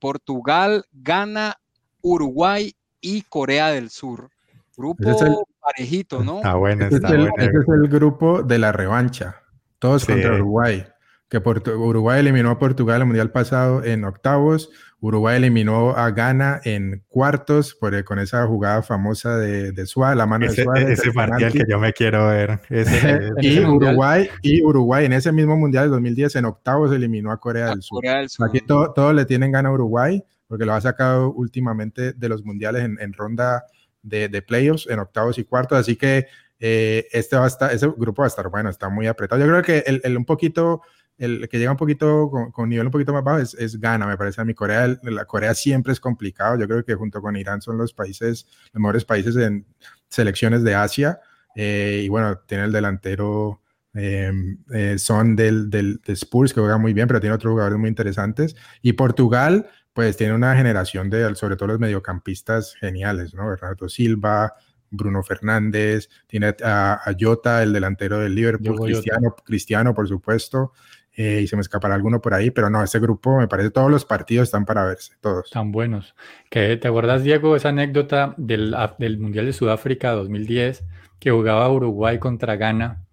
Portugal 0.00 0.84
gana 0.92 1.56
Uruguay 2.02 2.74
y 3.00 3.22
Corea 3.22 3.68
del 3.68 3.90
Sur. 3.90 4.30
Grupo 4.76 5.46
parejito, 5.64 6.22
¿no? 6.22 6.36
Está 6.36 6.54
bueno, 6.54 6.84
está 6.84 7.08
ese, 7.08 7.16
es 7.16 7.32
el, 7.38 7.48
es 7.48 7.68
el 7.68 7.88
grupo 7.88 8.42
de 8.42 8.58
la 8.58 8.72
revancha. 8.72 9.36
Todos 9.78 10.04
contra 10.04 10.34
Uruguay. 10.34 10.86
Que 11.28 11.38
Uruguay 11.38 12.20
eliminó 12.20 12.50
a 12.50 12.58
Portugal 12.58 13.00
el 13.00 13.06
mundial 13.06 13.30
pasado 13.32 13.82
en 13.82 14.04
octavos. 14.04 14.70
Uruguay 15.00 15.36
eliminó 15.36 15.90
a 15.90 16.10
Ghana 16.10 16.60
en 16.64 17.04
cuartos 17.08 17.74
por, 17.74 18.04
con 18.04 18.18
esa 18.18 18.46
jugada 18.46 18.82
famosa 18.82 19.36
de, 19.36 19.72
de 19.72 19.86
Suárez, 19.86 20.16
la 20.16 20.26
mano 20.26 20.46
ese, 20.46 20.62
de 20.62 20.64
Suárez. 20.64 20.98
Ese 20.98 21.12
partido 21.12 21.50
que 21.50 21.64
yo 21.68 21.78
me 21.78 21.92
quiero 21.92 22.28
ver. 22.28 22.60
y, 23.40 23.60
Uruguay, 23.60 24.28
y 24.42 24.62
Uruguay 24.62 25.06
en 25.06 25.12
ese 25.12 25.32
mismo 25.32 25.56
mundial 25.56 25.84
de 25.84 25.90
2010 25.90 26.36
en 26.36 26.44
octavos 26.44 26.92
eliminó 26.92 27.32
a 27.32 27.40
Corea, 27.40 27.70
del, 27.70 27.82
Sur. 27.82 28.02
Aquí 28.06 28.60
todos 28.66 29.14
le 29.14 29.24
tienen 29.24 29.52
gana 29.52 29.70
a 29.70 29.72
Uruguay 29.72 30.22
porque 30.46 30.64
lo 30.64 30.72
ha 30.72 30.80
sacado 30.80 31.32
últimamente 31.32 32.12
de 32.12 32.28
los 32.28 32.44
mundiales 32.44 32.84
en, 32.84 32.96
en 33.00 33.12
ronda 33.12 33.64
de, 34.04 34.28
de 34.28 34.42
playoffs 34.42 34.86
en 34.86 35.00
octavos 35.00 35.38
y 35.38 35.44
cuartos, 35.44 35.78
así 35.78 35.96
que 35.96 36.26
eh, 36.60 37.08
este 37.10 37.36
va 37.36 37.44
a 37.44 37.48
estar, 37.48 37.72
ese 37.72 37.88
grupo 37.88 38.22
va 38.22 38.26
a 38.26 38.28
estar 38.28 38.48
bueno, 38.48 38.70
está 38.70 38.88
muy 38.88 39.06
apretado. 39.06 39.40
Yo 39.40 39.48
creo 39.48 39.62
que 39.62 39.78
el, 39.86 40.00
el 40.04 40.16
un 40.16 40.24
poquito, 40.24 40.82
el 41.18 41.48
que 41.48 41.58
llega 41.58 41.72
un 41.72 41.76
poquito 41.76 42.30
con, 42.30 42.52
con, 42.52 42.68
nivel 42.68 42.86
un 42.86 42.92
poquito 42.92 43.12
más 43.12 43.24
bajo 43.24 43.38
es, 43.38 43.54
es 43.54 43.80
Ghana, 43.80 44.06
me 44.06 44.16
parece 44.16 44.40
a 44.40 44.44
mí. 44.44 44.54
Corea, 44.54 44.96
la 45.02 45.24
Corea 45.24 45.54
siempre 45.54 45.92
es 45.92 46.00
complicado. 46.00 46.58
Yo 46.58 46.68
creo 46.68 46.84
que 46.84 46.94
junto 46.94 47.20
con 47.20 47.36
Irán 47.36 47.60
son 47.60 47.76
los 47.76 47.92
países, 47.92 48.46
los 48.72 48.80
mejores 48.80 49.04
países 49.04 49.36
en 49.36 49.66
selecciones 50.08 50.62
de 50.62 50.74
Asia. 50.74 51.20
Eh, 51.56 52.02
y 52.04 52.08
bueno, 52.08 52.38
tiene 52.46 52.64
el 52.64 52.72
delantero 52.72 53.60
eh, 53.94 54.32
eh, 54.72 54.98
Son 54.98 55.36
del, 55.36 55.70
del 55.70 56.00
de 56.04 56.12
Spurs 56.14 56.52
que 56.52 56.60
juega 56.60 56.78
muy 56.78 56.92
bien, 56.92 57.06
pero 57.06 57.20
tiene 57.20 57.36
otros 57.36 57.52
jugadores 57.52 57.78
muy 57.78 57.88
interesantes. 57.88 58.56
Y 58.82 58.94
Portugal, 58.94 59.68
pues 59.94 60.16
tiene 60.16 60.34
una 60.34 60.56
generación 60.56 61.08
de, 61.08 61.34
sobre 61.36 61.56
todo 61.56 61.68
los 61.68 61.78
mediocampistas 61.78 62.74
geniales, 62.74 63.32
¿no? 63.32 63.48
Bernardo 63.48 63.88
Silva, 63.88 64.54
Bruno 64.90 65.22
Fernández, 65.22 66.10
tiene 66.26 66.54
a, 66.62 67.00
Jota, 67.18 67.62
el 67.62 67.72
delantero 67.72 68.18
del 68.18 68.34
Liverpool, 68.34 68.80
Cristiano, 68.80 69.34
Cristiano, 69.44 69.94
por 69.94 70.08
supuesto. 70.08 70.72
eh, 71.16 71.42
y 71.42 71.46
se 71.46 71.54
me 71.54 71.62
escapará 71.62 71.94
alguno 71.94 72.20
por 72.20 72.34
ahí, 72.34 72.50
pero 72.50 72.68
no, 72.68 72.82
ese 72.82 72.98
grupo 72.98 73.38
me 73.38 73.46
parece 73.46 73.70
todos 73.70 73.88
los 73.88 74.04
partidos 74.04 74.48
están 74.48 74.64
para 74.64 74.84
verse, 74.84 75.12
todos. 75.20 75.48
Tan 75.50 75.70
buenos. 75.70 76.16
Que, 76.50 76.76
¿Te 76.76 76.88
acuerdas, 76.88 77.22
Diego, 77.22 77.54
esa 77.54 77.68
anécdota 77.68 78.34
del, 78.36 78.74
del 78.98 79.18
Mundial 79.18 79.46
de 79.46 79.52
Sudáfrica 79.52 80.10
2010 80.10 80.84
que 81.20 81.30
jugaba 81.30 81.70
Uruguay 81.70 82.18
contra 82.18 82.56
Ghana? 82.56 83.04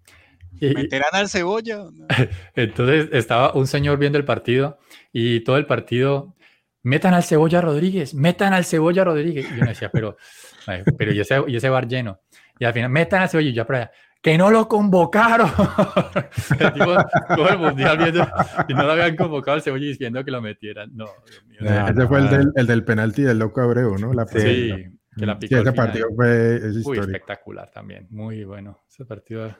Y, 0.60 0.74
¿Meterán 0.74 1.10
al 1.12 1.28
cebolla? 1.28 1.84
Entonces 2.56 3.08
estaba 3.12 3.52
un 3.54 3.68
señor 3.68 3.98
viendo 3.98 4.18
el 4.18 4.24
partido 4.24 4.78
y 5.12 5.40
todo 5.40 5.56
el 5.56 5.66
partido, 5.66 6.34
metan 6.82 7.14
al 7.14 7.22
cebolla 7.22 7.60
Rodríguez, 7.60 8.14
metan 8.14 8.52
al 8.52 8.64
cebolla 8.64 9.04
Rodríguez. 9.04 9.46
Y 9.50 9.58
yo 9.58 9.64
decía, 9.64 9.90
pero, 9.90 10.16
pero 10.96 11.12
y 11.12 11.20
ese, 11.20 11.42
y 11.46 11.56
ese 11.56 11.68
bar 11.68 11.86
lleno. 11.88 12.20
Y 12.58 12.64
al 12.64 12.72
final, 12.72 12.90
metan 12.90 13.22
al 13.22 13.28
cebolla 13.28 13.48
y 13.48 13.52
yo 13.52 13.66
para 13.66 13.78
allá 13.78 13.92
que 14.22 14.38
no 14.38 14.50
lo 14.50 14.68
convocaron. 14.68 15.50
el 16.60 16.72
tipo, 16.72 16.94
todo 17.34 17.48
el 17.48 17.58
mundial 17.58 17.98
viendo 17.98 18.26
y 18.68 18.74
no 18.74 18.84
lo 18.84 18.92
habían 18.92 19.16
convocado 19.16 19.56
al 19.56 19.62
cebolla 19.62 19.84
diciendo 19.84 20.24
que 20.24 20.30
lo 20.30 20.40
metieran. 20.40 20.90
No, 20.94 21.06
Dios 21.26 21.44
mío. 21.44 21.58
Ese 21.88 22.06
fue 22.06 22.20
el 22.20 22.30
del, 22.30 22.52
el 22.54 22.66
del, 22.66 22.84
penalti 22.84 23.22
del 23.22 23.40
loco 23.40 23.60
Abreu, 23.60 23.98
¿no? 23.98 24.14
La 24.14 24.24
sí, 24.26 24.70
que 25.16 25.26
la 25.26 25.38
picó 25.38 25.56
sí, 25.56 25.60
ese 25.60 25.72
partido 25.72 26.08
fue 26.14 26.56
es 26.56 26.86
Muy 26.86 26.98
espectacular 26.98 27.70
también, 27.72 28.06
muy 28.10 28.44
bueno. 28.44 28.78
Ese 28.88 29.04
partido. 29.04 29.54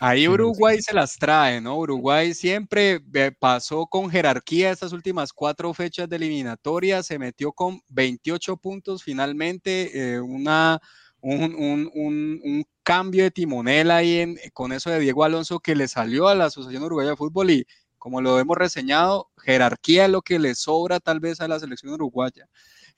Ahí 0.00 0.28
Uruguay 0.28 0.82
se 0.82 0.92
las 0.92 1.16
trae, 1.16 1.60
¿no? 1.60 1.78
Uruguay 1.78 2.34
siempre 2.34 3.00
pasó 3.38 3.86
con 3.86 4.10
jerarquía 4.10 4.70
estas 4.70 4.92
últimas 4.92 5.32
cuatro 5.32 5.72
fechas 5.72 6.08
de 6.08 6.16
eliminatoria, 6.16 7.02
se 7.02 7.18
metió 7.18 7.52
con 7.52 7.80
28 7.88 8.56
puntos 8.56 9.02
finalmente, 9.02 10.14
eh, 10.14 10.20
una 10.20 10.80
un, 11.20 11.54
un, 11.54 11.90
un, 11.94 12.64
cambio 12.82 13.24
de 13.24 13.30
timonel 13.30 13.90
ahí 13.90 14.18
en, 14.18 14.38
con 14.52 14.72
eso 14.72 14.90
de 14.90 14.98
Diego 14.98 15.24
Alonso 15.24 15.58
que 15.58 15.74
le 15.74 15.88
salió 15.88 16.28
a 16.28 16.34
la 16.34 16.46
Asociación 16.46 16.82
Uruguaya 16.82 17.10
de 17.10 17.16
Fútbol 17.16 17.50
y 17.50 17.66
como 18.04 18.20
lo 18.20 18.38
hemos 18.38 18.58
reseñado, 18.58 19.30
jerarquía 19.38 20.04
es 20.04 20.10
lo 20.10 20.20
que 20.20 20.38
le 20.38 20.54
sobra 20.54 21.00
tal 21.00 21.20
vez 21.20 21.40
a 21.40 21.48
la 21.48 21.58
selección 21.58 21.94
uruguaya. 21.94 22.46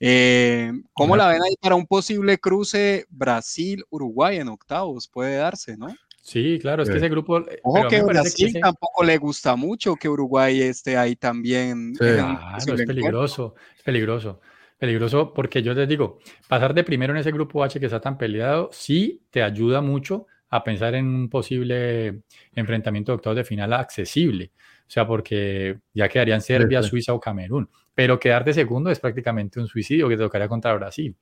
Eh, 0.01 0.73
¿Cómo 0.91 1.15
la 1.15 1.29
ven 1.29 1.41
ahí 1.41 1.55
para 1.61 1.75
un 1.75 1.87
posible 1.87 2.37
cruce 2.37 3.05
Brasil-Uruguay 3.07 4.39
en 4.39 4.49
octavos? 4.49 5.07
Puede 5.07 5.37
darse, 5.37 5.77
¿no? 5.77 5.87
Sí, 6.27 6.59
claro, 6.59 6.83
es 6.83 6.89
que 6.89 6.97
ese 6.97 7.07
grupo. 7.07 7.39
Eh, 7.39 7.61
Ojo 7.63 7.87
que 7.87 8.03
Brasil 8.03 8.59
tampoco 8.61 9.01
le 9.01 9.17
gusta 9.17 9.55
mucho 9.55 9.95
que 9.95 10.09
Uruguay 10.09 10.61
esté 10.61 10.97
ahí 10.97 11.15
también. 11.15 11.93
Claro, 11.93 12.57
es 12.57 12.85
peligroso, 12.85 13.55
es 13.77 13.83
peligroso 13.83 14.41
peligroso 14.77 15.33
porque 15.33 15.63
yo 15.63 15.73
les 15.73 15.87
digo, 15.87 16.19
pasar 16.47 16.73
de 16.73 16.83
primero 16.83 17.13
en 17.13 17.19
ese 17.19 17.31
grupo 17.31 17.63
H 17.63 17.79
que 17.79 17.87
está 17.87 17.99
tan 17.99 18.17
peleado, 18.17 18.69
sí 18.71 19.23
te 19.31 19.41
ayuda 19.41 19.81
mucho 19.81 20.27
a 20.49 20.63
pensar 20.63 20.95
en 20.95 21.07
un 21.07 21.29
posible 21.29 22.21
enfrentamiento 22.53 23.11
de 23.11 23.15
octavos 23.15 23.37
de 23.37 23.43
final 23.43 23.73
accesible. 23.73 24.51
O 24.81 24.89
sea, 24.89 25.05
porque 25.05 25.79
ya 25.93 26.07
quedarían 26.07 26.41
Serbia, 26.41 26.81
Suiza 26.81 27.13
o 27.13 27.19
Camerún. 27.19 27.69
Pero 27.97 28.19
quedar 28.19 28.45
de 28.45 28.53
segundo 28.53 28.91
es 28.91 28.99
prácticamente 28.99 29.59
un 29.59 29.65
suicidio 29.65 30.07
que 30.07 30.15
tocaría 30.15 30.47
contra 30.47 30.71
Brasil. 30.75 31.17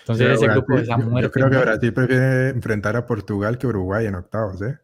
Entonces 0.00 0.28
ese 0.32 0.46
grupo 0.48 0.76
es 0.76 0.90
a 0.90 0.98
muerte. 0.98 1.22
Yo 1.22 1.30
creo 1.30 1.48
que 1.48 1.56
Brasil 1.56 1.94
prefiere 1.94 2.50
enfrentar 2.50 2.96
a 2.96 3.06
Portugal 3.06 3.56
que 3.56 3.66
Uruguay 3.66 4.04
en 4.04 4.14
octavos, 4.14 4.60
¿eh? 4.60 4.76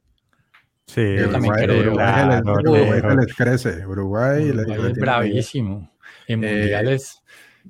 Sí, 0.87 1.17
yo 1.19 1.29
también 1.29 1.53
creo. 1.53 1.81
Uruguay, 1.81 3.13
les, 3.15 3.35
crece. 3.35 3.87
Uruguay, 3.87 4.55
es 4.57 4.95
bravísimo. 4.95 5.93
En 6.29 6.43
eh, 6.45 6.61
mundiales 6.61 7.23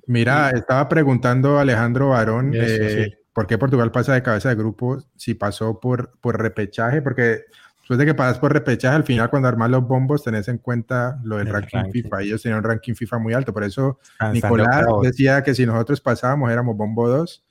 Mira, 0.07 0.51
estaba 0.51 0.89
preguntando 0.89 1.59
Alejandro 1.59 2.11
Barón 2.11 2.53
eh, 2.55 3.19
por 3.33 3.49
qué 3.49 3.59
Portugal 3.59 3.91
pasa 3.91 4.15
de 4.15 4.23
cabeza 4.23 4.51
de 4.51 4.55
grupo 4.55 4.99
si 5.17 5.35
pasó 5.35 5.81
por, 5.81 6.17
por 6.21 6.41
repechaje, 6.41 7.03
porque 7.03 7.47
después 7.85 7.99
de 7.99 8.07
que 8.07 8.15
pasas 8.15 8.39
por 8.39 8.51
repechaje, 8.51 8.97
al 8.97 9.05
final 9.05 9.29
cuando 9.29 9.47
armas 9.47 9.71
los 9.71 9.87
bombos 9.87 10.25
tenés 10.25 10.49
en 10.49 10.57
cuenta 10.57 11.21
lo 11.23 11.37
del 11.37 11.49
ranking, 11.49 11.91
FIFA. 11.93 12.23
Ellos 12.23 12.43
tenían 12.43 12.61
un 12.61 12.65
ranking 12.65 12.95
FIFA 12.95 13.19
muy 13.19 13.35
alto, 13.35 13.53
por 13.53 13.63
eso 13.63 14.01
Nicolás 14.33 14.87
decía 15.03 15.43
que 15.43 15.55
si 15.55 15.67
nosotros 15.67 16.01
pasábamos 16.01 16.51
éramos 16.51 16.77
bombo 16.77 17.09
2. 17.09 17.45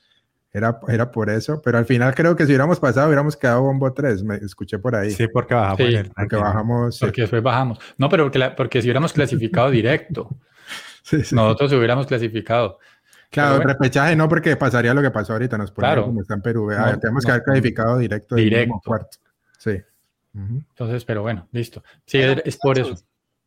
Era, 0.55 0.79
era 0.87 1.09
por 1.09 1.31
eso, 1.31 1.59
pero 1.63 1.79
al 1.79 1.85
final 1.85 2.13
creo 2.13 2.35
que 2.35 2.43
si 2.43 2.49
hubiéramos 2.51 2.79
pasado 2.79 3.07
hubiéramos 3.07 3.35
quedado 3.35 3.63
bombo 3.63 3.91
3, 3.91 4.23
me 4.23 4.35
escuché 4.35 4.77
por 4.77 4.95
ahí. 4.95 5.09
Sí, 5.09 5.27
porque 5.27 5.55
bajamos. 5.55 5.77
Sí, 5.77 6.11
porque 6.15 6.35
bajamos. 6.35 6.99
Porque 6.99 7.21
después 7.21 7.41
bajamos. 7.41 7.79
No, 7.97 8.07
pero 8.07 8.25
porque, 8.25 8.51
porque 8.55 8.81
si 8.81 8.87
hubiéramos 8.87 9.13
clasificado 9.13 9.71
directo, 9.71 10.29
nosotros 11.31 11.73
hubiéramos 11.73 12.05
clasificado. 12.05 12.77
Claro, 13.31 13.63
repechaje 13.63 14.15
no, 14.15 14.29
porque 14.29 14.55
pasaría 14.55 14.93
lo 14.93 15.01
que 15.01 15.09
pasó 15.09 15.33
ahorita, 15.33 15.57
nos 15.57 15.71
claro. 15.71 16.05
como 16.05 16.21
está 16.21 16.35
en 16.35 16.43
Perú. 16.43 16.69
Ah, 16.71 16.97
tenemos 17.01 17.25
que 17.25 17.31
haber 17.31 17.43
clasificado 17.43 17.97
directo. 17.97 18.35
Directo. 18.35 18.79
Cuarto. 18.85 19.17
Sí. 19.57 19.81
Entonces, 20.33 21.05
pero 21.05 21.21
bueno, 21.21 21.47
listo. 21.51 21.83
Sí, 22.05 22.19
es 22.19 22.57
por 22.57 22.79
eso. 22.79 22.95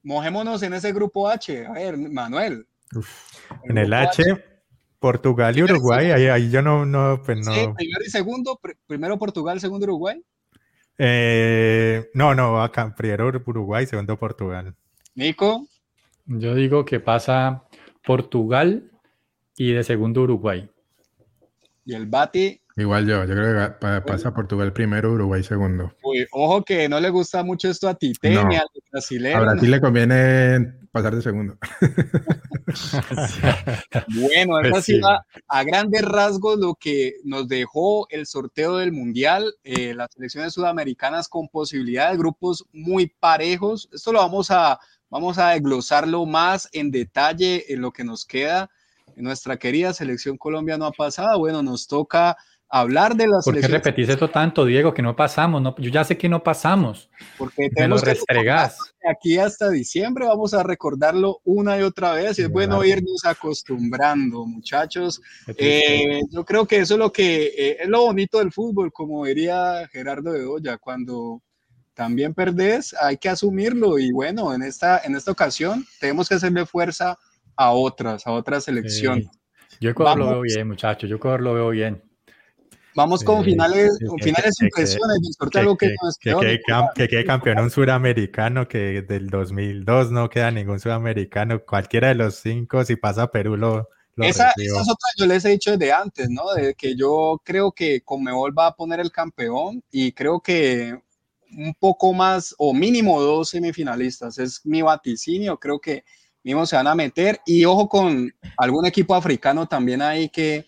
Mojémonos 0.03 0.63
en 0.63 0.75
ese 0.75 0.93
grupo 0.93 1.29
H. 1.29 1.67
A 1.67 1.73
ver, 1.73 1.99
Manuel. 1.99 2.67
En 3.65 3.79
el 3.79 3.93
H, 3.93 4.23
Portugal 5.01 5.57
y 5.59 5.65
Uruguay. 5.65 6.13
Ahí, 6.13 6.27
ahí, 6.27 6.51
yo 6.51 6.63
no, 6.63 6.87
no, 6.87 7.21
pues 7.25 7.39
no. 7.45 7.53
Sí, 7.53 7.61
primero 7.75 8.05
y 8.05 8.11
segundo. 8.11 8.61
primero 8.87 9.19
Portugal, 9.19 9.61
segundo 9.61 9.85
Uruguay. 9.85 10.23
Eh, 10.99 12.09
no, 12.15 12.35
no, 12.35 12.63
acá 12.63 12.95
primero 12.95 13.27
Uruguay, 13.45 13.87
segundo 13.87 14.17
Portugal. 14.17 14.75
Nico. 15.15 15.67
Yo 16.27 16.55
digo 16.55 16.85
que 16.85 17.01
pasa 17.01 17.65
Portugal 18.05 18.91
y 19.57 19.73
de 19.73 19.83
segundo 19.85 20.23
Uruguay. 20.23 20.69
Y 21.85 21.95
el 21.95 22.07
Bati. 22.07 22.61
Igual 22.77 23.07
yo, 23.07 23.25
yo 23.25 23.35
creo 23.35 23.79
que 23.79 24.01
pasa 24.03 24.35
Portugal 24.35 24.73
primero, 24.73 25.13
Uruguay 25.13 25.43
segundo. 25.43 25.95
Uy, 26.03 26.27
ojo 26.31 26.63
que 26.63 26.89
no 26.89 27.01
le 27.01 27.09
gusta 27.09 27.43
mucho 27.43 27.71
esto 27.71 27.89
a 27.89 27.95
Tite 27.95 28.29
ni 28.29 28.37
a 28.57 28.67
los 28.75 28.85
brasileños. 28.91 29.41
A 29.41 29.45
Brasil 29.45 29.71
le 29.71 29.81
conviene 29.81 30.75
pasar 30.93 31.17
de 31.17 31.23
segundo. 31.23 31.57
bueno, 34.09 34.61
esa 34.61 34.71
pues 34.71 34.91
a, 35.49 35.65
grandes 35.65 36.03
rasgos 36.03 36.59
lo 36.59 36.75
que 36.75 37.15
nos 37.25 37.49
dejó 37.49 38.07
el 38.11 38.27
sorteo 38.27 38.77
del 38.77 38.93
Mundial, 38.93 39.55
eh, 39.65 39.95
las 39.95 40.13
selecciones 40.13 40.53
sudamericanas 40.53 41.29
con 41.29 41.49
posibilidades, 41.49 42.19
grupos 42.19 42.65
muy 42.73 43.07
parejos. 43.07 43.89
Esto 43.93 44.13
lo 44.13 44.19
vamos 44.19 44.51
a 44.51 44.79
Vamos 45.09 45.39
a 45.39 45.51
desglosarlo 45.51 46.27
más 46.27 46.69
en 46.73 46.91
detalle 46.91 47.73
en 47.73 47.81
lo 47.81 47.93
que 47.93 48.03
nos 48.03 48.25
queda. 48.25 48.71
Nuestra 49.15 49.57
querida 49.57 49.93
selección 49.93 50.37
Colombia 50.37 50.77
no 50.77 50.85
ha 50.85 50.93
pasado. 50.93 51.39
Bueno, 51.39 51.63
nos 51.63 51.87
toca 51.87 52.37
hablar 52.69 53.17
de 53.17 53.27
la 53.27 53.39
¿Por 53.45 53.61
qué 53.61 53.69
repetís 53.69 54.09
esto 54.09 54.29
tanto, 54.31 54.65
Diego, 54.65 54.93
que 54.93 55.03
no 55.03 55.15
pasamos? 55.15 55.63
No, 55.63 55.75
yo 55.79 55.91
ya 55.91 56.05
sé 56.05 56.17
que 56.17 56.29
no 56.29 56.43
pasamos. 56.43 57.09
Porque 57.39 57.71
tenemos 57.71 58.03
que 58.03 58.17
aquí 59.09 59.39
hasta 59.39 59.71
diciembre, 59.71 60.27
vamos 60.27 60.53
a 60.55 60.63
recordarlo 60.63 61.41
una 61.45 61.79
y 61.79 61.83
otra 61.83 62.13
vez. 62.13 62.39
Y 62.39 62.43
es 62.43 62.51
bueno 62.51 62.85
irnos 62.85 63.25
acostumbrando, 63.25 64.47
muchachos. 64.47 65.21
Eh, 65.57 66.21
yo 66.31 66.45
creo 66.45 66.67
que 66.67 66.79
eso 66.79 66.95
es 66.95 66.99
lo 66.99 67.13
que 67.13 67.47
eh, 67.57 67.77
es 67.81 67.89
lo 67.89 68.03
bonito 68.03 68.39
del 68.39 68.53
fútbol, 68.53 68.93
como 68.93 69.25
diría 69.25 69.89
Gerardo 69.93 70.33
Bedoya, 70.33 70.79
cuando 70.79 71.43
también 71.95 72.35
perdés, 72.35 72.95
hay 73.01 73.17
que 73.17 73.31
asumirlo 73.31 73.99
y 73.99 74.13
bueno, 74.13 74.53
en 74.53 74.63
esta, 74.63 75.01
en 75.03 75.17
esta 75.17 75.31
ocasión 75.31 75.87
tenemos 75.99 76.29
que 76.29 76.35
hacerle 76.35 76.67
fuerza 76.67 77.19
a 77.57 77.73
otras, 77.73 78.27
a 78.27 78.33
otras 78.33 78.65
selecciones. 78.65 79.29
Yo 79.81 79.91
Ecuador 79.91 80.19
lo 80.19 80.27
veo 80.29 80.41
bien, 80.43 80.69
muchachos, 80.69 81.09
yo 81.09 81.17
Ecuador 81.17 81.41
lo 81.41 81.55
veo 81.55 81.71
bien. 81.71 82.03
Vamos 82.97 83.23
con 83.23 83.45
finales, 83.45 83.99
con 84.09 84.19
finales 84.19 84.55
impresiones, 84.61 85.19
que, 85.79 87.09
quede 87.09 87.25
campeón 87.25 87.59
un 87.59 87.71
suramericano, 87.71 88.67
que 88.67 89.03
del 89.03 89.29
2002 89.29 90.11
no 90.11 90.31
queda 90.31 90.51
ningún 90.51 90.81
suramericano, 90.81 91.63
cualquiera 91.65 92.09
de 92.09 92.15
los 92.15 92.37
cinco, 92.37 92.85
si 92.85 92.97
pasa 92.97 93.31
Perú 93.31 93.57
lo, 93.57 93.89
esa, 94.17 94.51
esa, 94.57 94.81
es 94.81 94.89
otra, 94.89 95.11
yo 95.19 95.27
les 95.27 95.45
he 95.45 95.51
dicho 95.51 95.77
desde 95.77 95.93
antes, 95.93 96.31
¿no? 96.31 96.51
De 96.55 96.75
que 96.75 96.97
yo 96.97 97.41
creo 97.45 97.71
que 97.71 98.01
Conmebol 98.01 98.59
va 98.59 98.69
a 98.69 98.75
poner 98.75 98.99
el 98.99 99.13
campeón 99.13 99.85
y 99.91 100.13
creo 100.13 100.41
que 100.41 100.99
un 101.51 101.75
poco 101.79 102.15
más 102.15 102.55
o 102.57 102.73
mínimo 102.73 103.21
dos 103.21 103.51
semifinalistas. 103.51 104.39
Es 104.39 104.65
mi 104.65 104.81
vaticinio, 104.81 105.59
creo 105.59 105.79
que 105.79 106.05
mismo 106.43 106.65
se 106.65 106.77
van 106.77 106.87
a 106.87 106.95
meter. 106.95 107.41
Y 107.45 107.65
ojo 107.67 107.89
con 107.89 108.33
algún 108.57 108.87
equipo 108.87 109.15
africano 109.15 109.67
también 109.69 110.01
ahí 110.01 110.29
que, 110.29 110.65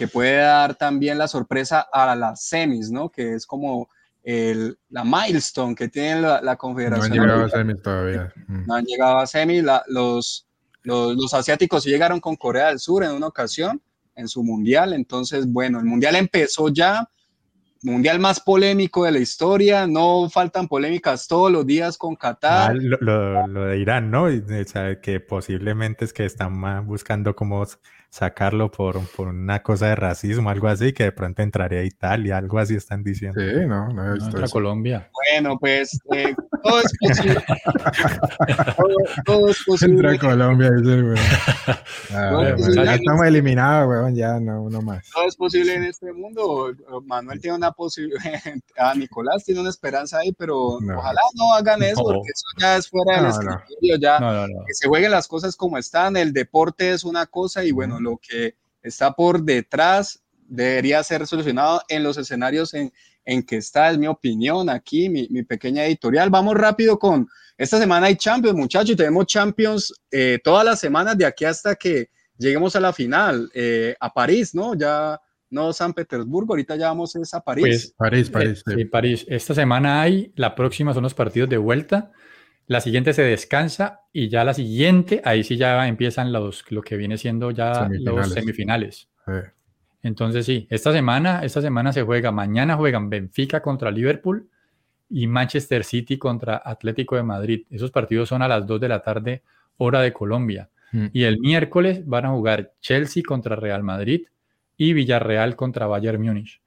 que 0.00 0.08
puede 0.08 0.38
dar 0.38 0.76
también 0.76 1.18
la 1.18 1.28
sorpresa 1.28 1.86
a 1.92 2.16
las 2.16 2.44
semis, 2.44 2.90
¿no? 2.90 3.10
Que 3.10 3.34
es 3.34 3.46
como 3.46 3.90
el, 4.22 4.78
la 4.88 5.04
milestone 5.04 5.74
que 5.74 5.88
tiene 5.88 6.22
la, 6.22 6.56
Confederación. 6.56 7.14
No 7.18 7.22
han 7.22 7.28
llegado 7.28 7.44
a 7.44 7.48
semis 7.50 7.82
todavía. 7.82 8.32
Mm. 8.46 8.66
No 8.66 8.74
han 8.76 8.84
llegado 8.86 9.18
a 9.18 9.26
semis. 9.26 9.62
los, 9.88 10.48
los, 10.84 11.16
los 11.16 11.34
asiáticos 11.34 11.84
llegaron 11.84 12.18
con 12.18 12.34
Corea 12.34 12.68
del 12.68 12.78
Sur 12.78 13.04
en 13.04 13.10
una 13.10 13.26
ocasión 13.26 13.82
en 14.14 14.26
su 14.26 14.42
mundial. 14.42 14.94
Entonces, 14.94 15.46
bueno, 15.46 15.78
el 15.78 15.84
mundial 15.84 16.16
empezó 16.16 16.70
ya 16.70 17.06
mundial 17.82 18.20
más 18.20 18.40
polémico 18.40 19.04
de 19.04 19.12
la 19.12 19.18
historia, 19.18 19.86
no 19.86 20.30
faltan 20.30 20.66
polémicas 20.66 21.28
todos 21.28 21.52
los 21.52 21.66
días 21.66 21.98
con 21.98 22.16
Qatar. 22.16 22.70
Ah, 22.70 22.74
lo, 22.74 23.46
lo, 23.46 23.64
de 23.66 23.78
Irán, 23.78 24.10
¿no? 24.10 24.24
O 24.24 24.64
sea, 24.66 24.98
que 25.02 25.20
posiblemente 25.20 26.06
es 26.06 26.14
que 26.14 26.24
están 26.24 26.86
buscando 26.86 27.36
cómo 27.36 27.66
sacarlo 28.10 28.70
por, 28.70 28.98
por 29.16 29.28
una 29.28 29.62
cosa 29.62 29.86
de 29.86 29.94
racismo, 29.94 30.50
algo 30.50 30.66
así, 30.68 30.92
que 30.92 31.04
de 31.04 31.12
pronto 31.12 31.42
entraría 31.42 31.78
a 31.80 31.84
Italia, 31.84 32.36
algo 32.38 32.58
así 32.58 32.74
están 32.74 33.02
diciendo. 33.04 33.40
Sí, 33.40 33.66
no, 33.66 33.88
no 33.88 34.04
he 34.04 34.12
visto 34.14 34.26
Contra 34.30 34.44
eso. 34.46 34.52
Colombia. 34.52 35.08
Bueno, 35.32 35.56
pues 35.58 35.98
eh, 36.12 36.34
todo 36.62 36.80
es 36.80 36.92
posible. 37.00 37.44
todo, 38.76 38.94
todo 39.24 39.48
es 39.48 39.64
posible. 39.64 39.94
Entra 40.12 40.18
Colombia, 40.30 40.70
dice 40.76 40.94
el 40.94 41.04
weón. 41.04 41.16
Ah, 42.12 42.30
No, 42.32 42.82
ya 42.84 42.94
estamos 42.96 43.26
eliminados, 43.26 43.88
weón, 43.88 44.14
ya 44.16 44.40
no, 44.40 44.68
no 44.68 44.82
más. 44.82 45.08
Todo 45.14 45.28
es 45.28 45.36
posible 45.36 45.74
en 45.74 45.84
este 45.84 46.12
mundo. 46.12 46.72
Manuel 47.04 47.40
tiene 47.40 47.56
una 47.56 47.70
posibilidad, 47.70 48.20
a 48.76 48.94
Nicolás 48.94 49.44
tiene 49.44 49.60
una 49.60 49.70
esperanza 49.70 50.18
ahí, 50.18 50.32
pero 50.32 50.78
No. 50.80 50.98
ojalá 50.98 51.20
no 51.36 51.54
hagan 51.54 51.82
eso, 51.84 52.00
No. 52.00 52.14
porque 52.14 52.30
eso 52.34 52.44
ya 52.58 52.76
es 52.76 52.88
fuera 52.88 53.22
del 53.22 53.30
No, 53.30 53.38
no. 53.42 53.58
escritorio, 53.58 53.96
ya 54.00 54.18
No, 54.18 54.32
no, 54.32 54.48
no. 54.48 54.64
que 54.66 54.74
se 54.74 54.88
jueguen 54.88 55.12
las 55.12 55.28
cosas 55.28 55.54
como 55.54 55.78
están, 55.78 56.16
el 56.16 56.32
deporte 56.32 56.90
es 56.92 57.04
una 57.04 57.26
cosa 57.26 57.62
y 57.64 57.70
bueno, 57.70 57.99
lo 58.00 58.18
que 58.18 58.56
está 58.82 59.12
por 59.12 59.42
detrás 59.42 60.22
debería 60.46 61.02
ser 61.02 61.26
solucionado 61.26 61.82
en 61.88 62.02
los 62.02 62.18
escenarios 62.18 62.74
en, 62.74 62.92
en 63.24 63.42
que 63.42 63.56
está, 63.56 63.90
es 63.90 63.98
mi 63.98 64.06
opinión 64.06 64.68
aquí, 64.68 65.08
mi, 65.08 65.28
mi 65.30 65.42
pequeña 65.42 65.84
editorial. 65.84 66.30
Vamos 66.30 66.54
rápido 66.54 66.98
con, 66.98 67.28
esta 67.56 67.78
semana 67.78 68.06
hay 68.06 68.16
Champions, 68.16 68.56
muchachos, 68.56 68.96
tenemos 68.96 69.26
Champions 69.26 69.92
eh, 70.10 70.38
todas 70.42 70.64
las 70.64 70.80
semanas 70.80 71.16
de 71.18 71.26
aquí 71.26 71.44
hasta 71.44 71.76
que 71.76 72.08
lleguemos 72.38 72.74
a 72.74 72.80
la 72.80 72.92
final, 72.92 73.50
eh, 73.54 73.94
a 74.00 74.12
París, 74.12 74.54
¿no? 74.54 74.74
Ya 74.74 75.20
no 75.50 75.72
San 75.72 75.92
Petersburgo, 75.92 76.54
ahorita 76.54 76.76
ya 76.76 76.88
vamos 76.88 77.14
es 77.16 77.34
a 77.34 77.40
París. 77.40 77.66
Pues, 77.66 77.94
París, 77.98 78.30
París. 78.30 78.58
Eh, 78.60 78.62
sí. 78.64 78.74
sí, 78.76 78.84
París. 78.86 79.26
Esta 79.28 79.54
semana 79.54 80.00
hay, 80.00 80.32
la 80.36 80.54
próxima 80.54 80.94
son 80.94 81.02
los 81.02 81.12
partidos 81.12 81.50
de 81.50 81.58
vuelta, 81.58 82.12
la 82.70 82.80
siguiente 82.80 83.12
se 83.14 83.22
descansa 83.22 84.02
y 84.12 84.28
ya 84.28 84.44
la 84.44 84.54
siguiente, 84.54 85.20
ahí 85.24 85.42
sí 85.42 85.56
ya 85.56 85.88
empiezan 85.88 86.32
los, 86.32 86.64
lo 86.70 86.82
que 86.82 86.96
viene 86.96 87.18
siendo 87.18 87.50
ya 87.50 87.88
los 87.90 88.32
Semifinales. 88.32 89.08
Entonces 90.04 90.46
sí, 90.46 90.68
esta 90.70 90.92
semana, 90.92 91.40
esta 91.42 91.60
semana 91.60 91.92
se 91.92 92.02
juega, 92.02 92.30
mañana 92.30 92.76
juegan 92.76 93.10
Benfica 93.10 93.60
contra 93.60 93.90
Liverpool 93.90 94.48
y 95.08 95.26
Manchester 95.26 95.82
City 95.82 96.16
contra 96.16 96.62
Atlético 96.64 97.16
de 97.16 97.24
Madrid. 97.24 97.66
Esos 97.70 97.90
partidos 97.90 98.28
son 98.28 98.40
a 98.40 98.46
las 98.46 98.64
2 98.68 98.80
de 98.80 98.88
la 98.88 99.02
tarde, 99.02 99.42
hora 99.78 100.00
de 100.00 100.12
Colombia. 100.12 100.70
Mm. 100.92 101.06
Y 101.12 101.24
el 101.24 101.40
miércoles 101.40 102.06
van 102.06 102.26
a 102.26 102.30
jugar 102.30 102.74
Chelsea 102.80 103.24
contra 103.26 103.56
Real 103.56 103.82
Madrid 103.82 104.28
y 104.76 104.92
Villarreal 104.92 105.56
contra 105.56 105.88
Bayern 105.88 106.22
Múnich. 106.22 106.62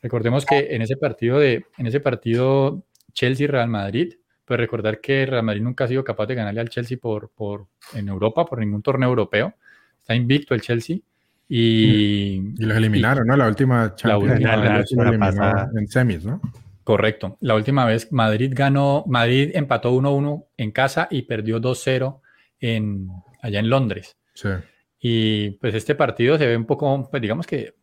Recordemos 0.00 0.46
que 0.46 0.68
en 0.76 0.82
ese 0.82 0.96
partido 0.96 1.40
de 1.40 1.66
en 1.78 1.88
ese 1.88 1.98
partido 1.98 2.84
Chelsea 3.12 3.48
Real 3.48 3.68
Madrid, 3.68 4.14
pues 4.46 4.60
recordar 4.60 5.00
que 5.00 5.26
Real 5.26 5.42
Madrid 5.42 5.62
nunca 5.62 5.84
ha 5.84 5.88
sido 5.88 6.04
capaz 6.04 6.26
de 6.26 6.36
ganarle 6.36 6.60
al 6.60 6.68
Chelsea 6.68 6.96
por, 7.00 7.30
por 7.30 7.66
en 7.94 8.08
Europa, 8.08 8.46
por 8.46 8.60
ningún 8.60 8.80
torneo 8.80 9.08
europeo. 9.08 9.54
Está 10.00 10.14
invicto 10.14 10.54
el 10.54 10.60
Chelsea 10.60 10.98
y 11.48 12.34
Y 12.56 12.64
los 12.64 12.76
eliminaron, 12.76 13.26
¿no? 13.26 13.36
La 13.36 13.48
última 13.48 13.94
Champions 13.96 14.40
la 14.40 14.80
eliminó 14.80 15.18
pasada. 15.18 15.70
en 15.76 15.88
semis, 15.88 16.24
¿no? 16.24 16.40
Correcto. 16.84 17.36
La 17.40 17.56
última 17.56 17.84
vez 17.84 18.12
Madrid 18.12 18.52
ganó, 18.54 19.04
Madrid 19.08 19.50
empató 19.54 19.92
1-1 19.92 20.44
en 20.56 20.70
casa 20.70 21.08
y 21.10 21.22
perdió 21.22 21.60
2-0 21.60 22.20
en, 22.60 23.08
allá 23.42 23.58
en 23.58 23.68
Londres. 23.68 24.16
Sí. 24.34 24.50
Y 25.00 25.50
pues 25.52 25.74
este 25.74 25.96
partido 25.96 26.38
se 26.38 26.46
ve 26.46 26.56
un 26.56 26.66
poco, 26.66 27.08
pues 27.10 27.20
digamos 27.20 27.46
que 27.46 27.74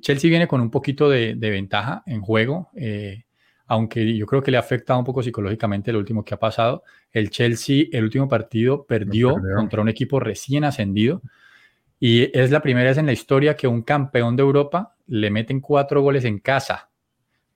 Chelsea 0.00 0.28
viene 0.28 0.48
con 0.48 0.60
un 0.60 0.70
poquito 0.70 1.08
de, 1.08 1.36
de 1.36 1.50
ventaja 1.50 2.02
en 2.06 2.20
juego, 2.20 2.70
eh, 2.74 3.24
aunque 3.66 4.16
yo 4.16 4.26
creo 4.26 4.42
que 4.42 4.50
le 4.50 4.56
ha 4.56 4.60
afectado 4.60 4.98
un 4.98 5.04
poco 5.04 5.22
psicológicamente 5.22 5.92
lo 5.92 5.98
último 5.98 6.24
que 6.24 6.34
ha 6.34 6.38
pasado. 6.38 6.82
El 7.12 7.30
Chelsea, 7.30 7.84
el 7.92 8.04
último 8.04 8.28
partido, 8.28 8.84
perdió, 8.84 9.34
perdió. 9.34 9.56
contra 9.56 9.80
un 9.82 9.88
equipo 9.88 10.20
recién 10.20 10.64
ascendido 10.64 11.22
y 12.00 12.36
es 12.38 12.50
la 12.50 12.60
primera 12.60 12.88
vez 12.90 12.98
en 12.98 13.06
la 13.06 13.12
historia 13.12 13.56
que 13.56 13.66
un 13.68 13.82
campeón 13.82 14.34
de 14.36 14.42
Europa 14.42 14.96
le 15.06 15.30
meten 15.30 15.60
cuatro 15.60 16.02
goles 16.02 16.24
en 16.24 16.38
casa, 16.40 16.90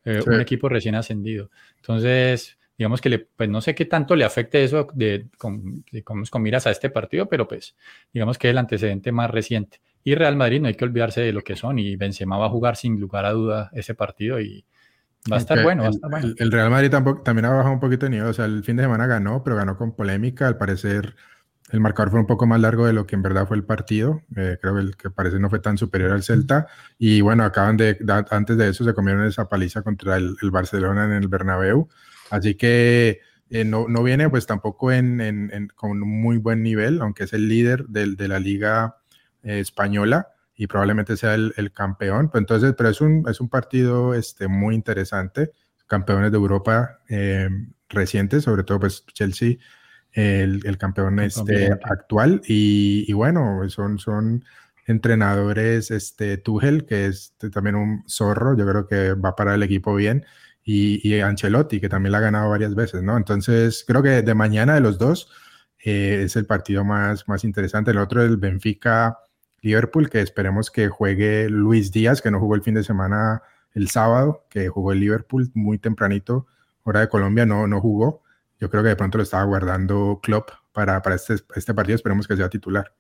eh, 0.05 0.21
Sí. 0.23 0.31
un 0.31 0.41
equipo 0.41 0.69
recién 0.69 0.95
ascendido. 0.95 1.51
Entonces, 1.77 2.57
digamos 2.79 3.01
que 3.01 3.09
le, 3.09 3.19
pues 3.21 3.49
no 3.49 3.61
sé 3.61 3.75
qué 3.75 3.87
tanto 3.87 4.15
le 4.15 4.25
afecte 4.25 4.63
eso 4.63 4.87
de, 4.95 5.27
con, 5.39 5.85
de- 5.91 6.03
con- 6.05 6.25
con 6.27 6.43
miras 6.43 6.67
a 6.67 6.71
este 6.71 6.91
partido, 6.91 7.27
pero 7.27 7.49
pues 7.49 7.75
digamos 8.13 8.39
que 8.39 8.49
es 8.49 8.51
el 8.53 8.59
antecedente 8.59 9.11
más 9.13 9.31
reciente. 9.31 9.81
Y 10.05 10.15
Real 10.15 10.37
Madrid 10.37 10.61
no 10.61 10.69
hay 10.69 10.75
que 10.75 10.85
olvidarse 10.85 11.21
de 11.23 11.33
lo 11.33 11.43
que 11.43 11.57
son 11.57 11.79
y 11.81 11.97
Benzema 11.97 12.39
va 12.39 12.47
a 12.47 12.51
jugar 12.51 12.77
sin 12.77 13.01
lugar 13.01 13.25
a 13.25 13.33
duda 13.33 13.71
ese 13.73 13.95
partido 13.95 14.41
y 14.41 14.65
va 15.31 15.37
a 15.37 15.39
estar 15.41 15.63
bueno, 15.63 15.83
va 15.83 15.89
a 15.89 15.91
estar 15.91 16.11
bueno. 16.11 16.35
el- 16.37 16.53
Real 16.53 16.71
Madrid 16.71 16.91
tampoco, 16.91 17.23
también 17.23 17.45
ha 17.47 17.51
bajado 17.51 17.73
un 17.75 17.81
poquito 17.81 18.07
de 18.07 18.11
nivel. 18.11 18.29
O 18.29 18.33
sea, 18.33 18.45
el 18.45 18.63
fin 18.65 18.77
de 18.77 18.85
semana 18.85 19.07
ganó, 19.07 19.43
pero 19.43 19.57
ganó 19.57 19.77
con 19.77 19.95
polémica. 19.95 20.47
Al 20.47 20.57
parecer, 20.59 21.15
el 21.73 21.81
marcador 21.81 22.11
fue 22.11 22.21
un 22.21 22.27
poco 22.27 22.47
más 22.47 22.61
largo 22.61 22.87
de 22.87 22.93
lo 22.93 23.07
que 23.07 23.17
en 23.17 23.23
verdad 23.23 23.47
fue 23.49 23.57
el 23.57 23.65
partido. 23.65 24.23
Eh, 24.37 24.59
creo 24.61 24.75
que 24.75 24.81
el 24.81 24.97
que 24.97 25.11
parece 25.11 25.39
no 25.39 25.51
fue 25.51 25.59
tan 25.59 25.77
superior 25.79 26.13
al 26.13 26.23
Celta. 26.23 26.67
Y 26.99 27.21
bueno, 27.23 27.45
acaban 27.45 27.77
de, 27.77 27.99
antes 28.31 28.57
de 28.57 28.69
eso, 28.69 28.85
se 28.85 28.95
comieron 28.95 29.25
esa 29.27 29.49
paliza 29.49 29.83
contra 29.83 30.17
el, 30.17 30.37
el 30.43 30.51
Barcelona 30.51 31.05
en 31.07 31.13
el 31.13 31.29
Bernabéu. 31.29 31.89
Así 32.31 32.55
que 32.55 33.21
eh, 33.51 33.65
no, 33.65 33.87
no 33.89 34.03
viene 34.03 34.29
pues 34.31 34.47
tampoco 34.47 34.91
en, 34.93 35.21
en- 35.21 35.51
en- 35.53 35.69
con 35.69 35.91
un 36.03 36.21
muy 36.21 36.37
buen 36.39 36.63
nivel, 36.63 37.01
aunque 37.01 37.25
es 37.25 37.33
el 37.33 37.49
líder 37.49 37.87
del- 37.87 38.17
de 38.17 38.29
la 38.29 38.39
liga 38.41 38.97
eh, 39.43 39.61
española 39.61 40.29
y 40.57 40.67
probablemente 40.67 41.17
sea 41.17 41.35
el, 41.35 41.53
el 41.57 41.73
campeón. 41.73 42.31
Pero 42.33 42.41
entonces, 42.41 42.75
pero 42.77 42.89
es 42.89 43.01
un, 43.01 43.25
es 43.29 43.41
un 43.41 43.49
partido 43.49 44.15
este, 44.15 44.49
muy 44.49 44.75
interesante. 44.75 45.53
Campeones 45.87 46.33
de 46.33 46.39
Europa 46.39 47.01
eh, 47.09 47.49
recientes, 47.89 48.45
sobre 48.45 48.65
todo 48.65 48.81
pues 48.81 49.05
Chelsea, 49.13 49.57
el, 50.13 50.63
el 50.65 50.79
campeón 50.79 51.21
este, 51.21 51.71
actual. 51.85 52.41
Y, 52.47 53.05
y 53.07 53.13
bueno, 53.13 53.61
son, 53.69 53.99
son 53.99 54.45
entrenadores, 54.87 55.91
este 55.91 56.39
Tuchel, 56.39 56.87
que 56.87 57.07
es 57.07 57.35
también 57.53 57.77
un 57.77 58.05
zorro, 58.09 58.57
yo 58.57 58.67
creo 58.67 58.87
que 58.87 59.15
va 59.15 59.35
para 59.37 59.55
el 59.55 59.63
equipo 59.63 59.95
bien, 59.95 60.25
y, 60.63 61.07
y 61.09 61.21
Ancelotti, 61.21 61.81
que 61.81 61.89
también 61.89 62.13
la 62.13 62.19
ha 62.19 62.23
ganado 62.23 62.51
varias 62.51 62.75
veces, 62.75 63.03
¿no? 63.03 63.17
Entonces, 63.17 63.85
creo 63.87 64.03
que 64.03 64.23
de 64.23 64.35
mañana 64.35 64.75
de 64.75 64.81
los 64.81 64.99
dos 64.99 65.29
eh, 65.85 66.23
es 66.25 66.37
el 66.37 66.47
partido 66.47 66.85
más, 66.85 67.29
más 67.29 67.45
interesante. 67.45 67.91
El 67.91 67.99
otro 67.99 68.23
es 68.23 68.29
el 68.29 68.37
Benfica 68.37 69.19
Liverpool, 69.67 70.09
que 70.09 70.21
esperemos 70.21 70.71
que 70.71 70.89
juegue 70.89 71.49
Luis 71.51 71.91
Díaz, 71.91 72.23
que 72.23 72.31
no 72.31 72.39
jugó 72.39 72.55
el 72.55 72.63
fin 72.63 72.75
de 72.75 72.85
semana 72.85 73.43
el 73.75 73.91
sábado, 73.91 74.47
que 74.49 74.69
jugó 74.69 74.93
el 74.93 75.01
Liverpool 75.01 75.51
muy 75.55 75.79
tempranito, 75.79 76.47
hora 76.85 77.01
de 77.01 77.09
Colombia, 77.09 77.45
no, 77.45 77.67
no 77.67 77.81
jugó. 77.81 78.23
Yo 78.61 78.71
creo 78.71 78.83
que 78.85 78.91
de 78.91 78.97
pronto 78.97 79.19
lo 79.19 79.25
estaba 79.25 79.43
guardando 79.45 80.21
Klopp 80.23 80.51
para, 80.73 81.03
para 81.03 81.17
este, 81.17 81.35
este 81.57 81.75
partido, 81.75 81.97
esperemos 81.97 82.29
que 82.29 82.37
sea 82.37 82.49
titular. 82.49 82.93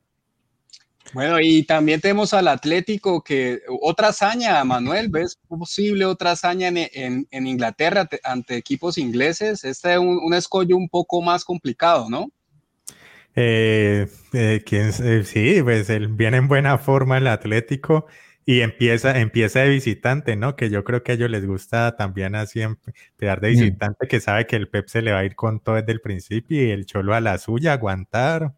Bueno, 1.14 1.38
y 1.40 1.62
también 1.62 2.00
tenemos 2.00 2.34
al 2.34 2.48
Atlético 2.48 3.22
que 3.22 3.60
otra 3.80 4.08
hazaña, 4.08 4.62
Manuel, 4.64 5.08
¿ves 5.08 5.38
posible 5.46 6.04
otra 6.04 6.32
hazaña 6.32 6.66
en, 6.68 7.26
en- 7.30 7.46
Inglaterra 7.46 8.06
te- 8.06 8.20
ante 8.24 8.56
equipos 8.56 8.98
ingleses? 8.98 9.62
Este 9.62 9.92
es 9.92 9.98
un, 10.00 10.18
un 10.20 10.34
escollo 10.34 10.76
un 10.76 10.88
poco 10.88 11.22
más 11.22 11.44
complicado, 11.44 12.10
¿no? 12.10 12.26
Eh, 13.38 14.06
eh, 14.32 14.62
¿quién 14.64 14.90
eh, 15.02 15.22
sí, 15.24 15.60
pues 15.62 15.90
él 15.90 16.08
viene 16.08 16.38
en 16.38 16.48
buena 16.48 16.78
forma 16.78 17.18
el 17.18 17.26
Atlético 17.26 18.06
y 18.46 18.60
empieza, 18.62 19.18
empieza 19.20 19.60
de 19.60 19.68
visitante, 19.70 20.36
¿no? 20.36 20.56
Que 20.56 20.70
yo 20.70 20.84
creo 20.84 21.02
que 21.02 21.12
a 21.12 21.14
ellos 21.16 21.30
les 21.30 21.44
gusta 21.46 21.96
también 21.96 22.34
así 22.34 22.62
em- 22.62 22.76
empezar 23.10 23.40
de 23.40 23.50
Mm. 23.50 23.50
visitante, 23.50 24.08
que 24.08 24.20
sabe 24.20 24.46
que 24.46 24.56
el 24.56 24.68
Pep 24.70 24.88
se 24.88 25.02
le 25.02 25.12
va 25.12 25.18
a 25.18 25.24
ir 25.24 25.34
con 25.36 25.60
todo 25.60 25.74
desde 25.76 25.92
el 25.92 26.00
principio 26.00 26.62
y 26.64 26.70
el 26.70 26.86
Cholo 26.86 27.14
a 27.14 27.20
la 27.20 27.36
suya, 27.38 27.74
aguantar 27.74 28.54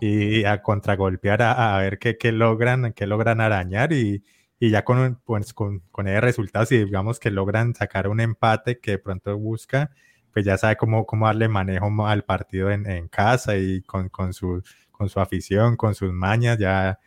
y 0.00 0.44
a 0.44 0.60
contragolpear 0.62 1.40
a, 1.42 1.76
a 1.76 1.80
ver 1.80 1.98
qué, 1.98 2.18
qué 2.18 2.30
logran, 2.32 2.92
qué 2.92 3.06
logran 3.06 3.40
arañar 3.40 3.92
y, 3.94 4.24
y 4.60 4.70
ya 4.70 4.84
con, 4.84 5.20
pues, 5.24 5.54
con, 5.54 5.80
con 5.90 6.06
ese 6.08 6.20
resultado, 6.20 6.66
si 6.66 6.84
digamos 6.84 7.18
que 7.18 7.30
logran 7.30 7.74
sacar 7.74 8.08
un 8.08 8.20
empate 8.20 8.78
que 8.80 8.92
de 8.92 8.98
pronto 8.98 9.36
busca, 9.38 9.90
pues 10.32 10.44
ya 10.44 10.56
sabe 10.58 10.76
cómo, 10.76 11.06
cómo 11.06 11.26
darle 11.26 11.48
manejo 11.48 12.06
al 12.06 12.24
partido 12.24 12.70
en, 12.70 12.88
en 12.88 13.08
casa 13.08 13.56
y 13.56 13.82
con, 13.82 14.08
con, 14.08 14.32
su, 14.32 14.62
con 14.90 15.08
su 15.08 15.20
afición, 15.20 15.76
con 15.76 15.94
sus 15.94 16.12
mañas, 16.12 16.58
ya 16.58 16.98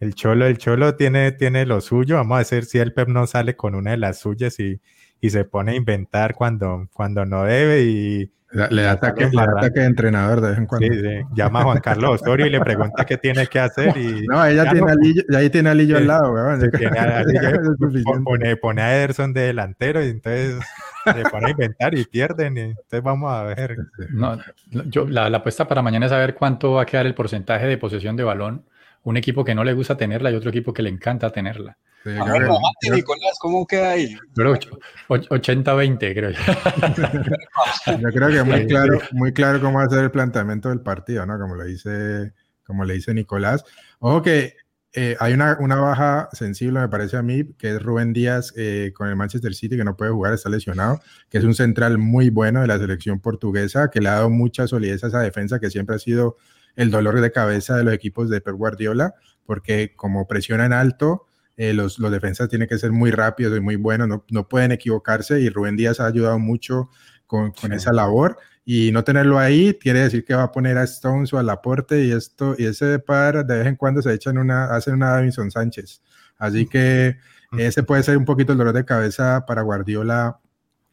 el 0.00 0.14
Cholo, 0.14 0.46
el 0.46 0.58
Cholo 0.58 0.96
tiene, 0.96 1.32
tiene 1.32 1.66
lo 1.66 1.80
suyo, 1.80 2.16
vamos 2.16 2.52
a 2.52 2.54
ver 2.54 2.64
si 2.64 2.78
el 2.78 2.94
Pep 2.94 3.08
no 3.08 3.26
sale 3.26 3.54
con 3.56 3.74
una 3.74 3.90
de 3.92 3.98
las 3.98 4.18
suyas 4.18 4.58
y, 4.58 4.80
y 5.20 5.30
se 5.30 5.44
pone 5.44 5.72
a 5.72 5.76
inventar 5.76 6.34
cuando, 6.34 6.88
cuando 6.92 7.26
no 7.26 7.44
debe 7.44 7.82
y 7.82 8.32
Le, 8.52 8.82
da 8.82 8.90
ataque, 8.92 9.20
Carlos 9.24 9.32
le 9.32 9.36
da 9.40 9.46
Barran. 9.46 9.58
ataque 9.64 9.80
de 9.80 9.86
entrenador 9.86 10.40
de 10.40 10.48
vez 10.50 10.58
en 10.58 10.66
cuando. 10.66 10.86
sí, 10.92 11.00
sí, 11.00 11.20
llama 11.34 11.60
a 11.60 11.62
Juan 11.64 11.78
Carlos 11.80 12.20
Osorio 12.20 12.46
y 12.46 12.50
le 12.50 12.60
pregunta 12.60 13.04
qué 13.04 13.16
tiene 13.16 13.46
que 13.46 13.60
hacer 13.60 13.96
y 13.96 14.26
No, 14.28 14.44
ella 14.44 14.64
Ya 14.64 14.70
tiene 14.72 14.86
no- 14.86 14.92
a 14.92 14.94
Lillo, 14.96 15.22
ya 15.30 15.38
ahí 15.38 15.50
tiene 15.50 15.70
a 15.70 15.74
Lillo 15.74 15.96
Sí. 15.96 16.02
al 16.02 16.08
lado, 16.08 16.32
weón. 16.32 16.60
pone, 18.24 18.56
pone 18.56 18.82
a 18.82 18.96
Ederson 18.96 19.32
de 19.32 19.40
delantero 19.42 20.04
y 20.04 20.08
entonces 20.10 20.56
se 21.04 21.22
pone 21.30 21.46
a 21.46 21.50
inventar 21.50 21.94
y 21.96 22.04
pierden 22.04 22.56
y 22.56 22.60
entonces 22.60 23.02
vamos 23.02 23.32
a 23.32 23.42
ver. 23.44 23.76
No, 24.10 24.36
no, 24.36 24.84
yo, 24.86 25.06
la, 25.06 25.30
la 25.30 25.38
apuesta 25.38 25.66
para 25.68 25.82
mañana 25.82 26.06
es 26.06 26.10
saber 26.10 26.34
cuánto 26.34 26.72
va 26.72 26.82
a 26.82 26.86
quedar 26.86 27.06
el 27.06 27.14
porcentaje 27.14 27.66
de 27.66 27.78
posesión 27.78 28.16
de 28.16 28.24
balón. 28.24 28.64
Un 29.02 29.16
equipo 29.16 29.44
que 29.44 29.54
no 29.54 29.64
le 29.64 29.72
gusta 29.72 29.96
tenerla 29.96 30.30
y 30.30 30.34
otro 30.34 30.50
equipo 30.50 30.72
que 30.72 30.82
le 30.82 30.90
encanta 30.90 31.30
tenerla. 31.30 31.78
Sí, 32.04 32.10
A 32.10 32.26
yo 32.26 32.32
ver, 32.32 32.48
yo- 32.82 32.94
Nicolás, 32.94 33.38
¿cómo 33.40 33.66
queda 33.66 33.90
ahí? 33.90 34.12
Yo 34.14 34.18
creo 34.34 34.54
que 34.54 34.68
och- 35.08 35.28
80-20, 35.28 36.14
creo 36.14 36.30
yo. 36.30 36.38
Yo 38.00 38.08
creo 38.08 38.28
que 38.28 38.42
muy 38.42 38.66
claro, 38.66 38.98
muy 39.12 39.32
claro 39.32 39.60
cómo 39.60 39.78
va 39.78 39.84
a 39.84 39.88
ser 39.90 40.00
el 40.04 40.10
planteamiento 40.10 40.68
del 40.70 40.80
partido, 40.80 41.26
¿no? 41.26 41.38
Como 41.38 41.56
lo 41.56 41.64
dice, 41.64 42.32
como 42.64 42.84
le 42.84 42.94
dice 42.94 43.12
Nicolás. 43.14 43.64
Ojo 43.98 44.22
que 44.22 44.54
eh, 44.92 45.16
hay 45.20 45.34
una, 45.34 45.56
una, 45.60 45.76
baja 45.76 46.28
sensible, 46.32 46.80
me 46.80 46.88
parece 46.88 47.16
a 47.16 47.22
mí, 47.22 47.44
que 47.58 47.70
es 47.70 47.82
Rubén 47.82 48.12
Díaz 48.12 48.52
eh, 48.56 48.92
con 48.94 49.08
el 49.08 49.16
Manchester 49.16 49.54
City, 49.54 49.76
que 49.76 49.84
no 49.84 49.96
puede 49.96 50.10
jugar, 50.10 50.32
está 50.34 50.48
lesionado, 50.48 51.00
que 51.28 51.38
es 51.38 51.44
un 51.44 51.54
central 51.54 51.98
muy 51.98 52.30
bueno 52.30 52.60
de 52.60 52.66
la 52.66 52.78
selección 52.78 53.20
portuguesa, 53.20 53.90
que 53.90 54.00
le 54.00 54.08
ha 54.08 54.12
dado 54.14 54.30
mucha 54.30 54.66
solidez 54.66 55.04
a 55.04 55.08
esa 55.08 55.20
defensa, 55.20 55.60
que 55.60 55.70
siempre 55.70 55.96
ha 55.96 55.98
sido 55.98 56.36
el 56.76 56.90
dolor 56.90 57.20
de 57.20 57.32
cabeza 57.32 57.76
de 57.76 57.84
los 57.84 57.94
equipos 57.94 58.30
de 58.30 58.40
Pep 58.40 58.54
Guardiola, 58.54 59.14
porque 59.44 59.94
como 59.96 60.26
presionan 60.26 60.72
alto, 60.72 61.26
eh, 61.56 61.74
los, 61.74 61.98
los, 61.98 62.10
defensas 62.10 62.48
tienen 62.48 62.68
que 62.68 62.78
ser 62.78 62.92
muy 62.92 63.10
rápidos 63.10 63.56
y 63.56 63.60
muy 63.60 63.76
buenos, 63.76 64.08
no, 64.08 64.24
no, 64.30 64.48
pueden 64.48 64.72
equivocarse 64.72 65.40
y 65.40 65.50
Rubén 65.50 65.76
Díaz 65.76 66.00
ha 66.00 66.06
ayudado 66.06 66.38
mucho 66.38 66.88
con, 67.26 67.52
con 67.52 67.72
esa 67.72 67.92
labor 67.92 68.38
y 68.64 68.92
no 68.92 69.04
tenerlo 69.04 69.38
ahí 69.38 69.74
quiere 69.74 70.00
decir 70.00 70.24
que 70.24 70.34
va 70.34 70.44
a 70.44 70.52
poner 70.52 70.78
a 70.78 70.84
Stones 70.84 71.32
o 71.32 71.38
al 71.38 71.50
aporte 71.50 72.04
y 72.04 72.12
esto 72.12 72.54
y 72.56 72.66
ese 72.66 72.98
par 72.98 73.44
de 73.44 73.58
vez 73.58 73.66
en 73.66 73.76
cuando 73.76 74.00
se 74.00 74.12
echan 74.12 74.38
una 74.38 74.66
hacen 74.74 74.94
una 74.94 75.10
Davinson 75.10 75.50
Sánchez. 75.50 76.02
Así 76.38 76.66
que 76.66 77.18
ese 77.58 77.82
puede 77.82 78.02
ser 78.02 78.16
un 78.16 78.24
poquito 78.24 78.52
el 78.52 78.58
dolor 78.58 78.74
de 78.74 78.84
cabeza 78.84 79.44
para 79.46 79.62
Guardiola 79.62 80.40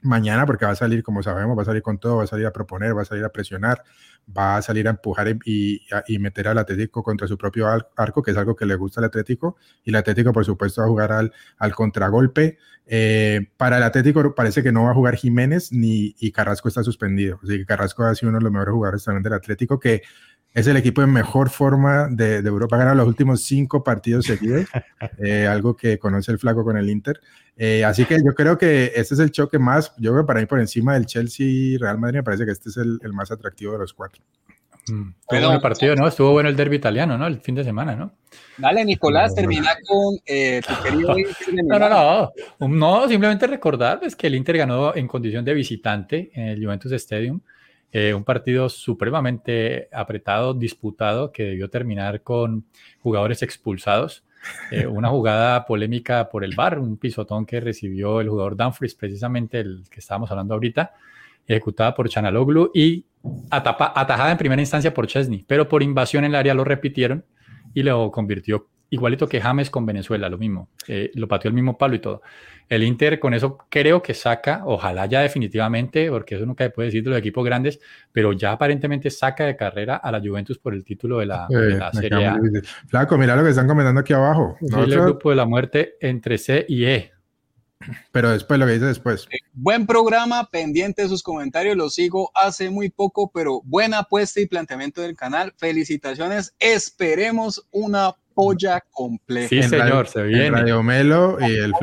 mañana 0.02 0.46
porque 0.46 0.66
va 0.66 0.72
a 0.72 0.76
salir 0.76 1.04
como 1.04 1.24
sabemos 1.24 1.58
va 1.58 1.64
a 1.64 1.66
salir 1.66 1.82
con 1.82 1.98
todo 1.98 2.18
va 2.18 2.24
a 2.24 2.28
salir 2.28 2.46
a 2.46 2.52
proponer 2.52 2.96
va 2.96 3.02
a 3.02 3.06
salir 3.06 3.24
a 3.24 3.30
presionar 3.30 3.84
va 4.36 4.58
a 4.58 4.62
salir 4.62 4.88
a 4.88 4.92
empujar 4.92 5.38
y, 5.46 5.82
meter 6.20 6.48
al 6.48 6.58
Atlético 6.58 7.04
contra 7.04 7.28
su 7.28 7.38
propio 7.38 7.68
arco, 7.96 8.22
que 8.22 8.32
es 8.32 8.38
algo 8.38 8.56
que 8.56 8.66
le 8.66 8.76
gusta 8.76 9.00
al 9.00 9.06
Atlético, 9.06 9.56
y 9.84 9.90
el 9.92 9.96
Atlético, 9.96 10.34
por 10.34 10.46
supuesto, 10.46 10.82
va 10.82 10.88
a 10.88 10.90
jugar 10.90 11.12
al, 11.12 11.34
al 11.58 11.74
contragolpe. 11.74 12.58
Eh, 12.90 13.50
para 13.58 13.78
el 13.78 13.84
Atlético 13.84 14.34
parece 14.34 14.64
que 14.64 14.72
no 14.72 14.86
va 14.86 14.92
a 14.92 14.94
jugar 14.94 15.18
Jiménez 15.18 15.74
ni 15.74 16.16
y 16.20 16.32
Carrasco 16.32 16.70
está 16.70 16.84
suspendido, 16.84 17.38
así 17.44 17.58
que 17.58 17.66
Carrasco 17.66 18.04
ha 18.04 18.16
sido 18.16 18.30
uno 18.30 18.38
de 18.38 18.46
los 18.46 18.54
mejores 18.54 18.74
jugadores 18.74 19.04
también 19.04 19.24
del 19.24 19.34
Atlético, 19.34 19.80
que 19.80 20.04
es 20.54 20.68
el 20.68 20.78
equipo 20.78 21.02
en 21.02 21.12
mejor 21.12 21.50
forma 21.50 22.08
de, 22.10 22.42
de 22.42 22.50
Europa. 22.50 22.76
Ha 22.76 22.80
ganado 22.80 22.98
los 22.98 23.08
últimos 23.08 23.44
cinco 23.44 23.84
partidos 23.84 24.26
seguidos, 24.26 24.66
eh, 25.24 25.48
algo 25.48 25.76
que 25.76 26.00
conoce 26.00 26.32
el 26.32 26.40
flaco 26.40 26.64
con 26.64 26.78
el 26.78 26.90
Inter. 26.90 27.20
Eh, 27.56 27.84
así 27.84 28.06
que 28.06 28.18
yo 28.18 28.34
creo 28.36 28.58
que 28.58 28.92
este 28.96 29.16
es 29.16 29.20
el 29.20 29.32
choque 29.32 29.60
más, 29.60 29.94
yo 29.98 30.12
creo 30.12 30.24
que 30.24 30.28
para 30.28 30.40
mí 30.40 30.46
por 30.46 30.60
encima 30.60 30.94
del 30.94 31.06
Chelsea 31.06 31.46
y 31.46 31.78
Real 31.78 31.98
Madrid 31.98 32.18
me 32.20 32.24
parece 32.24 32.46
que 32.46 32.52
este 32.52 32.70
es 32.70 32.78
el, 32.78 33.00
el 33.02 33.14
más 33.14 33.32
atractivo 33.32 33.74
de 33.74 33.80
los 33.80 33.94
cuatro. 33.94 34.24
Mm. 34.90 35.14
Pero 35.30 35.52
el 35.52 35.62
partido, 35.62 35.96
¿no? 35.96 36.08
Estuvo 36.08 36.32
bueno 36.32 36.50
el 36.50 36.56
derby 36.56 36.78
italiano, 36.78 37.18
¿no? 37.18 37.28
El 37.28 37.40
fin 37.42 37.56
de 37.56 37.64
semana, 37.64 37.96
¿no? 37.96 38.14
Dale, 38.58 38.86
Nicolás, 38.86 39.36
termina 39.36 39.72
con 39.88 40.18
eh, 40.26 40.62
tu 40.66 40.84
querido 40.84 41.16
No, 41.66 41.80
no, 41.80 41.90
no. 41.90 42.68
No, 42.68 43.08
simplemente 43.08 43.48
recordar 43.48 44.00
pues, 44.00 44.16
que 44.16 44.28
el 44.28 44.36
Inter 44.36 44.58
ganó 44.58 44.96
en 44.96 45.08
condición 45.08 45.44
de 45.44 45.54
visitante 45.54 46.32
en 46.34 46.48
el 46.48 46.64
Juventus 46.64 46.92
Stadium. 46.94 47.42
Eh, 47.92 48.14
un 48.14 48.24
partido 48.24 48.68
supremamente 48.70 49.88
apretado, 49.94 50.54
disputado, 50.54 51.32
que 51.32 51.44
debió 51.44 51.70
terminar 51.70 52.22
con 52.22 52.66
jugadores 53.02 53.42
expulsados. 53.44 54.24
Eh, 54.72 54.86
una 54.88 55.10
jugada 55.10 55.66
polémica 55.66 56.30
por 56.30 56.44
el 56.44 56.56
bar, 56.56 56.80
un 56.80 56.98
pisotón 56.98 57.46
que 57.46 57.60
recibió 57.60 58.22
el 58.22 58.30
jugador 58.30 58.58
Dumfries, 58.58 58.96
precisamente 58.96 59.60
el 59.60 59.84
que 59.90 60.00
estábamos 60.00 60.30
hablando 60.32 60.54
ahorita, 60.54 60.94
ejecutada 61.48 61.96
por 61.96 62.10
Chanaloglu 62.10 62.72
y 62.74 63.06
atapa, 63.50 63.94
atajada 63.96 64.32
en 64.32 64.38
primera 64.38 64.62
instancia 64.62 64.94
por 64.94 65.08
Chesney, 65.08 65.46
pero 65.48 65.68
por 65.68 65.82
invasión 65.82 66.26
en 66.26 66.32
el 66.32 66.36
área 66.36 66.54
lo 66.54 66.64
repitieron 66.64 67.26
y 67.74 67.84
lo 67.84 68.12
convirtió 68.12 68.68
igualito 68.90 69.28
que 69.28 69.42
James 69.42 69.70
con 69.70 69.86
Venezuela, 69.86 70.30
lo 70.30 70.38
mismo, 70.38 70.70
eh, 70.88 71.12
lo 71.16 71.28
pateó 71.28 71.50
el 71.50 71.56
mismo 71.56 71.78
palo 71.78 71.96
y 71.96 72.00
todo. 72.00 72.22
El 72.70 72.84
Inter 72.84 73.20
con 73.20 73.34
eso 73.34 73.58
creo 73.70 74.02
que 74.02 74.14
saca, 74.14 74.62
ojalá 74.66 75.06
ya 75.06 75.22
definitivamente, 75.22 76.10
porque 76.10 76.36
eso 76.36 76.46
nunca 76.46 76.66
se 76.66 76.70
puede 76.70 76.88
decir 76.88 77.04
de 77.04 77.12
los 77.12 77.20
equipos 77.20 77.46
grandes, 77.46 77.80
pero 78.12 78.34
ya 78.34 78.52
aparentemente 78.52 79.10
saca 79.10 79.46
de 79.46 79.56
carrera 79.56 79.96
a 79.98 80.12
la 80.12 80.20
Juventus 80.20 80.58
por 80.58 80.74
el 80.74 80.84
título 80.84 81.20
de 81.20 81.28
la, 81.28 81.48
de 81.50 81.78
la 81.78 81.94
Serie 81.94 82.26
A. 82.26 82.38
Flaco, 82.88 83.18
mira 83.18 83.36
lo 83.36 83.44
que 83.44 83.52
están 83.52 83.68
comentando 83.68 84.02
aquí 84.02 84.14
abajo. 84.14 84.58
El 84.62 84.92
grupo 84.92 85.30
de 85.30 85.36
la 85.36 85.46
muerte 85.46 85.96
entre 86.02 86.38
C 86.38 86.66
y 86.68 86.86
E. 86.86 87.12
Pero 88.12 88.32
después 88.32 88.60
lo 88.60 88.66
que 88.66 88.74
dice 88.74 88.86
después. 88.86 89.28
Buen 89.54 89.86
programa, 89.86 90.50
pendiente 90.50 91.04
de 91.04 91.10
sus 91.10 91.24
comentarios, 91.24 91.78
lo 91.78 91.90
sigo 91.90 92.32
hace 92.34 92.70
muy 92.70 92.90
poco, 92.90 93.32
pero 93.32 93.62
buena 93.64 94.00
apuesta 94.00 94.42
y 94.42 94.48
planteamiento 94.48 95.02
del 95.02 95.16
canal. 95.16 95.54
Felicitaciones, 95.58 96.56
esperemos 96.60 97.68
una 97.72 98.16
polla 98.38 98.84
completa. 98.92 99.50
Sí, 99.50 99.64
señor, 99.64 100.08
se 100.08 100.22
viene. 100.22 100.52
Radio 100.52 100.84
Melo 100.84 101.40
y 101.42 101.56
el, 101.56 101.74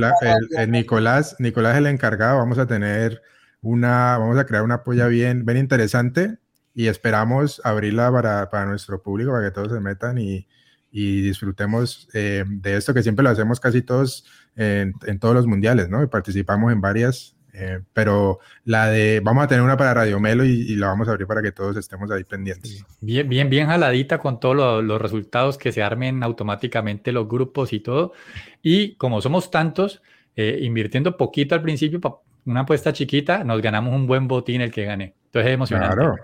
el, 0.57 0.71
Nicolás, 0.71 1.35
Nicolás 1.41 1.77
el 1.77 1.87
encargado, 1.89 2.39
vamos 2.39 2.59
a 2.59 2.67
tener 2.69 3.21
una, 3.61 4.19
vamos 4.19 4.39
a 4.39 4.47
crear 4.47 4.63
una 4.63 4.85
polla 4.85 5.09
bien, 5.09 5.45
bien 5.45 5.59
interesante 5.59 6.39
y 6.73 6.87
esperamos 6.87 7.61
abrirla 7.65 8.13
para, 8.13 8.51
para 8.51 8.67
nuestro 8.67 9.03
público, 9.03 9.33
para 9.33 9.49
que 9.49 9.51
todos 9.51 9.73
se 9.73 9.81
metan 9.81 10.17
y, 10.17 10.47
y 10.93 11.23
disfrutemos 11.23 12.09
eh, 12.15 12.45
de 12.47 12.77
esto 12.77 12.95
que 12.95 13.03
siempre 13.03 13.25
lo 13.25 13.31
hacemos 13.31 13.59
casi 13.59 13.83
todos 13.83 14.25
en, 14.55 14.95
en 15.07 15.19
todos 15.19 15.35
los 15.35 15.49
mundiales, 15.49 15.89
¿no? 15.89 16.05
Y 16.05 16.07
participamos 16.07 16.73
en 16.73 16.81
varias, 16.81 17.35
eh, 17.55 17.81
pero 17.93 18.41
la 18.65 18.89
de, 18.89 19.21
vamos 19.23 19.45
a 19.45 19.47
tener 19.47 19.63
una 19.63 19.77
para 19.77 19.95
Radio 19.95 20.19
Melo 20.19 20.45
y, 20.45 20.51
y, 20.51 20.75
la 20.77 20.89
vamos 20.89 21.07
a 21.09 21.13
abrir 21.13 21.27
para 21.27 21.41
que 21.41 21.53
todos 21.53 21.77
estemos 21.77 22.11
ahí 22.11 22.25
pendientes. 22.25 22.85
Bien, 23.01 23.29
bien, 23.29 23.49
bien 23.49 23.69
jaladita 23.69 24.19
con 24.19 24.41
todos 24.41 24.57
lo, 24.57 24.83
los 24.83 25.01
resultados 25.01 25.57
que 25.57 25.71
se 25.71 25.83
armen 25.83 26.23
automáticamente 26.23 27.13
los 27.13 27.29
grupos 27.29 27.73
y 27.73 27.81
todo. 27.81 28.13
Y 28.61 28.97
como 28.97 29.21
somos 29.21 29.51
tantos, 29.51 30.03
eh, 30.37 30.59
invirtiendo 30.63 31.17
poquito 31.17 31.55
al 31.55 31.63
principio, 31.63 32.01
una 32.45 32.61
apuesta 32.61 32.93
chiquita, 32.93 33.45
nos 33.45 33.63
ganamos 33.63 33.95
un 33.95 34.07
buen 34.07 34.27
botín 34.27 34.61
el 34.61 34.73
que 34.73 34.85
gane. 34.85 35.15
Entonces 35.27 35.51
es 35.51 35.55
emocionante. 35.55 35.95
Claro. 35.95 36.17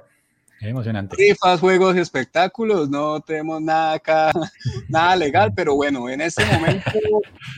Es 0.61 0.68
emocionante. 0.68 1.16
Rifas, 1.16 1.61
juegos, 1.61 1.97
espectáculos, 1.97 2.91
no 2.91 3.20
tenemos 3.20 3.62
nada 3.62 3.95
acá, 3.95 4.31
nada 4.89 5.16
legal, 5.16 5.53
pero 5.55 5.74
bueno, 5.74 6.09
en 6.11 6.20
este 6.20 6.45
momento 6.45 6.91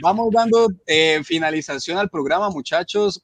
vamos 0.03 0.31
dando 0.31 0.69
eh, 0.87 1.21
finalización 1.25 1.99
al 1.99 2.09
programa, 2.09 2.51
muchachos. 2.51 3.23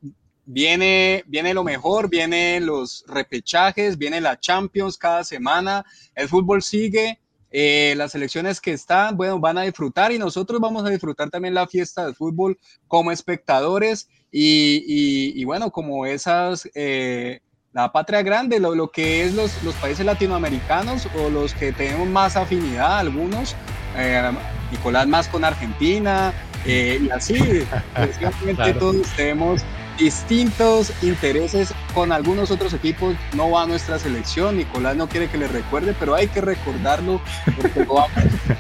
Viene, 0.51 1.25
viene 1.27 1.53
lo 1.53 1.63
mejor, 1.63 2.09
vienen 2.09 2.65
los 2.65 3.05
repechajes, 3.07 3.99
viene 3.99 4.19
la 4.19 4.41
Champions 4.41 4.97
cada 4.97 5.23
semana, 5.23 5.85
el 6.15 6.27
fútbol 6.27 6.63
sigue, 6.63 7.21
eh, 7.51 7.93
las 7.99 8.13
selecciones 8.13 8.59
que 8.59 8.73
están, 8.73 9.19
bueno, 9.19 9.39
van 9.39 9.59
a 9.59 9.63
disfrutar 9.63 10.11
y 10.11 10.19
nosotros 10.19 10.59
vamos 10.59 10.87
a 10.87 10.89
disfrutar 10.89 11.29
también 11.29 11.53
la 11.53 11.67
fiesta 11.67 12.07
del 12.07 12.15
fútbol 12.15 12.59
como 12.87 13.13
espectadores 13.13 14.09
y, 14.33 14.83
y, 14.87 15.39
y 15.39 15.45
bueno, 15.45 15.71
como 15.71 16.07
esas... 16.07 16.67
Eh, 16.75 17.41
la 17.75 17.93
patria 17.93 18.23
grande, 18.23 18.59
lo, 18.59 18.75
lo 18.75 18.91
que 18.91 19.25
es 19.25 19.35
los, 19.35 19.63
los, 19.63 19.75
países 19.75 20.05
latinoamericanos 20.05 21.07
o 21.19 21.29
los 21.29 21.53
que 21.53 21.71
tenemos 21.71 22.09
más 22.09 22.35
afinidad, 22.35 22.99
algunos, 22.99 23.55
eh, 23.95 24.33
Nicolás 24.73 25.07
más 25.07 25.29
con 25.29 25.45
Argentina, 25.45 26.33
y 26.65 27.09
así, 27.11 27.39
claro. 28.57 28.79
todos 28.79 29.07
tenemos 29.15 29.63
distintos 29.99 30.93
intereses 31.03 31.75
con 31.93 32.13
algunos 32.13 32.51
otros 32.51 32.73
equipos, 32.73 33.17
no 33.35 33.51
va 33.51 33.65
a 33.65 33.67
nuestra 33.67 33.99
selección, 33.99 34.57
Nicolás 34.57 34.97
no 34.97 35.09
quiere 35.09 35.29
que 35.29 35.37
le 35.37 35.49
recuerde, 35.49 35.95
pero 35.99 36.15
hay 36.15 36.29
que 36.29 36.41
recordarlo 36.41 37.21
porque 37.61 37.85
lo 37.85 37.95
vamos 37.95 38.11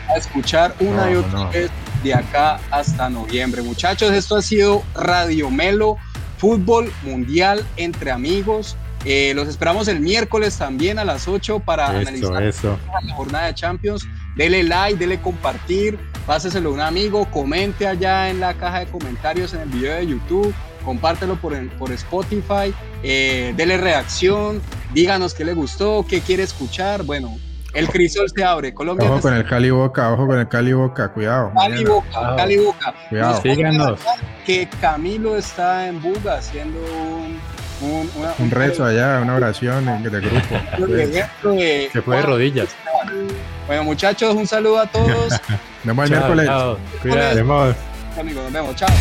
a 0.09 0.17
escuchar 0.17 0.75
una 0.81 1.07
no, 1.07 1.13
y 1.13 1.15
otra 1.15 1.39
no. 1.39 1.51
vez 1.51 1.71
de 2.03 2.15
acá 2.15 2.61
hasta 2.71 3.09
noviembre. 3.09 3.63
Muchachos, 3.63 4.13
esto 4.13 4.37
ha 4.37 4.43
sido 4.43 4.83
Radio 4.95 5.51
Melo, 5.51 5.97
fútbol 6.39 6.93
mundial 7.03 7.65
entre 7.77 8.11
amigos. 8.11 8.77
Eh, 9.05 9.33
los 9.35 9.47
esperamos 9.47 9.87
el 9.87 10.01
miércoles 10.01 10.59
también 10.59 10.99
a 10.99 11.05
las 11.05 11.29
8 11.29 11.61
para 11.61 11.87
eso, 11.87 12.09
analizar 12.09 12.43
eso. 12.43 12.79
la 13.07 13.15
jornada 13.15 13.47
de 13.47 13.55
Champions. 13.55 14.07
Dele 14.37 14.63
like, 14.63 14.99
dele 14.99 15.21
compartir, 15.21 15.99
páseselo 16.27 16.71
a 16.71 16.73
un 16.73 16.81
amigo, 16.81 17.29
comente 17.31 17.87
allá 17.87 18.29
en 18.29 18.41
la 18.41 18.55
caja 18.55 18.81
de 18.81 18.87
comentarios 18.87 19.53
en 19.55 19.61
el 19.61 19.69
video 19.69 19.95
de 19.97 20.07
YouTube, 20.07 20.55
compártelo 20.89 21.37
por, 21.37 21.53
el, 21.53 21.69
por 21.69 21.93
Spotify, 21.93 22.73
eh, 23.03 23.53
dele 23.59 23.77
reacción, 23.77 24.63
díganos 24.95 25.35
qué 25.35 25.45
le 25.45 25.53
gustó, 25.53 26.03
qué 26.09 26.23
quiere 26.23 26.45
escuchar. 26.45 27.03
Bueno, 27.03 27.37
el 27.75 27.89
crisol 27.89 28.31
se 28.35 28.43
abre. 28.43 28.73
Colombia 28.73 29.07
ojo 29.11 29.21
con 29.21 29.35
el 29.35 29.47
Cali 29.47 29.69
Boca, 29.69 30.11
ojo 30.15 30.27
con 30.27 30.39
el 30.39 30.49
Cali 30.49 30.73
Boca, 30.73 31.13
cuidado. 31.13 31.53
Cali 31.55 31.85
Boca, 31.85 32.37
Cali 32.39 32.57
Boca. 32.57 32.95
Cuidado. 33.11 33.43
Síganos. 33.43 34.01
Que 34.47 34.67
Camilo 34.81 35.37
está 35.37 35.89
en 35.89 36.01
Buga 36.01 36.39
haciendo 36.39 36.79
un 36.81 37.39
un, 37.81 38.11
una, 38.17 38.35
un, 38.41 38.51
rezo 38.51 38.85
allá, 38.85 39.21
una 39.23 39.37
oración 39.37 40.03
de 40.03 40.21
grupo. 40.21 40.87
De, 40.89 41.91
Se 41.93 42.03
fue 42.03 42.17
de 42.17 42.23
rodillas. 42.23 42.69
Bueno, 43.67 43.85
muchachos, 43.85 44.35
un 44.35 44.47
saludo 44.47 44.81
a 44.81 44.87
todos. 44.87 45.33
Nos 45.85 45.97
vemos 45.97 46.05
el 46.07 46.11
miércoles. 46.11 46.49
Cuidado. 47.03 47.75
Amigos, 48.19 48.43
nos 48.43 48.53
vemos. 48.53 48.75
Chao. 48.75 48.89